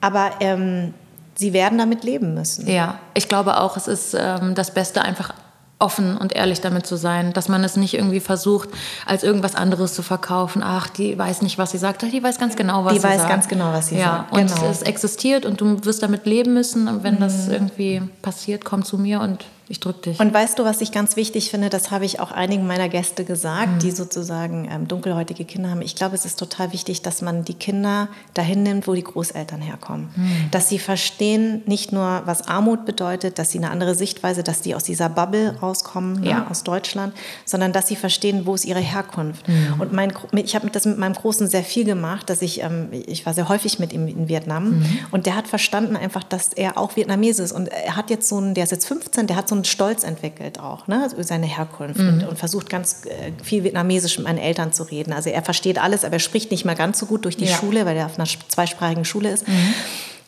[0.00, 0.94] Aber ähm,
[1.34, 2.68] sie werden damit leben müssen.
[2.68, 5.34] Ja, ich glaube auch, es ist ähm, das Beste, einfach
[5.82, 8.68] offen und ehrlich damit zu sein, dass man es nicht irgendwie versucht,
[9.04, 10.62] als irgendwas anderes zu verkaufen.
[10.64, 12.02] Ach, die weiß nicht, was sie sagt.
[12.02, 13.14] Die weiß ganz genau, was die sie sagt.
[13.14, 14.32] Die weiß ganz genau, was sie ja, sagt.
[14.32, 14.70] Und genau.
[14.70, 16.86] es existiert und du wirst damit leben müssen.
[16.86, 17.20] Und wenn mhm.
[17.20, 20.20] das irgendwie passiert, komm zu mir und ich drücke dich.
[20.20, 21.70] Und weißt du, was ich ganz wichtig finde?
[21.70, 23.78] Das habe ich auch einigen meiner Gäste gesagt, mhm.
[23.78, 25.82] die sozusagen ähm, dunkelhäutige Kinder haben.
[25.82, 29.60] Ich glaube, es ist total wichtig, dass man die Kinder dahin nimmt, wo die Großeltern
[29.60, 30.10] herkommen.
[30.16, 30.50] Mhm.
[30.50, 34.74] Dass sie verstehen, nicht nur, was Armut bedeutet, dass sie eine andere Sichtweise, dass die
[34.74, 36.38] aus dieser Bubble rauskommen, ne, ja.
[36.40, 39.48] ne, aus Deutschland, sondern dass sie verstehen, wo ist ihre Herkunft.
[39.48, 39.80] Mhm.
[39.80, 43.24] Und mein, ich habe das mit meinem Großen sehr viel gemacht, dass ich, ähm, ich
[43.26, 44.98] war sehr häufig mit ihm in Vietnam mhm.
[45.12, 47.52] und der hat verstanden einfach, dass er auch Vietnames ist.
[47.52, 50.04] Und er hat jetzt so einen, der ist jetzt 15, der hat so einen Stolz
[50.04, 52.08] entwickelt auch, ne, über seine Herkunft mhm.
[52.08, 55.12] und, und, versucht ganz äh, viel Vietnamesisch mit meinen Eltern zu reden.
[55.12, 57.56] Also er versteht alles, aber er spricht nicht mehr ganz so gut durch die ja.
[57.56, 59.46] Schule, weil er auf einer zweisprachigen Schule ist.
[59.46, 59.74] Mhm.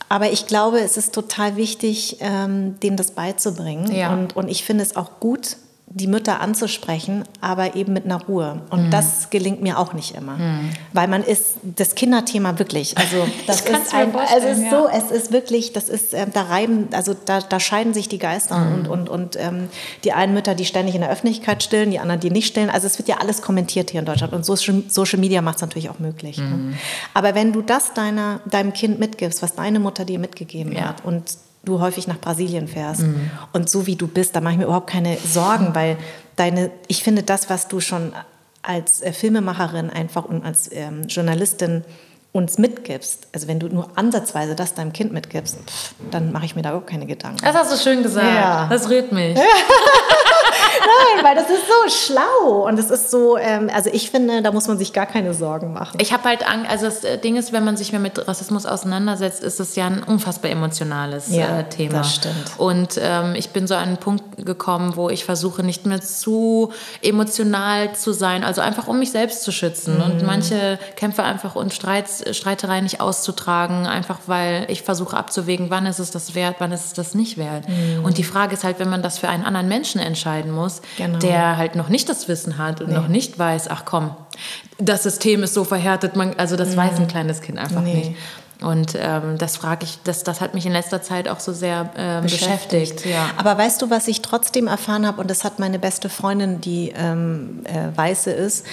[0.09, 3.91] Aber ich glaube, es ist total wichtig, ähm, denen das beizubringen.
[3.93, 4.13] Ja.
[4.13, 5.57] Und, und ich finde es auch gut,
[5.87, 8.63] die Mütter anzusprechen, aber eben mit einer Ruhe.
[8.71, 8.91] Und mhm.
[8.91, 10.71] das gelingt mir auch nicht immer, mhm.
[10.93, 12.99] weil man ist das Kinderthema wirklich.
[12.99, 16.43] Also das ist ein, also es ist so, es ist wirklich, das ist äh, da
[16.43, 18.75] reiben, also da, da scheiden sich die Geister mhm.
[18.75, 19.69] und und und ähm,
[20.03, 22.71] die einen Mütter, die ständig in der Öffentlichkeit stillen, die anderen, die nicht stillen.
[22.71, 25.63] Also es wird ja alles kommentiert hier in Deutschland und Social, Social Media macht es
[25.63, 26.39] natürlich auch möglich.
[26.39, 26.45] Ne?
[26.45, 26.75] Mhm.
[27.13, 30.89] Aber wenn du das deiner deinem Kind mitgibst, was deine Mutter dir mitgegeben ja.
[30.89, 31.23] hat und
[31.65, 33.03] du häufig nach Brasilien fährst.
[33.03, 33.31] Mhm.
[33.53, 35.97] Und so wie du bist, da mache ich mir überhaupt keine Sorgen, weil
[36.37, 38.13] deine, ich finde das, was du schon
[38.63, 41.85] als äh, Filmemacherin einfach und als ähm, Journalistin
[42.33, 46.57] uns mitgibst, also wenn du nur ansatzweise das deinem Kind mitgibst, pff, dann mache ich
[46.57, 47.39] mir da überhaupt keine Gedanken.
[47.45, 48.27] Das hast du schön gesagt.
[48.27, 48.67] Ja.
[48.69, 49.39] Das rührt mich.
[50.85, 54.53] Nein, weil das ist so schlau und es ist so, ähm, also ich finde, da
[54.53, 55.99] muss man sich gar keine Sorgen machen.
[56.01, 58.67] Ich habe halt Angst, also das äh, Ding ist, wenn man sich mehr mit Rassismus
[58.67, 61.99] auseinandersetzt, ist es ja ein unfassbar emotionales ja, äh, Thema.
[61.99, 62.53] Das stimmt.
[62.59, 66.73] Und ähm, ich bin so an einen Punkt gekommen, wo ich versuche, nicht mehr zu
[67.03, 70.03] emotional zu sein, also einfach um mich selbst zu schützen mhm.
[70.03, 75.87] und manche Kämpfe einfach und Streits, Streitereien nicht auszutragen, einfach weil ich versuche abzuwägen, wann
[75.87, 77.69] ist es das wert, wann ist es das nicht wert.
[77.69, 78.05] Mhm.
[78.05, 81.19] Und die Frage ist halt, wenn man das für einen anderen Menschen entscheiden muss, genau.
[81.19, 82.95] der halt noch nicht das Wissen hat und nee.
[82.95, 84.15] noch nicht weiß, ach komm,
[84.79, 86.77] das System ist so verhärtet, man, also das mhm.
[86.77, 87.95] weiß ein kleines Kind einfach nee.
[87.95, 88.17] nicht.
[88.65, 91.91] Und ähm, das frage ich, das, das hat mich in letzter Zeit auch so sehr
[91.97, 92.97] äh, beschäftigt.
[92.97, 93.07] beschäftigt.
[93.07, 93.31] Ja.
[93.37, 96.93] Aber weißt du, was ich trotzdem erfahren habe, und das hat meine beste Freundin, die
[96.97, 98.65] ähm, äh, Weiße ist,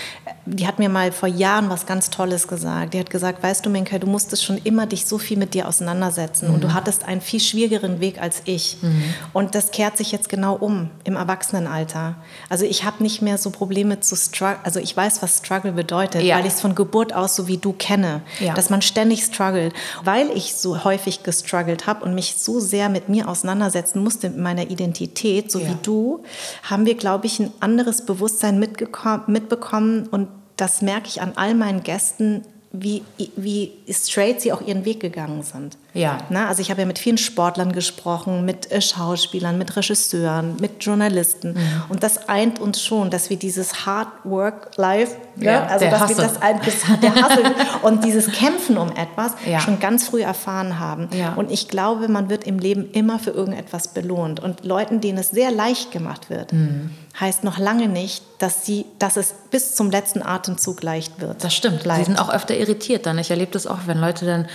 [0.45, 2.93] die hat mir mal vor Jahren was ganz Tolles gesagt.
[2.93, 5.67] Die hat gesagt, weißt du, Minka, du musstest schon immer dich so viel mit dir
[5.67, 6.55] auseinandersetzen mhm.
[6.55, 6.73] und du mhm.
[6.73, 8.77] hattest einen viel schwierigeren Weg als ich.
[8.81, 9.03] Mhm.
[9.33, 12.15] Und das kehrt sich jetzt genau um im Erwachsenenalter.
[12.47, 16.23] Also ich habe nicht mehr so Probleme zu struggle, also ich weiß, was Struggle bedeutet,
[16.23, 16.37] ja.
[16.37, 18.53] weil ich es von Geburt aus so wie du kenne, ja.
[18.53, 19.73] dass man ständig struggelt
[20.03, 24.39] weil ich so häufig gestruggelt habe und mich so sehr mit mir auseinandersetzen musste, mit
[24.39, 25.69] meiner Identität, so ja.
[25.69, 26.23] wie du,
[26.63, 30.27] haben wir, glaube ich, ein anderes Bewusstsein mitbekommen und
[30.57, 33.03] das merke ich an all meinen Gästen, wie,
[33.35, 35.77] wie straight sie auch ihren Weg gegangen sind.
[35.93, 36.19] Ja.
[36.29, 40.83] Na, also ich habe ja mit vielen Sportlern gesprochen, mit äh, Schauspielern, mit Regisseuren, mit
[40.83, 41.53] Journalisten.
[41.53, 41.83] Mhm.
[41.89, 46.01] Und das eint uns schon, dass wir dieses Hard Work Life, ja, ja also dass
[46.01, 46.17] Hustle.
[46.17, 49.59] wir das, das der Hustle und dieses Kämpfen um etwas ja.
[49.59, 51.09] schon ganz früh erfahren haben.
[51.13, 51.33] Ja.
[51.33, 54.39] Und ich glaube, man wird im Leben immer für irgendetwas belohnt.
[54.39, 56.91] Und Leuten, denen es sehr leicht gemacht wird, mhm.
[57.19, 61.43] heißt noch lange nicht, dass, sie, dass es bis zum letzten Atemzug leicht wird.
[61.43, 61.83] Das stimmt.
[61.83, 61.99] Bleibt.
[61.99, 63.17] Sie sind auch öfter irritiert dann.
[63.17, 64.47] Ich erlebe das auch, wenn Leute dann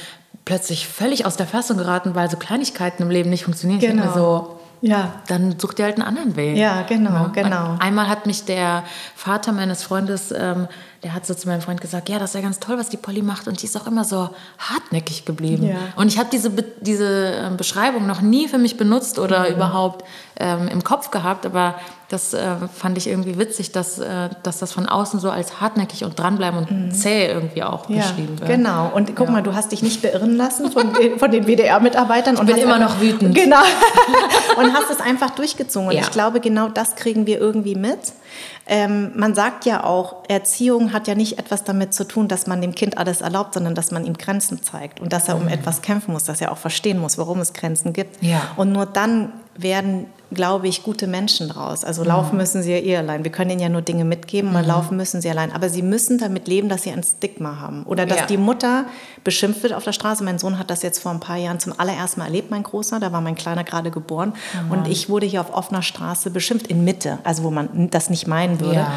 [0.45, 3.81] plötzlich völlig aus der Fassung geraten, weil so Kleinigkeiten im Leben nicht funktionieren.
[3.81, 4.05] Genau.
[4.05, 5.14] Ich so, ja.
[5.27, 6.57] Dann sucht ihr halt einen anderen Weg.
[6.57, 7.31] Ja, genau, ja.
[7.33, 7.70] genau.
[7.72, 10.68] Und einmal hat mich der Vater meines Freundes, ähm,
[11.03, 12.97] der hat so zu meinem Freund gesagt, ja, das ist ja ganz toll, was die
[12.97, 13.49] Polly macht.
[13.49, 15.68] Und die ist auch immer so hartnäckig geblieben.
[15.68, 15.77] Ja.
[15.97, 16.51] Und ich habe diese,
[16.81, 19.57] diese ähm, Beschreibung noch nie für mich benutzt oder mhm.
[19.57, 20.05] überhaupt
[20.39, 21.77] ähm, im Kopf gehabt, aber
[22.09, 26.05] das äh, fand ich irgendwie witzig, dass, äh, dass das von außen so als hartnäckig
[26.05, 26.91] und dranbleiben und mhm.
[26.93, 28.49] zäh irgendwie auch ja, beschrieben wird.
[28.49, 28.93] Genau.
[28.95, 29.33] Und guck ja.
[29.33, 32.37] mal, du hast dich nicht beirren lassen von den, von den WDR-Mitarbeitern.
[32.37, 33.35] Ich bin immer noch wütend.
[33.35, 33.57] Genau.
[34.57, 35.89] und hast es einfach durchgezogen.
[35.89, 36.03] Und ja.
[36.03, 37.99] ich glaube, genau das kriegen wir irgendwie mit.
[38.68, 42.61] Ähm, man sagt ja auch, Erziehung hat ja nicht etwas damit zu tun, dass man
[42.61, 45.49] dem Kind alles erlaubt, sondern dass man ihm Grenzen zeigt und dass er um mhm.
[45.49, 48.22] etwas kämpfen muss, dass er auch verstehen muss, warum es Grenzen gibt.
[48.22, 48.43] Ja.
[48.57, 51.84] Und nur dann werden, glaube ich, gute Menschen draus.
[51.84, 52.08] Also mhm.
[52.08, 53.24] laufen müssen sie ja eh allein.
[53.24, 54.66] Wir können ihnen ja nur Dinge mitgeben, mhm.
[54.66, 55.53] laufen müssen sie allein.
[55.53, 57.84] Aber sie müssen damit leben, dass sie ein Stigma haben.
[57.84, 58.26] Oder dass ja.
[58.26, 58.87] die Mutter
[59.24, 60.24] beschimpft wird auf der Straße.
[60.24, 63.00] Mein Sohn hat das jetzt vor ein paar Jahren zum allerersten Mal erlebt, mein Großer.
[63.00, 64.34] Da war mein Kleiner gerade geboren.
[64.64, 64.70] Mhm.
[64.70, 68.26] Und ich wurde hier auf offener Straße beschimpft, in Mitte, also wo man das nicht
[68.26, 68.76] meinen würde.
[68.76, 68.92] Ja.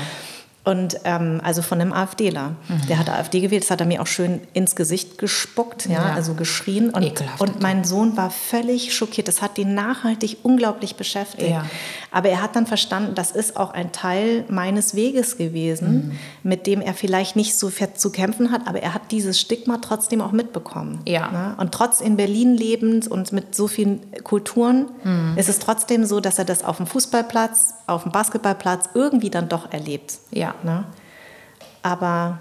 [0.66, 2.56] Und ähm, also von einem AfDler.
[2.68, 2.88] Mhm.
[2.90, 6.14] Der hat AfD gewählt, das hat er mir auch schön ins Gesicht gespuckt, ja, ja.
[6.14, 6.90] also geschrien.
[6.90, 9.28] Und, und mein Sohn war völlig schockiert.
[9.28, 11.50] Das hat ihn nachhaltig unglaublich beschäftigt.
[11.50, 11.66] Ja.
[12.12, 15.94] Aber er hat dann verstanden, das ist auch ein Teil meines Weges gewesen,
[16.44, 16.50] mhm.
[16.50, 19.78] mit dem er vielleicht nicht so fett zu kämpfen hat, aber er hat dieses Stigma
[19.78, 21.00] trotzdem auch mitbekommen.
[21.08, 21.32] Ja.
[21.32, 21.56] Ne?
[21.58, 25.38] Und trotz in Berlin lebend und mit so vielen Kulturen mhm.
[25.38, 29.48] ist es trotzdem so, dass er das auf dem Fußballplatz, auf dem Basketballplatz irgendwie dann
[29.50, 30.20] doch erlebt.
[30.32, 30.49] Ja.
[30.64, 30.84] Ne?
[31.82, 32.40] Aber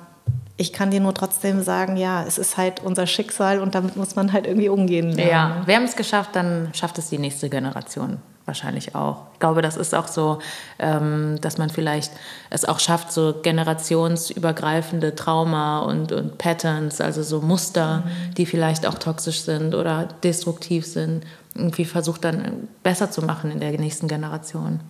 [0.56, 4.16] ich kann dir nur trotzdem sagen, ja, es ist halt unser Schicksal und damit muss
[4.16, 5.12] man halt irgendwie umgehen.
[5.12, 5.30] Lernen.
[5.30, 8.18] Ja, wir haben es geschafft, dann schafft es die nächste Generation
[8.48, 9.26] wahrscheinlich auch.
[9.34, 10.40] Ich glaube, das ist auch so,
[10.80, 12.10] ähm, dass man vielleicht
[12.50, 18.34] es auch schafft, so generationsübergreifende Trauma und, und Patterns, also so Muster, mhm.
[18.34, 21.24] die vielleicht auch toxisch sind oder destruktiv sind,
[21.54, 24.80] irgendwie versucht dann besser zu machen in der nächsten Generation.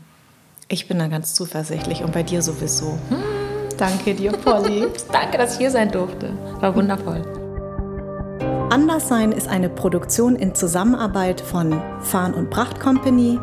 [0.71, 2.99] Ich bin da ganz zuversichtlich und bei dir sowieso.
[3.09, 3.23] Hm.
[3.79, 4.87] Danke dir, Polly.
[5.13, 6.31] Danke, dass ich hier sein durfte.
[6.61, 7.23] War wundervoll.
[8.69, 13.41] Anderssein ist eine Produktion in Zusammenarbeit von Farn und Pracht Company.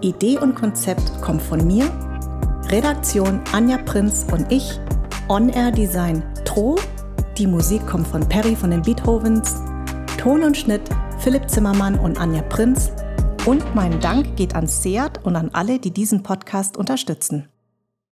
[0.00, 1.84] Idee und Konzept kommt von mir.
[2.70, 4.80] Redaktion Anja Prinz und ich.
[5.28, 6.76] On-Air Design Tro.
[7.36, 9.54] Die Musik kommt von Perry von den Beethovens.
[10.16, 10.88] Ton und Schnitt
[11.18, 12.90] Philipp Zimmermann und Anja Prinz.
[13.46, 17.50] Und mein Dank geht an Seat und an alle, die diesen Podcast unterstützen.